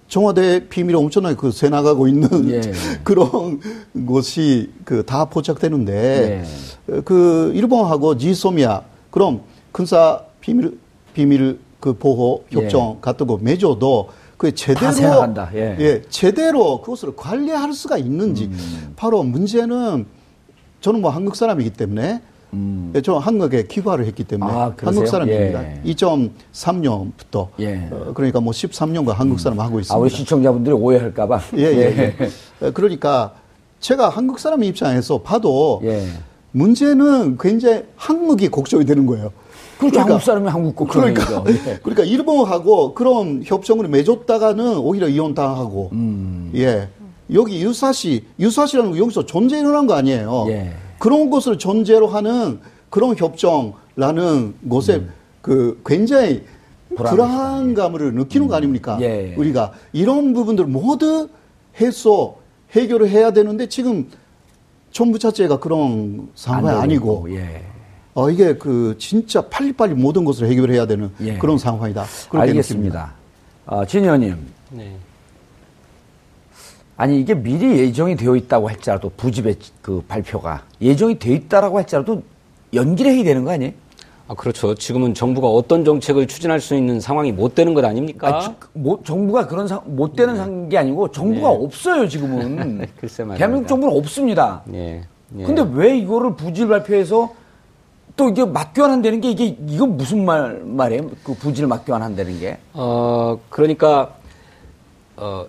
청와대 0.07 0.67
비밀이 0.69 0.97
엄청나게 0.97 1.35
그 1.35 1.51
새 1.51 1.67
나가고 1.69 2.07
있는 2.07 2.29
예. 2.49 2.61
그런 3.03 3.59
것이 4.07 4.69
그 4.85 5.03
다 5.05 5.25
포착되는데 5.25 6.43
예. 6.89 7.01
그 7.05 7.51
일본하고 7.55 8.17
지소미아 8.17 8.81
그럼 9.09 9.41
군사 9.71 10.21
비밀 10.41 10.77
비밀 11.13 11.59
그 11.81 11.93
보호 11.93 12.45
협정 12.49 12.99
같은 13.01 13.27
거 13.27 13.37
맺어도 13.41 14.09
그 14.37 14.53
제대로 14.53 14.91
생각한다. 14.93 15.49
예. 15.53 16.01
제대로 16.09 16.79
그것을 16.81 17.15
관리할 17.15 17.73
수가 17.73 17.97
있는지 17.97 18.45
음. 18.45 18.93
바로 18.95 19.23
문제는 19.23 20.05
저는 20.79 21.01
뭐 21.01 21.11
한국 21.11 21.35
사람이기 21.35 21.71
때문에 21.71 22.21
예, 22.95 23.01
저는 23.01 23.19
한국에 23.19 23.63
귀화를 23.63 24.05
했기 24.05 24.23
때문에 24.23 24.51
음. 24.51 24.57
아? 24.57 24.73
한국 24.77 25.07
사람입니다. 25.07 25.63
예. 25.63 25.81
2003년부터 25.85 27.47
예. 27.59 27.87
어, 27.91 28.11
그러니까 28.13 28.39
뭐 28.41 28.51
13년간 28.51 29.13
한국 29.13 29.39
사람 29.39 29.59
하고 29.59 29.79
있습니다. 29.79 29.95
아, 29.95 29.97
우리 29.97 30.09
시청자분들이 30.09 30.75
오해할까봐. 30.75 31.41
예, 31.57 31.63
예, 31.63 32.15
예. 32.61 32.65
어, 32.65 32.71
그러니까 32.71 33.33
제가 33.79 34.09
한국 34.09 34.39
사람 34.39 34.63
입장에서 34.63 35.19
봐도 35.21 35.81
예. 35.83 36.05
문제는 36.51 37.37
굉장히 37.39 37.83
한국이 37.95 38.49
걱정이 38.49 38.85
되는 38.85 39.05
거예요. 39.05 39.31
그렇죠. 39.81 39.99
한국 40.01 40.21
사람이 40.21 40.47
한국 40.47 40.75
그러니까, 40.75 41.25
국정이죠. 41.25 41.69
예. 41.69 41.79
그러니까 41.81 42.03
일본하고 42.03 42.93
그런 42.93 43.41
협정을 43.43 43.87
맺었다가는 43.87 44.77
오히려 44.77 45.07
이혼 45.07 45.33
당하고, 45.33 45.89
음. 45.93 46.51
예. 46.55 46.89
여기 47.33 47.63
유사시, 47.63 48.25
유사시라는 48.39 48.91
거 48.91 48.97
여기서 48.97 49.25
존재 49.25 49.57
일어난 49.59 49.87
거 49.87 49.95
아니에요. 49.95 50.45
예. 50.49 50.73
그런 50.99 51.29
것을 51.29 51.57
존재로 51.57 52.07
하는 52.07 52.59
그런 52.89 53.15
협정라는 53.17 54.53
것에 54.69 55.03
그 55.41 55.81
굉장히 55.85 56.43
음. 56.89 56.95
불안감을 56.95 58.13
느끼는 58.13 58.47
거 58.47 58.55
아닙니까? 58.55 58.97
예. 59.01 59.33
우리가 59.35 59.71
이런 59.93 60.33
부분들을 60.33 60.69
모두 60.69 61.29
해서 61.79 62.35
해결을 62.73 63.09
해야 63.09 63.31
되는데 63.31 63.67
지금 63.67 64.07
정부 64.91 65.17
자체가 65.17 65.59
그런 65.59 66.29
상황이 66.35 66.77
아니고 66.77 67.27
예. 67.31 67.70
어, 68.13 68.29
이게 68.29 68.55
그 68.55 68.95
진짜 68.99 69.41
빨리빨리 69.41 69.93
모든 69.93 70.25
것을 70.25 70.47
해결해야 70.47 70.85
되는 70.85 71.11
예. 71.21 71.37
그런 71.37 71.57
상황이다. 71.57 72.05
그렇게 72.29 72.49
알겠습니다. 72.49 73.13
아, 73.65 73.85
진 73.85 74.03
의원님. 74.03 74.35
네. 74.71 74.95
아니 76.97 77.19
이게 77.19 77.33
미리 77.33 77.79
예정이 77.79 78.15
되어 78.15 78.35
있다고 78.35 78.69
할지라도 78.69 79.11
부집의 79.15 79.55
그 79.81 80.03
발표가 80.07 80.63
예정이 80.81 81.17
되어 81.19 81.33
있다라고 81.33 81.77
할지라도 81.77 82.21
연기를 82.73 83.11
해야 83.13 83.23
되는 83.23 83.43
거 83.43 83.51
아니에요? 83.51 83.71
아, 84.27 84.33
그렇죠. 84.33 84.75
지금은 84.75 85.13
정부가 85.13 85.47
어떤 85.47 85.83
정책을 85.83 86.27
추진할 86.27 86.61
수 86.61 86.75
있는 86.75 86.99
상황이 86.99 87.31
못 87.31 87.55
되는 87.55 87.73
것 87.73 87.83
아닙니까? 87.83 88.27
아, 88.27 88.39
지- 88.41 88.51
뭐, 88.73 88.99
정부가 89.03 89.47
그런 89.47 89.67
상, 89.67 89.81
못 89.85 90.15
되는 90.15 90.35
상- 90.37 90.69
게 90.69 90.77
아니고 90.77 91.11
정부가 91.11 91.49
네. 91.49 91.57
없어요 91.65 92.07
지금은. 92.07 92.85
글쎄 92.99 93.23
말입니다. 93.23 93.37
대한민국 93.37 93.67
정부는 93.67 93.97
없습니다. 93.97 94.63
예. 94.73 95.01
예. 95.37 95.43
근데 95.43 95.65
왜 95.73 95.97
이거를 95.97 96.35
부질 96.35 96.67
발표해서 96.67 97.33
또 98.15 98.29
이게 98.29 98.45
맞교환한다는 98.45 99.21
게 99.21 99.29
이게 99.31 99.55
이거 99.67 99.85
무슨 99.85 100.25
말 100.25 100.61
말이에요? 100.63 101.09
그 101.23 101.33
부질 101.33 101.67
맞교환한다는 101.67 102.39
게? 102.39 102.57
어, 102.73 103.39
그러니까, 103.49 104.15
어, 105.17 105.45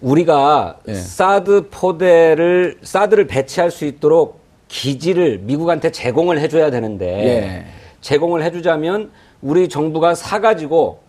우리가 0.00 0.78
예. 0.88 0.94
사드 0.94 1.68
포대를, 1.70 2.78
사드를 2.82 3.26
배치할 3.26 3.70
수 3.70 3.84
있도록 3.84 4.40
기지를 4.68 5.38
미국한테 5.42 5.92
제공을 5.92 6.40
해줘야 6.40 6.70
되는데, 6.70 7.06
예. 7.06 7.66
제공을 8.00 8.42
해주자면 8.42 9.10
우리 9.40 9.68
정부가 9.68 10.14
사가지고, 10.14 11.00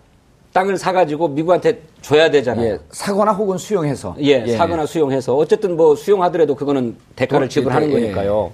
땅을 0.53 0.77
사가지고 0.77 1.29
미국한테 1.29 1.79
줘야 2.03 2.29
되잖아요. 2.29 2.73
예, 2.73 2.79
사거나 2.91 3.31
혹은 3.31 3.57
수용해서. 3.57 4.15
예, 4.19 4.45
사거나 4.55 4.85
수용해서 4.85 5.35
어쨌든 5.35 5.75
뭐 5.75 5.95
수용하더라도 5.95 6.53
그거는 6.53 6.95
대가를 7.15 7.47
돈- 7.47 7.49
지불하는 7.49 7.89
예. 7.89 7.93
거니까요. 7.93 8.51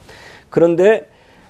그런데 0.50 1.06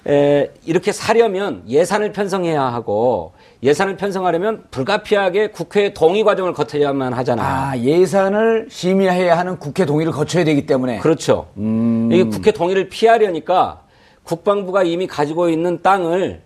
에, 0.06 0.50
이렇게 0.64 0.92
사려면 0.92 1.62
예산을 1.68 2.12
편성해야 2.12 2.62
하고 2.62 3.32
예산을 3.62 3.96
편성하려면 3.96 4.64
불가피하게 4.70 5.48
국회 5.48 5.92
동의 5.92 6.24
과정을 6.24 6.54
거쳐야만 6.54 7.12
하잖아요. 7.12 7.46
아 7.46 7.76
예산을 7.78 8.68
심의해야 8.70 9.36
하는 9.36 9.58
국회 9.58 9.84
동의를 9.84 10.12
거쳐야 10.12 10.44
되기 10.44 10.64
때문에. 10.64 11.00
그렇죠. 11.00 11.48
이게 11.56 12.24
국회 12.24 12.52
동의를 12.52 12.88
피하려니까 12.88 13.82
국방부가 14.22 14.82
이미 14.82 15.06
가지고 15.06 15.50
있는 15.50 15.82
땅을 15.82 16.40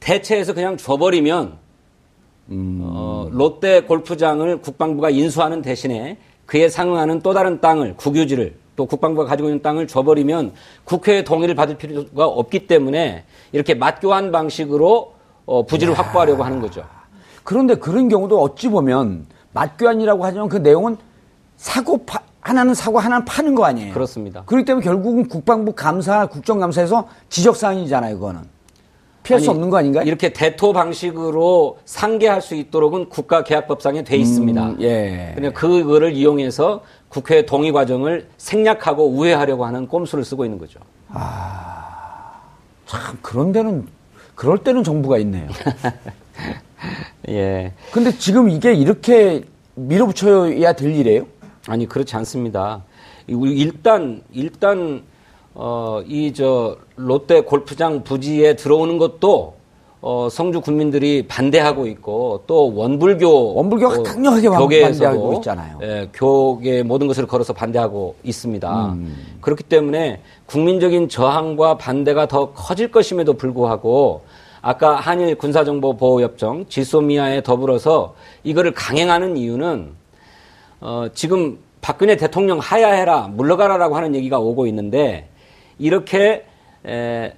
대체해서 0.00 0.54
그냥 0.54 0.76
줘버리면 0.78 1.58
어, 2.50 3.28
롯데 3.30 3.80
골프장을 3.82 4.58
국방부가 4.62 5.10
인수하는 5.10 5.60
대신에 5.62 6.16
그에 6.46 6.68
상응하는 6.68 7.20
또 7.20 7.32
다른 7.34 7.60
땅을 7.60 7.96
국유지를 7.96 8.54
또 8.76 8.86
국방부가 8.86 9.26
가지고 9.26 9.48
있는 9.48 9.62
땅을 9.62 9.86
줘버리면 9.86 10.52
국회의 10.84 11.24
동의를 11.24 11.54
받을 11.54 11.76
필요가 11.76 12.26
없기 12.26 12.66
때문에 12.66 13.24
이렇게 13.52 13.74
맞교환 13.74 14.32
방식으로 14.32 15.14
어, 15.46 15.66
부지를 15.66 15.94
확보하려고 15.94 16.42
하는 16.42 16.60
거죠. 16.60 16.84
그런데 17.44 17.74
그런 17.74 18.08
경우도 18.08 18.40
어찌 18.40 18.68
보면 18.68 19.26
맞교환이라고 19.52 20.24
하지만 20.24 20.48
그 20.48 20.56
내용은 20.56 20.96
사고 21.56 21.98
파, 22.04 22.20
하나는 22.40 22.74
사고 22.74 22.98
하나는 22.98 23.24
파는 23.24 23.54
거 23.54 23.64
아니에요. 23.64 23.94
그렇습니다. 23.94 24.42
그렇기 24.44 24.64
때문에 24.64 24.84
결국은 24.84 25.28
국방부 25.28 25.72
감사, 25.72 26.26
국정감사에서 26.26 27.08
지적 27.28 27.56
사항이잖아요, 27.56 28.16
그거는. 28.16 28.54
피할 29.22 29.40
수 29.40 29.50
아니, 29.50 29.56
없는 29.56 29.70
거 29.70 29.78
아닌가요? 29.78 30.04
이렇게 30.04 30.32
대토 30.34 30.74
방식으로 30.74 31.78
상계할 31.86 32.42
수 32.42 32.54
있도록은 32.54 33.08
국가계약법상에 33.08 34.04
돼 34.04 34.18
있습니다. 34.18 34.66
음, 34.66 34.76
예. 34.82 35.32
그냥 35.34 35.54
그거를 35.54 36.12
이용해서 36.12 36.82
국회 37.14 37.46
동의 37.46 37.70
과정을 37.70 38.26
생략하고 38.38 39.06
우회하려고 39.08 39.64
하는 39.64 39.86
꼼수를 39.86 40.24
쓰고 40.24 40.44
있는 40.44 40.58
거죠. 40.58 40.80
참 42.86 43.18
그런 43.22 43.52
데는 43.52 43.86
그럴 44.34 44.58
때는 44.58 44.82
정부가 44.82 45.18
있네요. 45.18 45.46
예. 47.28 47.72
근데 47.92 48.10
지금 48.18 48.50
이게 48.50 48.74
이렇게 48.74 49.44
밀어붙여야 49.76 50.72
될 50.72 50.92
일이에요? 50.92 51.24
아니 51.68 51.86
그렇지 51.86 52.16
않습니다. 52.16 52.82
일단 53.28 54.20
일단 54.32 55.04
어 55.54 56.02
이 56.08 56.32
저 56.34 56.76
롯데 56.96 57.42
골프장 57.42 58.02
부지에 58.02 58.56
들어오는 58.56 58.98
것도 58.98 59.54
어, 60.06 60.28
성주 60.30 60.60
군민들이 60.60 61.26
반대하고 61.26 61.86
있고 61.86 62.42
또 62.46 62.74
원불교 62.74 63.54
원불교가 63.54 64.02
강력하게 64.02 64.48
교계에서도 64.48 65.02
반대하고 65.02 65.32
있잖아요. 65.36 65.78
예, 65.80 66.10
교계 66.12 66.82
모든 66.82 67.06
것을 67.06 67.26
걸어서 67.26 67.54
반대하고 67.54 68.14
있습니다. 68.22 68.92
음. 68.92 69.38
그렇기 69.40 69.62
때문에 69.64 70.20
국민적인 70.44 71.08
저항과 71.08 71.78
반대가 71.78 72.28
더 72.28 72.52
커질 72.52 72.90
것임에도 72.90 73.32
불구하고 73.32 74.20
아까 74.60 74.96
한일 74.96 75.36
군사정보보호협정 75.36 76.66
지소미아에 76.68 77.42
더불어서 77.42 78.14
이거를 78.42 78.74
강행하는 78.74 79.38
이유는 79.38 79.88
어, 80.82 81.06
지금 81.14 81.58
박근혜 81.80 82.18
대통령 82.18 82.58
하야해라 82.58 83.28
물러가라라고 83.28 83.96
하는 83.96 84.14
얘기가 84.14 84.38
오고 84.38 84.66
있는데 84.66 85.30
이렇게 85.78 86.44
에, 86.86 87.32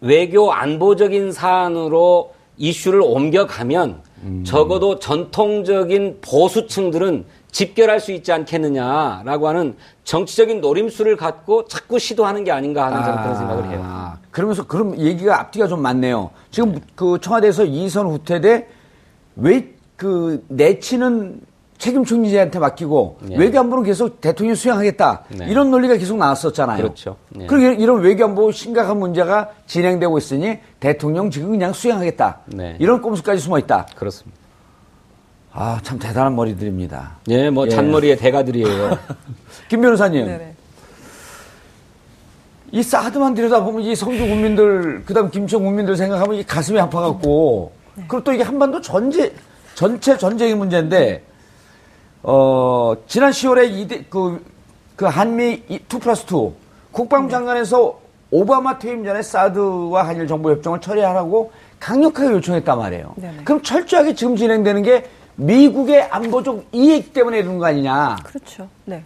외교 0.00 0.52
안보적인 0.52 1.32
사안으로 1.32 2.32
이슈를 2.56 3.00
옮겨가면 3.02 4.02
적어도 4.44 4.98
전통적인 4.98 6.18
보수층들은 6.20 7.24
집결할 7.50 8.00
수 8.00 8.12
있지 8.12 8.32
않겠느냐라고 8.32 9.48
하는 9.48 9.76
정치적인 10.04 10.60
노림수를 10.60 11.16
갖고 11.16 11.64
자꾸 11.66 11.98
시도하는 11.98 12.44
게 12.44 12.50
아닌가 12.50 12.86
하는 12.86 13.02
저는 13.02 13.22
그런 13.22 13.36
생각을 13.36 13.70
해요. 13.70 13.80
아, 13.84 14.18
그러면서 14.30 14.66
그럼 14.66 14.98
얘기가 14.98 15.40
앞뒤가 15.40 15.66
좀 15.68 15.80
많네요. 15.80 16.30
지금 16.50 16.80
그 16.94 17.18
청와대에서 17.20 17.64
이선 17.64 18.06
후퇴 18.06 18.40
대 18.40 18.66
왜 19.36 19.78
그 19.98 20.44
내치는 20.46 21.40
책임 21.78 22.04
총리한테 22.04 22.58
맡기고 22.58 23.18
네. 23.22 23.36
외교안보는 23.38 23.84
계속 23.84 24.20
대통령이 24.20 24.56
수행하겠다 24.56 25.24
네. 25.28 25.46
이런 25.48 25.70
논리가 25.70 25.96
계속 25.96 26.16
나왔었잖아요. 26.18 26.82
그렇죠. 26.82 27.16
네. 27.30 27.46
그리고 27.46 27.64
이런- 27.66 27.80
이런 27.80 28.00
외교안보 28.00 28.50
심각한 28.50 28.98
문제가 28.98 29.50
진행되고 29.66 30.18
있으니 30.18 30.58
대통령 30.80 31.30
지금 31.30 31.50
그냥 31.50 31.72
수행하겠다. 31.72 32.40
네. 32.46 32.76
이런 32.80 33.00
꼼수까지 33.00 33.40
숨어 33.40 33.58
있다. 33.60 33.86
그렇습니다. 33.96 34.36
아 35.52 35.80
참 35.82 35.98
대단한 35.98 36.34
머리들입니다. 36.36 37.16
예, 37.28 37.48
뭐 37.50 37.66
예. 37.66 37.70
잔머리의 37.70 38.16
대가들이에요. 38.18 38.98
김 39.70 39.80
변호사님. 39.80 40.26
네네. 40.26 40.54
이 42.70 42.82
사드만 42.82 43.34
들여다보면 43.34 43.82
이 43.82 43.94
성주 43.96 44.18
국민들, 44.28 45.02
그 45.06 45.14
다음 45.14 45.30
김천 45.30 45.62
국민들 45.64 45.96
생각하면 45.96 46.36
이 46.36 46.44
가슴이 46.44 46.78
아파갖고, 46.78 47.72
그리고 47.96 48.22
또 48.22 48.32
이게 48.32 48.42
한반도 48.42 48.80
전제, 48.80 49.32
전체 49.74 50.18
전쟁의 50.18 50.54
문제인데, 50.54 51.22
어, 52.22 52.94
지난 53.06 53.30
10월에 53.30 53.70
이대, 53.70 54.04
그, 54.08 54.44
그 54.96 55.04
한미 55.06 55.62
2 55.68 55.78
플러스 56.00 56.24
2, 56.24 56.52
국방장관에서 56.92 57.98
오바마 58.30 58.78
퇴임 58.78 59.04
전에 59.04 59.22
사드와 59.22 60.06
한일 60.06 60.26
정보 60.26 60.50
협정을 60.50 60.80
처리하라고 60.80 61.50
강력하게 61.80 62.30
요청했단 62.32 62.78
말이에요. 62.78 63.14
네네. 63.16 63.44
그럼 63.44 63.62
철저하게 63.62 64.14
지금 64.14 64.36
진행되는 64.36 64.82
게 64.82 65.06
미국의 65.36 66.02
안보적 66.10 66.66
이익 66.72 67.12
때문에 67.12 67.38
이러는 67.38 67.58
거 67.58 67.66
아니냐. 67.66 68.16
그렇죠. 68.24 68.68
네. 68.84 69.02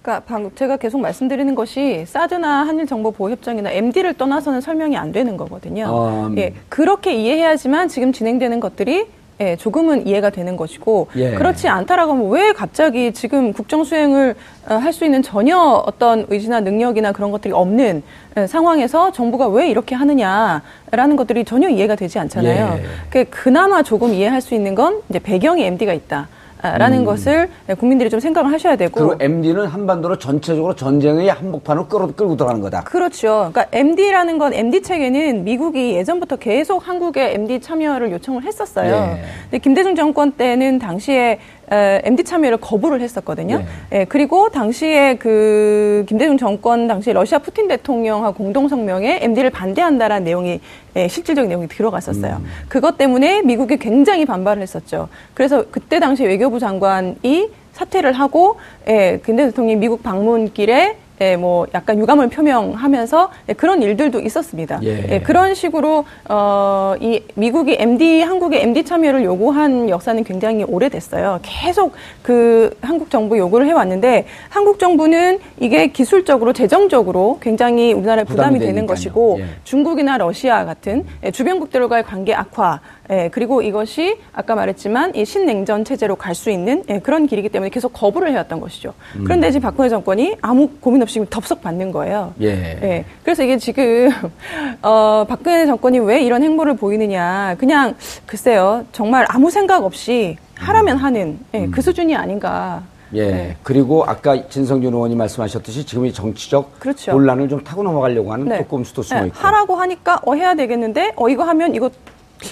그러니까 0.00 0.24
방금 0.26 0.54
제가 0.54 0.76
계속 0.76 1.00
말씀드리는 1.00 1.54
것이 1.54 2.04
사드나 2.06 2.66
한일 2.66 2.86
정보 2.86 3.10
보호 3.10 3.30
협정이나 3.30 3.70
MD를 3.70 4.14
떠나서는 4.14 4.60
설명이 4.60 4.96
안 4.96 5.12
되는 5.12 5.36
거거든요. 5.36 6.28
음. 6.28 6.38
예, 6.38 6.54
그렇게 6.68 7.14
이해해야지만 7.14 7.88
지금 7.88 8.12
진행되는 8.12 8.60
것들이 8.60 9.06
예, 9.40 9.56
조금은 9.56 10.06
이해가 10.06 10.30
되는 10.30 10.56
것이고 10.56 11.08
예. 11.16 11.32
그렇지 11.32 11.68
않다라고 11.68 12.12
하면 12.12 12.28
왜 12.30 12.52
갑자기 12.52 13.12
지금 13.12 13.52
국정 13.52 13.82
수행을 13.82 14.34
어, 14.68 14.74
할수 14.74 15.04
있는 15.04 15.22
전혀 15.22 15.58
어떤 15.58 16.26
의지나 16.28 16.60
능력이나 16.60 17.12
그런 17.12 17.30
것들이 17.30 17.52
없는 17.52 18.02
예, 18.36 18.46
상황에서 18.46 19.10
정부가 19.12 19.48
왜 19.48 19.68
이렇게 19.68 19.94
하느냐라는 19.94 21.16
것들이 21.16 21.44
전혀 21.44 21.68
이해가 21.68 21.96
되지 21.96 22.18
않잖아요. 22.20 22.78
예. 22.78 22.84
그 23.10 23.24
그나마 23.28 23.82
조금 23.82 24.14
이해할 24.14 24.40
수 24.40 24.54
있는 24.54 24.74
건 24.74 25.00
이제 25.08 25.18
배경에 25.18 25.66
MD가 25.66 25.92
있다. 25.92 26.28
라는 26.64 27.04
것을 27.04 27.48
국민들이 27.78 28.08
좀 28.08 28.20
생각을 28.20 28.50
하셔야 28.50 28.76
되고 28.76 29.00
음. 29.00 29.08
그리고 29.08 29.24
MD는 29.24 29.66
한반도로 29.66 30.18
전체적으로 30.18 30.74
전쟁의 30.74 31.28
한복판으로 31.28 31.88
끌어, 31.88 32.06
끌고 32.06 32.36
들어가는 32.36 32.60
거다. 32.62 32.84
그렇죠. 32.84 33.50
그러니까 33.52 33.66
MD라는 33.72 34.38
건 34.38 34.54
MD 34.54 34.82
체계는 34.82 35.44
미국이 35.44 35.94
예전부터 35.94 36.36
계속 36.36 36.88
한국의 36.88 37.34
MD 37.34 37.60
참여를 37.60 38.12
요청을 38.12 38.44
했었어요. 38.44 38.94
예. 38.94 39.24
근데 39.44 39.58
김대중 39.58 39.94
정권 39.94 40.32
때는 40.32 40.78
당시에 40.78 41.38
에, 41.74 42.00
MD 42.04 42.22
참여를 42.22 42.58
거부를 42.58 43.00
했었거든요. 43.00 43.64
예, 43.92 44.04
그리고 44.04 44.48
당시에 44.48 45.16
그 45.16 46.04
김대중 46.08 46.38
정권 46.38 46.86
당시 46.86 47.12
러시아 47.12 47.38
푸틴 47.38 47.66
대통령하고 47.68 48.36
공동 48.36 48.68
성명에 48.68 49.18
MD를 49.22 49.50
반대한다라는 49.50 50.24
내용이 50.24 50.60
예, 50.96 51.08
실질적인 51.08 51.48
내용이 51.48 51.66
들어갔었어요. 51.66 52.36
음. 52.36 52.44
그것 52.68 52.96
때문에 52.96 53.42
미국이 53.42 53.76
굉장히 53.78 54.24
반발을 54.24 54.62
했었죠. 54.62 55.08
그래서 55.34 55.64
그때 55.70 55.98
당시 55.98 56.24
외교부 56.24 56.60
장관이 56.60 57.50
사퇴를 57.72 58.12
하고 58.12 58.56
예, 58.86 59.20
김대중 59.24 59.50
대통령이 59.50 59.76
미국 59.76 60.02
방문길에 60.02 60.96
예, 61.20 61.36
뭐 61.36 61.66
약간 61.74 61.98
유감을 61.98 62.28
표명하면서 62.28 63.30
예, 63.48 63.52
그런 63.52 63.82
일들도 63.82 64.20
있었습니다. 64.20 64.80
예. 64.82 65.06
예, 65.10 65.20
그런 65.20 65.54
식으로 65.54 66.04
어, 66.28 66.94
이 67.00 67.22
미국이 67.34 67.76
MD 67.78 68.22
한국의 68.22 68.62
MD 68.62 68.84
참여를 68.84 69.24
요구한 69.24 69.88
역사는 69.88 70.24
굉장히 70.24 70.64
오래됐어요. 70.64 71.38
계속 71.42 71.92
그 72.22 72.76
한국 72.82 73.10
정부 73.10 73.38
요구를 73.38 73.66
해왔는데 73.66 74.26
한국 74.48 74.78
정부는 74.78 75.38
이게 75.60 75.86
기술적으로 75.88 76.52
재정적으로 76.52 77.38
굉장히 77.40 77.92
우리나라에 77.92 78.24
부담이, 78.24 78.36
부담이 78.36 78.58
되는 78.58 78.74
되니까요. 78.74 78.86
것이고 78.88 79.36
예. 79.40 79.46
중국이나 79.62 80.18
러시아 80.18 80.64
같은 80.64 81.04
예, 81.22 81.30
주변국들과의 81.30 82.02
관계 82.04 82.34
악화 82.34 82.80
예, 83.10 83.28
그리고 83.32 83.60
이것이 83.60 84.18
아까 84.32 84.54
말했지만 84.54 85.14
이 85.14 85.24
신냉전 85.24 85.84
체제로 85.84 86.16
갈 86.16 86.34
수 86.34 86.50
있는 86.50 86.82
예, 86.88 86.98
그런 86.98 87.26
길이기 87.26 87.48
때문에 87.50 87.70
계속 87.70 87.92
거부를 87.92 88.30
해왔던 88.32 88.58
것이죠. 88.60 88.92
음. 89.16 89.24
그런데 89.24 89.50
지금 89.50 89.62
박근혜 89.62 89.88
정권이 89.88 90.36
아무 90.40 90.68
고민 90.80 91.00
없이 91.02 91.24
덥석 91.30 91.62
받는 91.62 91.92
거예요. 91.92 92.34
예. 92.40 92.48
예. 92.48 93.04
그래서 93.22 93.44
이게 93.44 93.56
지금 93.58 94.10
어, 94.82 95.24
박근혜 95.28 95.66
정권이 95.66 96.00
왜 96.00 96.22
이런 96.22 96.42
행보를 96.42 96.76
보이느냐, 96.76 97.54
그냥 97.58 97.94
글쎄요, 98.26 98.84
정말 98.92 99.26
아무 99.28 99.50
생각 99.50 99.84
없이 99.84 100.36
하라면 100.56 100.96
하는 100.96 101.38
예, 101.54 101.66
그 101.68 101.80
수준이 101.82 102.16
아닌가. 102.16 102.82
예. 103.12 103.26
네. 103.30 103.56
그리고 103.62 104.02
아까 104.04 104.48
진성준 104.48 104.92
의원이 104.92 105.14
말씀하셨듯이 105.14 105.86
지금 105.86 106.04
이 106.06 106.12
정치적 106.12 106.80
그렇죠. 106.80 107.12
논란을 107.12 107.48
좀 107.48 107.62
타고 107.62 107.82
넘어가려고 107.84 108.32
하는 108.32 108.48
네. 108.48 108.58
조금수도 108.58 109.02
숨어 109.02 109.22
예, 109.22 109.26
있고. 109.26 109.38
하라고 109.38 109.76
하니까 109.76 110.20
어 110.26 110.34
해야 110.34 110.54
되겠는데 110.56 111.12
어 111.14 111.28
이거 111.28 111.44
하면 111.44 111.74
이거 111.76 111.90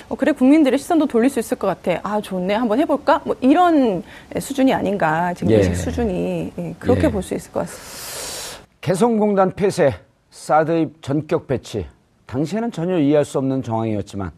어, 0.09 0.15
그래 0.15 0.33
국민들의 0.33 0.79
시선도 0.79 1.07
돌릴 1.07 1.31
수 1.31 1.39
있을 1.39 1.57
것 1.59 1.67
같아. 1.67 2.01
아 2.03 2.21
좋네, 2.21 2.55
한번 2.55 2.79
해볼까? 2.81 3.21
뭐 3.25 3.37
이런 3.41 4.03
수준이 4.39 4.73
아닌가 4.73 5.35
지금 5.35 5.53
예. 5.53 5.63
수준이 5.75 6.53
예, 6.59 6.75
그렇게 6.79 7.05
예. 7.05 7.11
볼수 7.11 7.35
있을 7.35 7.53
것 7.53 7.61
같습니다. 7.61 8.67
개성공단 8.81 9.53
폐쇄, 9.53 9.95
사드의 10.31 10.91
전격 11.01 11.47
배치. 11.47 11.87
당시에는 12.27 12.73
전혀 12.73 12.99
이해할 12.99 13.25
수 13.25 13.39
없는 13.39 13.63
정황이었지만 13.63 14.31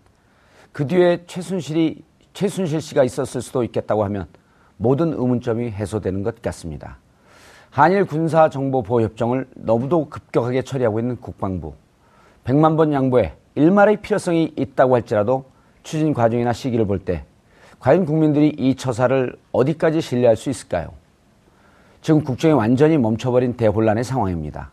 그 0.73 0.87
뒤에 0.87 1.23
최순실이 1.27 2.03
최순실 2.33 2.81
씨가 2.81 3.05
있었을 3.05 3.41
수도 3.41 3.63
있겠다고 3.63 4.05
하면 4.05 4.27
모든 4.77 5.13
의문점이 5.13 5.71
해소되는 5.71 6.23
것 6.25 6.43
같습니다. 6.43 6.99
한일 7.71 8.05
군사 8.05 8.49
정보 8.49 8.83
보호 8.83 9.01
협정을 9.03 9.49
너무도 9.55 10.09
급격하게 10.09 10.63
처리하고 10.63 11.01
있는 11.01 11.17
국방부. 11.17 11.75
100만 12.45 12.77
번 12.77 12.93
양보에 12.93 13.33
일말의 13.55 13.99
필요성이 13.99 14.53
있다고 14.57 14.95
할지라도 14.95 15.45
추진 15.83 16.15
과정이나 16.15 16.53
시기를 16.53 16.87
볼 16.87 16.99
때 17.01 17.25
과연 17.79 18.07
국민들이 18.07 18.49
이 18.57 18.75
처사를 18.77 19.37
어디까지 19.53 20.01
신뢰할 20.01 20.37
수 20.37 20.49
있을까요? 20.49 20.89
지금 22.01 22.25
국정이 22.25 22.55
완전히 22.55 22.97
멈춰버린 22.97 23.57
대혼란의 23.59 24.05
상황입니다. 24.05 24.71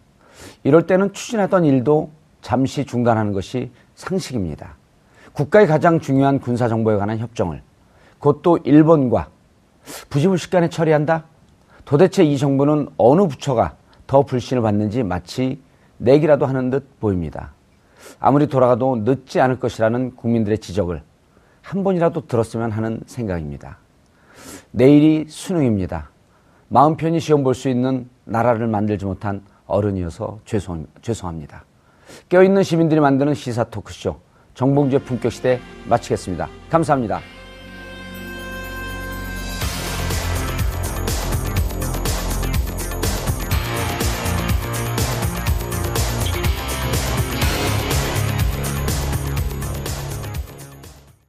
이럴 0.63 0.87
때는 0.87 1.11
추진하던 1.11 1.65
일도 1.65 2.09
잠시 2.41 2.85
중단하는 2.85 3.33
것이 3.33 3.71
상식입니다. 3.95 4.75
국가의 5.33 5.67
가장 5.67 5.99
중요한 5.99 6.39
군사 6.39 6.69
정보에 6.69 6.95
관한 6.95 7.17
협정을 7.19 7.61
그것도 8.19 8.59
일본과 8.63 9.27
부지불식간에 10.09 10.69
처리한다? 10.69 11.25
도대체 11.83 12.23
이 12.23 12.37
정부는 12.37 12.89
어느 12.97 13.27
부처가 13.27 13.75
더 14.07 14.23
불신을 14.23 14.61
받는지 14.61 15.03
마치 15.03 15.61
내기라도 15.97 16.45
하는 16.45 16.69
듯 16.69 16.99
보입니다. 16.99 17.53
아무리 18.21 18.47
돌아가도 18.47 18.97
늦지 18.97 19.41
않을 19.41 19.59
것이라는 19.59 20.15
국민들의 20.15 20.59
지적을 20.59 21.01
한 21.61 21.83
번이라도 21.83 22.27
들었으면 22.27 22.71
하는 22.71 23.01
생각입니다. 23.07 23.79
내일이 24.71 25.25
수능입니다. 25.27 26.11
마음 26.69 26.95
편히 26.95 27.19
시험 27.19 27.43
볼 27.43 27.53
수 27.55 27.67
있는 27.67 28.07
나라를 28.23 28.67
만들지 28.67 29.05
못한 29.05 29.41
어른이어서 29.65 30.39
죄송, 30.45 30.85
죄송합니다. 31.01 31.65
깨어있는 32.29 32.63
시민들이 32.63 33.01
만드는 33.01 33.33
시사 33.33 33.65
토크쇼 33.65 34.17
정봉주의 34.53 35.01
품격시대 35.03 35.59
마치겠습니다. 35.89 36.47
감사합니다. 36.69 37.40